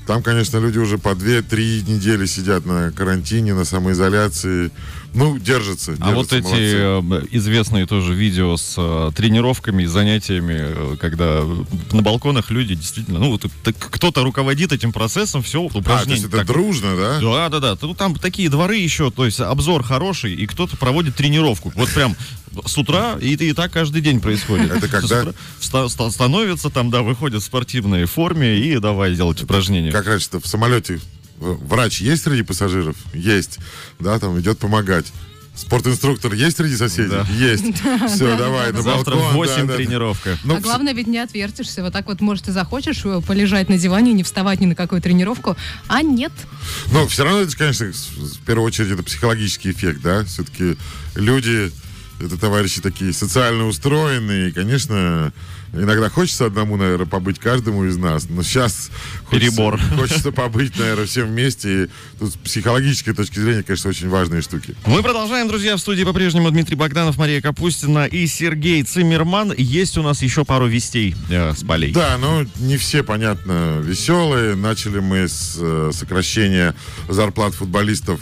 Там, 0.06 0.22
конечно, 0.22 0.58
люди 0.58 0.78
уже 0.78 0.98
по 0.98 1.10
2-3 1.10 1.90
недели 1.90 2.26
сидят 2.26 2.66
на 2.66 2.92
карантине, 2.92 3.54
на 3.54 3.64
самоизоляции. 3.64 4.70
Ну, 5.12 5.38
держатся. 5.38 5.96
А 6.00 6.12
вот 6.12 6.32
эти 6.32 6.42
молодцы. 7.02 7.24
э, 7.24 7.36
известные 7.36 7.86
тоже 7.86 8.14
видео 8.14 8.56
с 8.56 8.74
э, 8.78 9.10
тренировками 9.14 9.82
и 9.82 9.86
занятиями, 9.86 10.56
э, 10.58 10.96
когда 11.00 11.42
на 11.92 12.02
балконах 12.02 12.50
люди 12.50 12.74
действительно, 12.76 13.18
ну, 13.18 13.30
вот 13.32 13.44
кто-то 13.78 14.22
руководит 14.22 14.72
этим 14.72 14.92
процессом, 14.92 15.42
все, 15.42 15.66
А, 15.66 15.70
то 15.70 15.78
упражнение. 15.80 16.14
есть 16.16 16.26
это 16.28 16.38
так- 16.38 16.46
дружно, 16.46 16.96
да? 16.96 17.18
Да, 17.20 17.48
да, 17.48 17.60
да. 17.74 17.78
Ну, 17.82 17.94
там 17.94 18.14
такие 18.14 18.48
дворы 18.48 18.76
еще, 18.76 19.10
то 19.10 19.24
есть 19.26 19.40
обзор 19.40 19.82
хороший, 19.82 20.34
и 20.34 20.46
кто-то 20.46 20.76
проводит 20.76 21.16
тренировку. 21.16 21.72
Вот 21.74 21.88
прям 21.90 22.14
с 22.64 22.78
утра, 22.78 23.16
и, 23.20 23.34
и 23.34 23.52
так 23.52 23.72
каждый 23.72 24.02
день 24.02 24.20
происходит. 24.20 24.70
Это 24.70 24.86
когда? 24.88 25.32
Вста- 25.60 25.88
ста- 25.88 26.10
становятся 26.10 26.70
там, 26.70 26.90
да, 26.90 27.02
выходят 27.02 27.42
в 27.42 27.44
спортивной 27.46 28.04
форме 28.04 28.58
и 28.58 28.78
давай 28.78 29.14
делать 29.16 29.42
упражнения. 29.42 29.90
Как 29.90 30.06
раньше-то 30.06 30.40
в 30.40 30.46
самолете 30.46 31.00
врач 31.40 32.00
есть 32.00 32.22
среди 32.22 32.42
пассажиров? 32.42 32.96
Есть. 33.12 33.58
Да, 33.98 34.18
там 34.18 34.38
идет 34.38 34.58
помогать. 34.58 35.06
Спортинструктор 35.54 36.32
есть 36.32 36.56
среди 36.56 36.76
соседей? 36.76 37.10
Да. 37.10 37.26
Есть. 37.30 37.64
Все, 38.08 38.36
давай, 38.36 38.72
на 38.72 38.82
Завтра 38.82 39.16
балкон. 39.16 39.32
в 39.32 39.36
8 39.36 39.54
да, 39.54 39.60
да, 39.62 39.66
да. 39.66 39.76
тренировка. 39.76 40.38
Ну, 40.44 40.56
а 40.56 40.60
главное, 40.60 40.94
ведь 40.94 41.06
не 41.06 41.18
отвертишься. 41.18 41.82
Вот 41.82 41.92
так 41.92 42.06
вот, 42.06 42.20
может, 42.20 42.44
ты 42.44 42.52
захочешь 42.52 43.02
э, 43.04 43.20
полежать 43.26 43.68
на 43.68 43.76
диване, 43.76 44.12
не 44.12 44.22
вставать 44.22 44.60
ни 44.60 44.66
на 44.66 44.74
какую 44.74 45.02
тренировку, 45.02 45.56
а 45.88 46.02
нет. 46.02 46.32
Но 46.92 47.06
все 47.08 47.24
равно 47.24 47.40
это, 47.40 47.56
конечно, 47.56 47.86
в 47.86 48.38
первую 48.46 48.66
очередь 48.66 48.92
это 48.92 49.02
психологический 49.02 49.72
эффект, 49.72 50.00
да. 50.02 50.24
Все-таки 50.24 50.76
люди, 51.14 51.70
это 52.20 52.38
товарищи 52.38 52.80
такие 52.80 53.12
социально 53.12 53.66
устроенные, 53.66 54.48
и, 54.48 54.52
конечно, 54.52 55.32
иногда 55.72 56.08
хочется 56.08 56.46
одному, 56.46 56.76
наверное, 56.76 57.06
побыть 57.06 57.38
каждому 57.38 57.84
из 57.84 57.96
нас, 57.96 58.28
но 58.28 58.42
сейчас 58.42 58.90
Перебор. 59.30 59.80
Хочется 59.96 60.32
побыть, 60.32 60.78
наверное, 60.78 61.06
всем 61.06 61.28
вместе. 61.28 61.84
И 61.84 61.88
тут 62.18 62.32
с 62.32 62.36
психологической 62.36 63.14
точки 63.14 63.38
зрения, 63.38 63.62
конечно, 63.62 63.90
очень 63.90 64.08
важные 64.08 64.42
штуки. 64.42 64.74
Мы 64.86 65.02
продолжаем, 65.02 65.48
друзья, 65.48 65.76
в 65.76 65.80
студии 65.80 66.04
по-прежнему 66.04 66.50
Дмитрий 66.50 66.76
Богданов, 66.76 67.16
Мария 67.16 67.40
Капустина 67.40 68.06
и 68.06 68.26
Сергей 68.26 68.82
Циммерман. 68.82 69.52
Есть 69.56 69.98
у 69.98 70.02
нас 70.02 70.22
еще 70.22 70.44
пару 70.44 70.66
вестей 70.66 71.14
э, 71.30 71.54
с 71.54 71.62
полей. 71.62 71.92
Да, 71.92 72.18
ну 72.18 72.46
не 72.56 72.76
все, 72.76 73.02
понятно, 73.02 73.78
веселые. 73.80 74.56
Начали 74.56 74.98
мы 74.98 75.28
с 75.28 75.56
э, 75.58 75.90
сокращения 75.92 76.74
зарплат 77.08 77.54
футболистов 77.54 78.20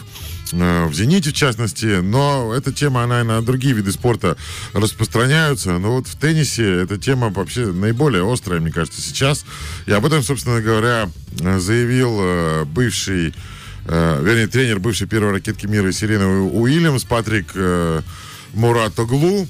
в 0.52 0.92
«Зените», 0.92 1.30
в 1.30 1.32
частности, 1.32 2.00
но 2.00 2.54
эта 2.54 2.72
тема, 2.72 3.02
она 3.04 3.20
и 3.20 3.24
на 3.24 3.42
другие 3.42 3.74
виды 3.74 3.92
спорта 3.92 4.36
распространяются. 4.72 5.78
Но 5.78 5.96
вот 5.96 6.06
в 6.06 6.16
теннисе 6.16 6.82
эта 6.82 6.98
тема 6.98 7.30
вообще 7.30 7.66
наиболее 7.66 8.30
острая, 8.30 8.60
мне 8.60 8.70
кажется, 8.70 9.00
сейчас. 9.00 9.44
И 9.86 9.92
об 9.92 10.04
этом, 10.06 10.22
собственно 10.22 10.60
говоря, 10.60 11.10
э, 11.40 11.58
заявил 11.58 12.18
э, 12.20 12.64
бывший, 12.64 13.34
э, 13.86 14.22
вернее, 14.22 14.46
тренер 14.46 14.78
бывшей 14.78 15.06
первой 15.06 15.32
ракетки 15.32 15.66
мира 15.66 15.92
Сирены 15.92 16.26
Уильямс, 16.26 17.04
Патрик 17.04 17.48
э, 17.54 18.02
Муратоглу. 18.54 19.46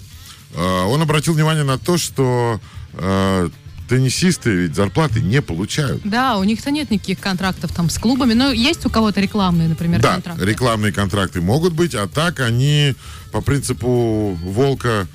Э, 0.54 0.82
Он 0.86 1.02
обратил 1.02 1.34
внимание 1.34 1.64
на 1.64 1.78
то, 1.78 1.98
что 1.98 2.60
э, 2.94 3.48
теннисисты 3.88 4.50
ведь 4.50 4.74
зарплаты 4.74 5.20
не 5.20 5.40
получают. 5.42 6.02
Да, 6.04 6.36
у 6.38 6.44
них-то 6.44 6.70
нет 6.70 6.90
никаких 6.90 7.18
контрактов 7.20 7.72
там 7.72 7.90
с 7.90 7.98
клубами, 7.98 8.34
но 8.34 8.52
есть 8.52 8.84
у 8.86 8.90
кого-то 8.90 9.20
рекламные, 9.20 9.68
например, 9.68 10.00
Да, 10.00 10.14
контракты. 10.14 10.44
рекламные 10.44 10.92
контракты 10.92 11.40
могут 11.40 11.72
быть, 11.72 11.94
а 11.94 12.06
так 12.06 12.40
они 12.40 12.94
по 13.32 13.40
принципу 13.40 14.38
волка 14.42 15.06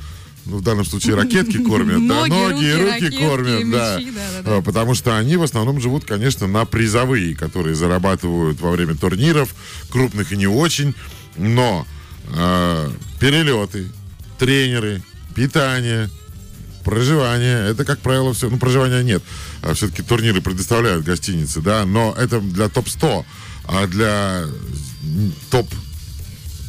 ну, 0.46 0.58
в 0.58 0.62
данном 0.62 0.86
случае 0.86 1.16
ракетки 1.16 1.58
кормят, 1.64 2.06
да, 2.08 2.26
Ноги, 2.26 2.30
ноги 2.32 2.66
и 2.66 2.74
руки, 2.74 2.84
руки 2.84 3.06
ракетки, 3.06 3.22
кормят, 3.22 3.72
да. 3.72 4.00
А, 4.46 4.62
Потому 4.62 4.94
что 4.94 5.18
они 5.18 5.38
в 5.38 5.44
основном 5.44 5.80
живут, 5.80 6.04
конечно, 6.06 6.48
на 6.48 6.66
призовые, 6.66 7.36
которые 7.36 7.76
зарабатывают 7.76 8.60
во 8.60 8.72
время 8.72 8.96
турниров, 8.96 9.56
крупных 9.90 10.34
и 10.34 10.38
не 10.38 10.48
очень. 10.48 10.96
Но 11.38 11.88
э, 12.36 12.90
перелеты, 13.20 13.88
тренеры, 14.38 15.02
питание, 15.34 16.10
проживание, 16.84 17.70
это, 17.70 17.86
как 17.86 18.00
правило, 18.00 18.34
все, 18.34 18.50
ну, 18.50 18.58
проживания 18.58 19.04
нет. 19.04 19.24
А 19.62 19.74
все-таки 19.74 20.02
турниры 20.02 20.42
предоставляют 20.42 21.06
гостиницы, 21.06 21.62
да, 21.62 21.86
но 21.86 22.16
это 22.18 22.40
для 22.40 22.70
топ-100, 22.70 23.26
а 23.66 23.88
для 23.88 24.46
топ 25.50 25.68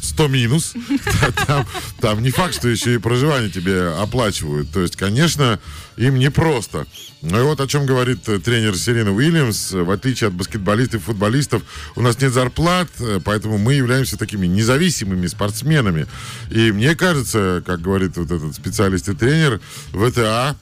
100 0.09 0.27
минус, 0.27 0.73
там, 1.47 1.67
там 1.99 2.23
не 2.23 2.31
факт, 2.31 2.55
что 2.55 2.69
еще 2.69 2.95
и 2.95 2.97
проживание 2.97 3.49
тебе 3.49 3.89
оплачивают. 3.89 4.71
То 4.71 4.81
есть, 4.81 4.95
конечно, 4.95 5.59
им 5.97 6.19
непросто. 6.19 6.85
Ну 7.21 7.39
и 7.39 7.43
вот 7.43 7.59
о 7.59 7.67
чем 7.67 7.85
говорит 7.85 8.27
э, 8.29 8.39
тренер 8.39 8.75
Серена 8.77 9.11
Уильямс. 9.11 9.71
В 9.71 9.89
отличие 9.89 10.27
от 10.27 10.33
баскетболистов 10.33 11.01
и 11.01 11.03
футболистов, 11.03 11.63
у 11.95 12.01
нас 12.01 12.19
нет 12.21 12.33
зарплат, 12.33 12.89
э, 12.99 13.19
поэтому 13.23 13.57
мы 13.57 13.73
являемся 13.73 14.17
такими 14.17 14.45
независимыми 14.45 15.27
спортсменами. 15.27 16.05
И 16.51 16.71
мне 16.71 16.95
кажется, 16.95 17.63
как 17.65 17.81
говорит 17.81 18.17
вот 18.17 18.31
этот 18.31 18.55
специалист 18.55 19.09
и 19.09 19.15
тренер, 19.15 19.59
ВТА 19.91 20.55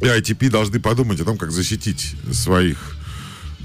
и 0.00 0.04
ITP 0.04 0.50
должны 0.50 0.80
подумать 0.80 1.20
о 1.20 1.24
том, 1.24 1.38
как 1.38 1.50
защитить 1.50 2.14
своих 2.32 2.97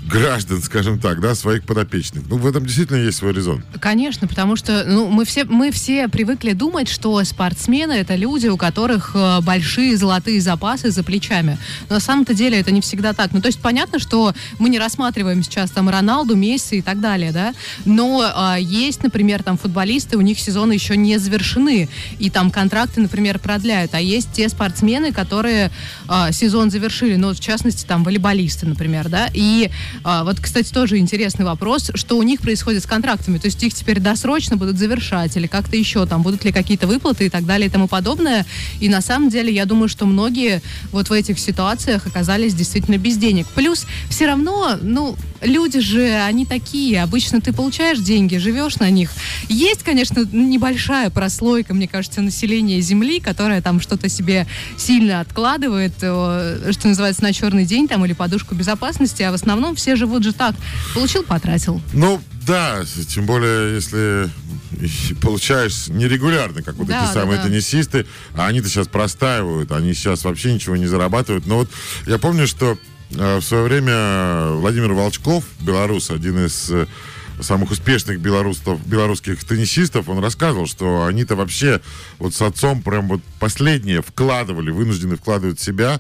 граждан, 0.08 0.62
скажем 0.62 1.00
так, 1.00 1.22
да, 1.22 1.36
своих 1.36 1.64
подопечных. 1.64 2.24
Ну, 2.30 2.38
в 2.38 2.48
этом 2.48 2.66
действительно 2.66 2.98
есть 2.98 3.18
свой 3.18 3.34
резон. 3.34 3.64
Конечно, 3.80 4.28
потому 4.28 4.56
что 4.56 4.84
ну, 4.86 5.08
мы, 5.08 5.26
все, 5.26 5.46
мы 5.46 5.72
все 5.72 6.08
привыкли 6.08 6.54
думать, 6.54 6.90
что 6.90 7.24
спортсмены 7.24 7.94
это 7.94 8.16
люди, 8.16 8.48
у 8.48 8.58
которых 8.58 9.12
э, 9.16 9.42
большие 9.42 9.98
золотые 9.98 10.42
запасы 10.42 10.92
за 10.92 11.04
плечами. 11.04 11.58
Но 11.90 11.96
на 11.96 12.02
самом-то 12.02 12.34
деле 12.34 12.60
это 12.60 12.72
не 12.72 12.82
всегда 12.82 13.14
так. 13.14 13.32
Ну, 13.32 13.42
то 13.42 13.48
есть 13.48 13.60
понятно, 13.60 14.00
что 14.00 14.34
мы 14.60 14.70
не 14.70 14.80
рассматриваем 14.80 15.44
сейчас 15.44 15.72
там 15.72 15.90
Роналду, 15.90 16.36
Месси 16.36 16.78
и 16.78 16.82
так 16.82 17.00
далее, 17.00 17.32
да, 17.32 17.54
но 17.86 18.56
э, 18.58 18.62
есть, 18.62 19.04
например, 19.04 19.44
там 19.44 19.58
футболисты, 19.58 20.18
у 20.18 20.22
них 20.22 20.40
сезоны 20.40 20.74
еще 20.74 20.98
не 20.98 21.18
завершены, 21.18 21.90
и 22.20 22.30
там 22.30 22.52
контракты, 22.52 23.02
например, 23.02 23.40
продляют. 23.40 23.94
А 23.94 24.02
есть 24.02 24.30
те 24.34 24.50
спортсмены, 24.50 25.14
которые 25.14 25.72
э, 26.10 26.32
сезон 26.32 26.72
завершили, 26.72 27.16
ну, 27.16 27.34
в 27.34 27.40
частности, 27.40 27.86
там 27.86 28.04
волейболисты, 28.04 28.66
например, 28.66 29.10
да, 29.10 29.30
и 29.34 29.70
а, 30.04 30.24
вот, 30.24 30.40
кстати, 30.40 30.72
тоже 30.72 30.98
интересный 30.98 31.46
вопрос, 31.46 31.92
что 31.96 32.18
у 32.18 32.24
них 32.24 32.42
происходит 32.42 32.84
с 32.84 32.86
контрактами. 32.86 33.38
То 33.38 33.48
есть 33.48 33.62
их 33.64 33.74
теперь 33.74 34.00
досрочно 34.00 34.58
будут 34.58 34.78
завершать 34.78 35.36
или 35.38 35.48
как-то 35.48 35.76
еще, 35.76 36.06
там 36.06 36.22
будут 36.22 36.44
ли 36.44 36.52
какие-то 36.52 36.88
выплаты 36.88 37.26
и 37.26 37.30
так 37.30 37.46
далее 37.46 37.68
и 37.68 37.72
тому 37.72 37.88
подобное. 37.88 38.46
И 38.80 38.90
на 38.90 39.02
самом 39.02 39.30
деле 39.30 39.54
я 39.54 39.66
думаю, 39.66 39.90
что 39.90 40.06
многие 40.06 40.62
вот 40.92 41.10
в 41.10 41.14
этих 41.14 41.40
ситуациях 41.40 42.08
оказались 42.08 42.54
действительно 42.54 42.98
без 42.98 43.18
денег. 43.18 43.48
Плюс 43.56 43.86
все 44.10 44.28
равно, 44.28 44.78
ну, 44.82 45.16
люди 45.44 45.80
же, 45.80 46.16
они 46.26 46.46
такие. 46.46 47.02
Обычно 47.04 47.42
ты 47.42 47.54
получаешь 47.54 48.00
деньги, 48.00 48.38
живешь 48.38 48.78
на 48.78 48.90
них. 48.90 49.10
Есть, 49.50 49.84
конечно, 49.84 50.26
небольшая 50.32 51.10
прослойка, 51.10 51.74
мне 51.74 51.88
кажется, 51.88 52.22
населения 52.22 52.80
Земли, 52.82 53.20
которая 53.20 53.62
там 53.62 53.80
что-то 53.80 54.10
себе 54.10 54.48
сильно 54.78 55.20
откладывает, 55.20 55.94
э, 56.02 56.72
что 56.72 56.88
называется, 56.88 57.24
на 57.24 57.34
черный 57.34 57.66
день 57.66 57.88
там 57.88 58.06
или 58.06 58.14
подушку 58.14 58.56
безопасности, 58.56 59.24
а 59.24 59.32
в 59.32 59.36
основном 59.36 59.76
все 59.76 59.96
живут 59.96 60.24
же 60.24 60.34
так. 60.34 60.56
Получил, 60.94 61.24
потратил. 61.24 61.82
Ну, 61.94 62.22
да, 62.46 62.84
тем 63.14 63.26
более, 63.26 63.76
если 63.76 64.30
получаешь 65.22 65.88
нерегулярно, 65.88 66.62
как 66.62 66.76
вот 66.76 66.88
Да, 66.88 67.04
эти 67.04 67.08
да, 67.08 67.14
самые 67.14 67.38
да. 67.38 67.48
теннисисты, 67.48 68.06
а 68.36 68.48
они-то 68.48 68.68
сейчас 68.70 68.88
простаивают, 68.88 69.72
они 69.72 69.94
сейчас 69.94 70.24
вообще 70.24 70.54
ничего 70.54 70.76
не 70.76 70.88
зарабатывают. 70.88 71.46
Но 71.46 71.60
вот 71.60 71.70
я 72.08 72.18
помню, 72.18 72.48
что 72.48 72.78
в 73.14 73.42
свое 73.42 73.64
время 73.64 74.52
Владимир 74.54 74.94
Волчков, 74.94 75.44
белорус, 75.60 76.10
один 76.10 76.46
из 76.46 76.70
э, 76.72 76.88
самых 77.42 77.72
успешных 77.72 78.20
белорусов, 78.20 78.86
белорусских 78.86 79.44
теннисистов, 79.44 80.10
он 80.10 80.20
рассказывал, 80.20 80.68
что 80.68 81.06
они-то 81.06 81.36
вообще 81.36 81.82
вот 82.20 82.34
с 82.34 82.42
отцом 82.42 82.82
прям 82.82 83.08
вот 83.08 83.22
последнее 83.40 84.02
вкладывали, 84.02 84.72
вынуждены 84.72 85.16
вкладывать 85.16 85.60
себя, 85.60 86.00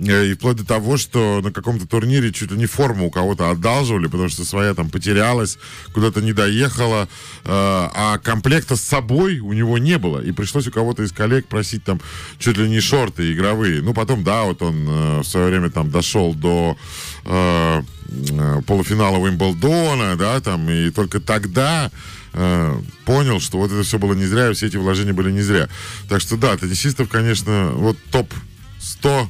и 0.00 0.34
вплоть 0.34 0.56
до 0.56 0.66
того, 0.66 0.96
что 0.96 1.40
на 1.42 1.52
каком-то 1.52 1.86
турнире 1.86 2.32
чуть 2.32 2.50
ли 2.50 2.56
не 2.56 2.66
форму 2.66 3.06
у 3.06 3.10
кого-то 3.10 3.50
одалживали, 3.50 4.06
потому 4.06 4.28
что 4.28 4.44
своя 4.44 4.74
там 4.74 4.88
потерялась, 4.88 5.58
куда-то 5.92 6.22
не 6.22 6.32
доехала, 6.32 7.02
э, 7.02 7.08
а 7.44 8.18
комплекта 8.22 8.76
с 8.76 8.80
собой 8.80 9.40
у 9.40 9.52
него 9.52 9.76
не 9.78 9.98
было. 9.98 10.20
И 10.20 10.32
пришлось 10.32 10.66
у 10.66 10.70
кого-то 10.70 11.02
из 11.02 11.12
коллег 11.12 11.46
просить 11.48 11.84
там 11.84 12.00
чуть 12.38 12.56
ли 12.56 12.68
не 12.68 12.80
шорты 12.80 13.32
игровые. 13.32 13.82
Ну, 13.82 13.92
потом, 13.92 14.24
да, 14.24 14.44
вот 14.44 14.62
он 14.62 14.86
э, 14.88 15.20
в 15.20 15.24
свое 15.24 15.48
время 15.48 15.70
там 15.70 15.90
дошел 15.90 16.34
до 16.34 16.78
э, 17.26 17.82
э, 18.08 18.62
полуфинала 18.66 19.18
Уимблдона, 19.18 20.16
да, 20.16 20.40
там, 20.40 20.70
и 20.70 20.90
только 20.90 21.20
тогда 21.20 21.90
э, 22.32 22.80
понял, 23.04 23.38
что 23.38 23.58
вот 23.58 23.70
это 23.70 23.82
все 23.82 23.98
было 23.98 24.14
не 24.14 24.24
зря, 24.24 24.50
и 24.50 24.54
все 24.54 24.66
эти 24.66 24.78
вложения 24.78 25.12
были 25.12 25.30
не 25.30 25.42
зря. 25.42 25.68
Так 26.08 26.22
что, 26.22 26.38
да, 26.38 26.56
теннисистов, 26.56 27.10
конечно, 27.10 27.72
вот 27.74 27.98
топ-100 28.10 29.28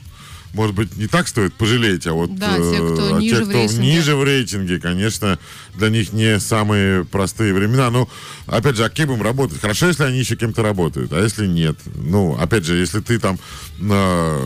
может 0.52 0.74
быть, 0.74 0.96
не 0.96 1.06
так 1.06 1.28
стоит 1.28 1.54
пожалеть, 1.54 2.06
а 2.06 2.12
вот 2.12 2.34
Да, 2.36 2.56
те, 2.56 2.76
кто 2.76 3.14
а 3.16 3.20
ниже 3.20 3.36
те, 3.36 3.44
в 3.44 3.48
кто 3.48 3.58
рейтинге. 3.58 3.82
ниже 3.82 4.16
в 4.16 4.24
рейтинге, 4.24 4.80
конечно, 4.80 5.38
для 5.74 5.88
них 5.90 6.12
не 6.12 6.40
самые 6.40 7.04
простые 7.04 7.54
времена. 7.54 7.90
Ну, 7.90 8.08
опять 8.46 8.76
же, 8.76 8.84
а 8.84 8.90
кем 8.90 9.12
им 9.12 9.22
работать? 9.22 9.60
Хорошо, 9.60 9.88
если 9.88 10.04
они 10.04 10.18
еще 10.18 10.36
кем-то 10.36 10.62
работают, 10.62 11.12
а 11.12 11.22
если 11.22 11.46
нет? 11.46 11.76
Ну, 11.94 12.36
опять 12.36 12.64
же, 12.64 12.76
если 12.76 13.00
ты 13.00 13.18
там 13.18 13.38
на 13.78 14.38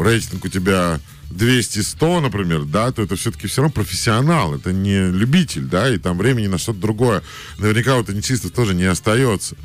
рейтинг 0.00 0.44
у 0.44 0.48
тебя 0.48 1.00
200-100, 1.30 2.20
например, 2.20 2.64
да, 2.64 2.92
то 2.92 3.02
это 3.02 3.16
все-таки 3.16 3.46
все 3.46 3.62
равно 3.62 3.72
профессионал, 3.72 4.54
это 4.54 4.72
не 4.72 5.10
любитель, 5.10 5.62
да, 5.62 5.88
и 5.88 5.98
там 5.98 6.18
времени 6.18 6.46
на 6.46 6.58
что-то 6.58 6.80
другое 6.80 7.22
наверняка 7.58 7.96
у 7.96 8.04
теннисистов 8.04 8.52
тоже 8.52 8.74
не 8.74 8.84
остается. 8.84 9.56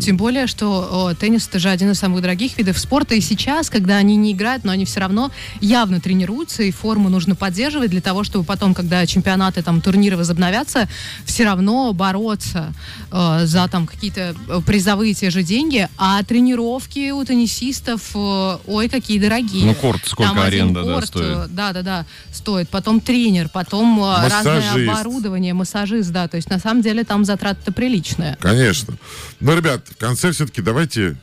Тем 0.00 0.16
более, 0.16 0.46
что 0.46 1.06
о, 1.10 1.14
теннис 1.14 1.46
это 1.48 1.58
же 1.58 1.68
один 1.68 1.90
из 1.90 1.98
самых 1.98 2.22
дорогих 2.22 2.56
видов 2.58 2.78
спорта. 2.78 3.14
И 3.14 3.20
сейчас, 3.20 3.70
когда 3.70 3.96
они 3.96 4.16
не 4.16 4.32
играют, 4.32 4.64
но 4.64 4.72
они 4.72 4.84
все 4.84 5.00
равно 5.00 5.30
явно 5.60 6.00
тренируются, 6.00 6.62
и 6.62 6.70
форму 6.70 7.08
нужно 7.08 7.34
поддерживать 7.34 7.90
для 7.90 8.00
того, 8.00 8.24
чтобы 8.24 8.44
потом, 8.44 8.74
когда 8.74 9.06
чемпионаты, 9.06 9.62
там, 9.62 9.80
турниры 9.80 10.16
возобновятся, 10.16 10.88
все 11.24 11.44
равно 11.44 11.92
бороться 11.92 12.72
э, 13.10 13.40
за 13.46 13.68
там 13.68 13.86
какие-то 13.86 14.34
э, 14.48 14.60
призовые 14.66 15.14
те 15.14 15.30
же 15.30 15.42
деньги. 15.42 15.88
А 15.96 16.22
тренировки 16.22 17.10
у 17.10 17.24
теннисистов, 17.24 18.10
э, 18.14 18.58
ой, 18.66 18.88
какие 18.88 19.18
дорогие. 19.18 19.64
Ну, 19.66 19.74
корт, 19.74 20.02
сколько 20.04 20.32
Там 20.32 20.42
аренда, 20.42 20.82
да, 20.84 20.94
корт, 20.94 21.06
стоит. 21.06 21.24
э, 21.24 21.46
Да, 21.50 21.72
да, 21.72 21.82
да, 21.82 22.06
стоит. 22.32 22.68
Потом 22.68 23.00
тренер, 23.00 23.48
потом 23.48 24.00
э, 24.02 24.28
разное 24.28 24.56
Массажист. 24.60 24.90
оборудование, 24.90 25.54
массажист, 25.54 26.10
да. 26.10 26.28
То 26.28 26.36
есть, 26.36 26.50
на 26.50 26.58
самом 26.58 26.82
деле, 26.82 27.04
там 27.04 27.24
затраты-то 27.24 27.72
приличные. 27.72 28.36
Конечно. 28.40 28.94
Но, 29.40 29.54
ребят, 29.54 29.75
в 29.84 29.96
конце 29.96 30.32
все-таки 30.32 30.62
давайте 30.62 31.16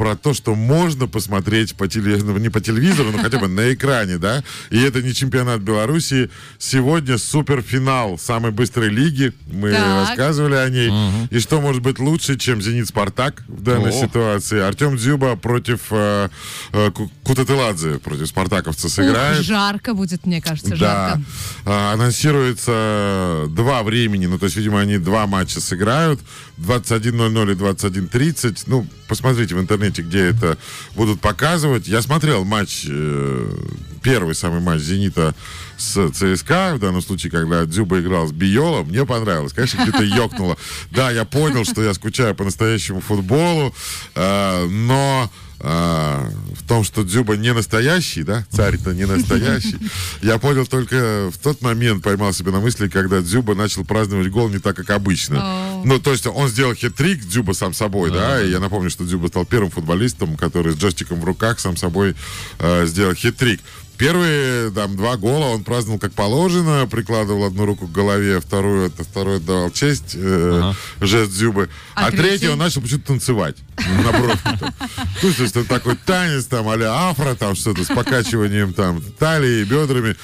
про 0.00 0.16
то, 0.16 0.32
что 0.32 0.54
можно 0.54 1.06
посмотреть 1.06 1.74
по 1.74 1.86
теле... 1.86 2.16
ну, 2.16 2.34
не 2.38 2.48
по 2.48 2.62
телевизору, 2.62 3.10
но 3.12 3.18
хотя 3.18 3.38
бы 3.38 3.48
на 3.48 3.74
экране, 3.74 4.16
да? 4.16 4.42
И 4.70 4.80
это 4.80 5.02
не 5.02 5.12
чемпионат 5.12 5.60
Беларуси. 5.60 6.30
Сегодня 6.58 7.18
суперфинал 7.18 8.16
самой 8.18 8.50
быстрой 8.50 8.88
лиги. 8.88 9.34
Мы 9.52 9.72
Так. 9.72 10.08
рассказывали 10.08 10.54
о 10.54 10.66
ней. 10.70 10.90
И 11.28 11.38
что 11.38 11.60
может 11.60 11.82
быть 11.82 11.98
лучше, 11.98 12.38
чем 12.38 12.62
«Зенит-Спартак» 12.62 13.42
в 13.46 13.62
данной 13.62 13.90
О. 13.90 13.92
ситуации? 13.92 14.60
Артем 14.60 14.96
Дзюба 14.96 15.36
против 15.36 15.80
э, 15.90 16.30
э, 16.72 16.90
Ку- 16.92 17.12
Кутателадзе, 17.24 17.98
против 17.98 18.26
спартаковца 18.26 18.88
сыграет. 18.88 19.40
Ух, 19.40 19.44
жарко 19.44 19.92
будет, 19.92 20.24
мне 20.24 20.40
кажется, 20.40 20.70
Да. 20.70 20.76
жарко. 20.76 21.22
А, 21.66 21.92
анонсируется 21.92 23.46
два 23.50 23.82
времени, 23.82 24.24
ну, 24.24 24.38
то 24.38 24.46
есть, 24.46 24.56
видимо, 24.56 24.80
они 24.80 24.96
два 24.96 25.26
матча 25.26 25.60
сыграют. 25.60 26.20
21.00 26.58 27.52
и 27.52 27.54
21.30. 27.54 28.64
Ну, 28.66 28.86
посмотрите 29.08 29.54
в 29.54 29.60
интернете, 29.60 29.89
где 29.98 30.26
это 30.26 30.58
будут 30.94 31.20
показывать. 31.20 31.88
Я 31.88 32.02
смотрел 32.02 32.44
матч, 32.44 32.86
э, 32.88 33.56
первый 34.02 34.34
самый 34.34 34.60
матч 34.60 34.80
«Зенита» 34.80 35.34
с 35.76 36.10
ЦСКА, 36.10 36.74
в 36.74 36.78
данном 36.78 37.02
случае, 37.02 37.30
когда 37.30 37.64
Дзюба 37.64 38.00
играл 38.00 38.26
с 38.28 38.32
Биолом, 38.32 38.88
мне 38.88 39.04
понравилось. 39.06 39.52
Конечно, 39.52 39.82
где-то 39.82 40.02
ёкнуло. 40.02 40.56
Да, 40.90 41.10
я 41.10 41.24
понял, 41.24 41.64
что 41.64 41.82
я 41.82 41.94
скучаю 41.94 42.34
по 42.34 42.44
настоящему 42.44 43.00
футболу, 43.00 43.74
э, 44.14 44.66
но 44.66 45.30
а, 45.62 46.30
в 46.54 46.66
том, 46.66 46.84
что 46.84 47.02
Дзюба 47.02 47.36
не 47.36 47.52
настоящий, 47.52 48.22
да, 48.22 48.46
царь-то 48.50 48.92
не 48.92 49.04
настоящий, 49.04 49.78
я 50.22 50.38
понял 50.38 50.66
только 50.66 51.30
в 51.30 51.38
тот 51.38 51.60
момент, 51.60 52.02
поймал 52.02 52.32
себя 52.32 52.50
на 52.50 52.60
мысли, 52.60 52.88
когда 52.88 53.20
Дзюба 53.20 53.54
начал 53.54 53.84
праздновать 53.84 54.30
гол 54.30 54.48
не 54.48 54.58
так, 54.58 54.76
как 54.76 54.90
обычно. 54.90 55.82
Ну, 55.84 55.98
то 55.98 56.12
есть 56.12 56.26
он 56.26 56.48
сделал 56.48 56.72
хет-трик, 56.72 57.26
Дзюба 57.26 57.52
сам 57.52 57.74
собой, 57.74 58.10
да, 58.10 58.42
и 58.42 58.50
я 58.50 58.58
напомню, 58.58 58.90
что 58.90 59.04
Дзюба 59.04 59.26
стал 59.28 59.44
первым 59.44 59.70
футболистом, 59.70 60.36
который 60.36 60.72
с 60.72 60.76
джойстиком 60.76 61.20
в 61.20 61.24
руках 61.24 61.60
сам 61.60 61.76
собой 61.76 62.14
э, 62.58 62.86
сделал 62.86 63.12
хет-трик. 63.12 63.60
Первые 64.00 64.70
там 64.70 64.96
два 64.96 65.16
гола 65.18 65.46
он 65.54 65.62
праздновал 65.62 65.98
как 66.00 66.12
положено, 66.14 66.88
прикладывал 66.90 67.44
одну 67.44 67.66
руку 67.66 67.86
к 67.86 67.92
голове, 67.92 68.40
вторую, 68.40 68.86
это 68.86 69.04
второй 69.04 69.40
давал 69.40 69.70
честь, 69.70 70.12
э, 70.14 70.60
Ага. 70.62 70.76
жест 71.06 71.32
Дзюбы. 71.32 71.68
А 71.94 72.06
А, 72.06 72.10
третий 72.10 72.48
он 72.48 72.58
начал 72.58 72.80
почему-то 72.80 73.08
танцевать 73.08 73.56
на 74.04 74.10
бровке. 74.18 74.38
там. 74.58 74.74
Ну, 75.22 75.32
то 75.32 75.42
есть 75.42 75.54
это 75.56 75.64
такой 75.68 75.96
танец 75.96 76.46
там, 76.46 76.66
а 76.68 77.10
афро, 77.10 77.34
там 77.34 77.54
что-то 77.54 77.84
с 77.84 77.88
покачиванием 77.88 78.72
там 78.72 79.02
талии, 79.18 79.64
бедрами. 79.64 80.16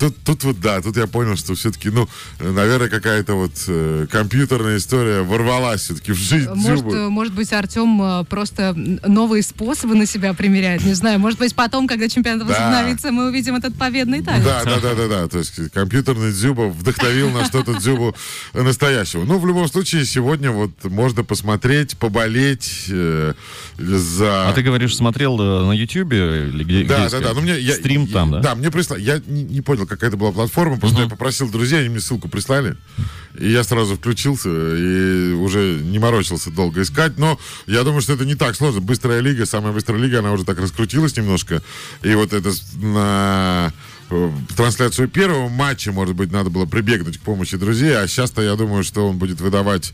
Тут, 0.00 0.16
тут 0.24 0.44
вот, 0.44 0.60
да, 0.60 0.80
тут 0.80 0.96
я 0.96 1.06
понял, 1.06 1.36
что 1.36 1.54
все-таки, 1.54 1.90
ну, 1.90 2.08
наверное, 2.40 2.88
какая-то 2.88 3.34
вот 3.34 3.52
э, 3.68 4.06
компьютерная 4.10 4.78
история 4.78 5.22
ворвалась 5.22 5.82
все-таки 5.82 6.12
в 6.12 6.16
жизнь 6.16 6.48
Может, 6.54 6.80
Дзюбы. 6.86 7.10
может 7.10 7.32
быть, 7.34 7.52
Артем 7.52 8.00
э, 8.02 8.24
просто 8.24 8.72
новые 8.74 9.42
способы 9.42 9.94
на 9.94 10.06
себя 10.06 10.32
примеряет. 10.34 10.84
Не 10.84 10.94
знаю, 10.94 11.18
может 11.20 11.38
быть, 11.38 11.54
потом, 11.54 11.86
когда 11.88 12.08
чемпионат 12.08 12.46
Да. 12.46 12.52
возобновится, 12.54 13.12
мы 13.18 13.28
увидим 13.28 13.56
этот 13.56 13.74
победный 13.76 14.22
танец. 14.22 14.44
Да, 14.44 14.64
да, 14.64 14.78
да, 14.80 14.94
да, 14.94 15.08
да. 15.08 15.28
То 15.28 15.38
есть 15.38 15.70
компьютерный 15.72 16.30
Дзюба 16.32 16.68
вдохновил 16.68 17.30
на 17.30 17.44
что-то 17.44 17.74
Дзюбу 17.74 18.14
настоящего. 18.54 19.24
Ну, 19.24 19.38
в 19.38 19.46
любом 19.46 19.68
случае, 19.68 20.04
сегодня 20.06 20.50
вот 20.52 20.70
можно 20.84 21.24
посмотреть, 21.24 21.96
поболеть 21.98 22.84
э, 22.88 23.34
за... 23.76 24.48
А 24.48 24.52
ты 24.52 24.62
говоришь, 24.62 24.96
смотрел 24.96 25.40
э, 25.40 25.64
на 25.66 25.72
Ютьюбе 25.72 26.48
или 26.48 26.64
где? 26.64 26.84
Да, 26.84 27.06
где 27.08 27.18
да, 27.18 27.20
да. 27.28 27.34
Ну, 27.34 27.40
мне, 27.40 27.58
я, 27.58 27.74
Стрим 27.74 28.04
я- 28.04 28.12
там, 28.12 28.30
да? 28.30 28.40
Да, 28.40 28.54
мне 28.54 28.70
прислали. 28.70 29.02
Я 29.02 29.20
не, 29.26 29.42
не 29.42 29.60
понял, 29.60 29.86
какая 29.86 30.08
это 30.08 30.16
была 30.16 30.32
платформа. 30.32 30.76
Просто 30.78 30.98
Мгм. 30.98 31.04
я 31.04 31.10
попросил 31.10 31.50
друзей, 31.50 31.80
они 31.80 31.88
мне 31.88 32.00
ссылку 32.00 32.28
прислали. 32.28 32.76
И 33.38 33.50
я 33.50 33.62
сразу 33.62 33.96
включился 33.96 34.48
и 34.48 35.32
уже 35.32 35.78
не 35.82 35.98
морочился 35.98 36.50
долго 36.50 36.82
искать. 36.82 37.18
Но 37.18 37.38
я 37.66 37.82
думаю, 37.84 38.00
что 38.00 38.12
это 38.14 38.24
не 38.24 38.34
так 38.34 38.56
сложно. 38.56 38.80
Быстрая 38.80 39.20
лига, 39.20 39.46
самая 39.46 39.72
быстрая 39.72 40.00
лига, 40.00 40.20
она 40.20 40.32
уже 40.32 40.44
так 40.44 40.58
раскрутилась 40.60 41.16
немножко. 41.16 41.62
И 42.02 42.14
вот 42.14 42.32
это 42.32 42.52
с- 42.52 42.62
на 43.08 43.72
э, 44.10 44.30
трансляцию 44.56 45.08
первого 45.08 45.48
матча, 45.48 45.92
может 45.92 46.14
быть, 46.14 46.32
надо 46.32 46.50
было 46.50 46.66
прибегнуть 46.66 47.18
к 47.18 47.20
помощи 47.20 47.56
друзей, 47.56 47.96
а 47.96 48.06
сейчас-то 48.06 48.42
я 48.42 48.54
думаю, 48.56 48.84
что 48.84 49.08
он 49.08 49.18
будет 49.18 49.40
выдавать 49.40 49.92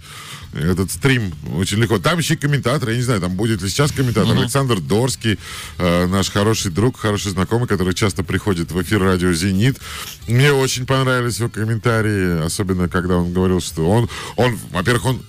этот 0.52 0.90
стрим 0.90 1.32
очень 1.56 1.78
легко. 1.78 1.98
Там 1.98 2.18
еще 2.18 2.34
и 2.34 2.36
комментатор, 2.36 2.90
я 2.90 2.96
не 2.96 3.02
знаю, 3.02 3.20
там 3.20 3.34
будет 3.34 3.62
ли 3.62 3.68
сейчас 3.68 3.92
комментатор. 3.92 4.36
Александр 4.36 4.80
Дорский, 4.80 5.38
э, 5.78 6.06
наш 6.06 6.30
хороший 6.30 6.70
друг, 6.70 6.98
хороший 6.98 7.32
знакомый, 7.32 7.68
который 7.68 7.94
часто 7.94 8.22
приходит 8.22 8.70
в 8.72 8.80
эфир 8.82 9.02
радио 9.02 9.32
«Зенит». 9.32 9.78
Мне 10.28 10.52
очень 10.52 10.86
понравились 10.86 11.38
его 11.38 11.48
комментарии, 11.48 12.44
особенно 12.44 12.88
когда 12.88 13.16
он 13.16 13.32
говорил, 13.32 13.60
что 13.60 13.88
он, 13.90 14.08
он 14.36 14.58
во-первых, 14.70 15.04
он 15.06 15.22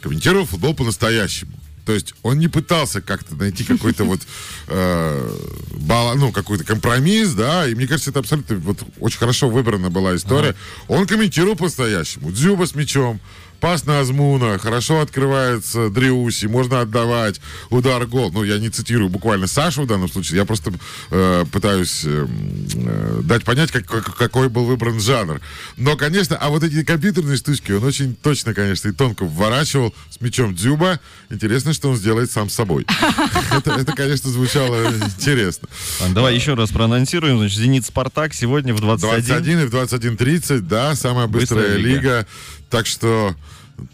комментировал 0.00 0.46
футбол 0.46 0.74
по-настоящему. 0.74 1.52
То 1.86 1.92
есть 1.92 2.14
он 2.22 2.38
не 2.38 2.48
пытался 2.48 3.00
как-то 3.00 3.34
найти 3.34 3.64
какой-то 3.64 4.04
вот 4.04 4.20
э, 4.68 5.36
бала- 5.72 6.14
ну, 6.14 6.32
какой-то 6.32 6.64
компромисс, 6.64 7.30
да, 7.32 7.66
и 7.68 7.74
мне 7.74 7.86
кажется, 7.86 8.10
это 8.10 8.20
абсолютно 8.20 8.56
вот 8.56 8.78
очень 9.00 9.18
хорошо 9.18 9.48
выбрана 9.48 9.90
была 9.90 10.14
история. 10.14 10.54
Он 10.88 11.06
комментировал 11.06 11.56
по-настоящему. 11.56 12.30
Дзюба 12.30 12.66
с 12.66 12.74
мячом, 12.74 13.20
пас 13.60 13.84
на 13.84 14.00
Азмуна, 14.00 14.58
хорошо 14.58 15.00
открывается 15.00 15.90
Дриуси, 15.90 16.46
можно 16.46 16.80
отдавать, 16.80 17.40
удар, 17.68 18.06
гол. 18.06 18.30
Ну, 18.32 18.42
я 18.44 18.58
не 18.58 18.70
цитирую 18.70 19.08
буквально 19.08 19.46
Сашу 19.46 19.82
в 19.82 19.86
данном 19.86 20.08
случае, 20.10 20.38
я 20.38 20.44
просто 20.44 20.72
э, 21.10 21.44
пытаюсь 21.52 22.02
э, 22.04 22.26
э, 22.74 23.20
дать 23.22 23.44
понять, 23.44 23.70
как- 23.70 23.86
как- 23.86 24.16
какой 24.16 24.48
был 24.48 24.64
выбран 24.64 24.98
жанр. 25.00 25.40
Но, 25.76 25.96
конечно, 25.96 26.36
а 26.36 26.48
вот 26.48 26.62
эти 26.64 26.82
компьютерные 26.82 27.36
штучки, 27.36 27.72
он 27.72 27.84
очень 27.84 28.14
точно, 28.16 28.54
конечно, 28.54 28.88
и 28.88 28.92
тонко 28.92 29.24
вворачивал 29.24 29.94
с 30.10 30.20
мячом 30.20 30.54
Дзюба. 30.54 30.98
Интересно, 31.30 31.72
что 31.72 31.90
он 31.90 31.96
сделает 31.96 32.30
сам 32.30 32.48
с 32.48 32.54
собой. 32.54 32.86
Это, 33.52 33.92
конечно, 33.94 34.30
звучало 34.30 34.92
интересно. 34.94 35.68
Давай 36.10 36.34
еще 36.34 36.54
раз 36.54 36.70
проанонсируем. 36.70 37.38
Значит, 37.38 37.58
«Зенит 37.58 37.84
Спартак» 37.86 38.34
сегодня 38.34 38.74
в 38.74 38.80
21. 38.80 39.24
21 39.26 39.60
и 39.60 39.64
в 39.66 39.74
21.30, 39.74 40.60
да, 40.60 40.94
самая 40.94 41.26
Быстрая 41.26 41.76
лига. 41.76 42.26
Так 42.70 42.86
что, 42.86 43.34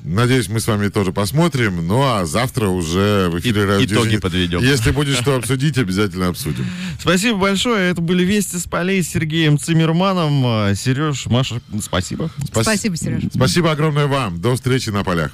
надеюсь, 0.05 0.49
мы 0.49 0.61
с 0.61 0.66
вами 0.66 0.89
тоже 0.89 1.11
посмотрим. 1.12 1.87
Ну, 1.87 2.03
а 2.03 2.27
завтра 2.27 2.68
уже 2.68 3.29
в 3.31 3.39
эфире 3.41 3.62
И- 3.62 3.64
«Радио 3.64 3.87
итоги 3.97 4.09
Зенит». 4.11 4.20
подведем. 4.22 4.61
Если 4.61 4.91
будет 4.91 5.16
что 5.18 5.35
обсудить, 5.37 5.79
обязательно 5.79 6.29
обсудим. 6.29 6.66
Спасибо 7.01 7.39
большое. 7.39 7.91
Это 7.91 8.01
были 8.03 8.22
«Вести 8.24 8.57
с 8.59 8.64
полей» 8.64 9.03
с 9.03 9.09
Сергеем 9.11 9.59
Цимерманом. 9.59 10.43
А, 10.47 10.74
Сереж, 10.74 11.27
Маша, 11.27 11.61
спасибо. 11.83 12.31
Спас- 12.47 12.64
Спасибо, 12.64 12.97
Сереж. 12.97 13.22
Спасибо 13.35 13.72
огромное 13.72 14.07
вам. 14.07 14.41
До 14.41 14.55
встречи 14.55 14.91
на 14.91 15.03
полях. 15.05 15.33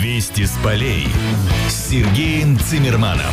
Вести 0.00 0.44
с 0.46 0.52
полей 0.62 1.06
с 1.68 1.88
Сергеем 1.90 2.58
Цимерманом. 2.58 3.32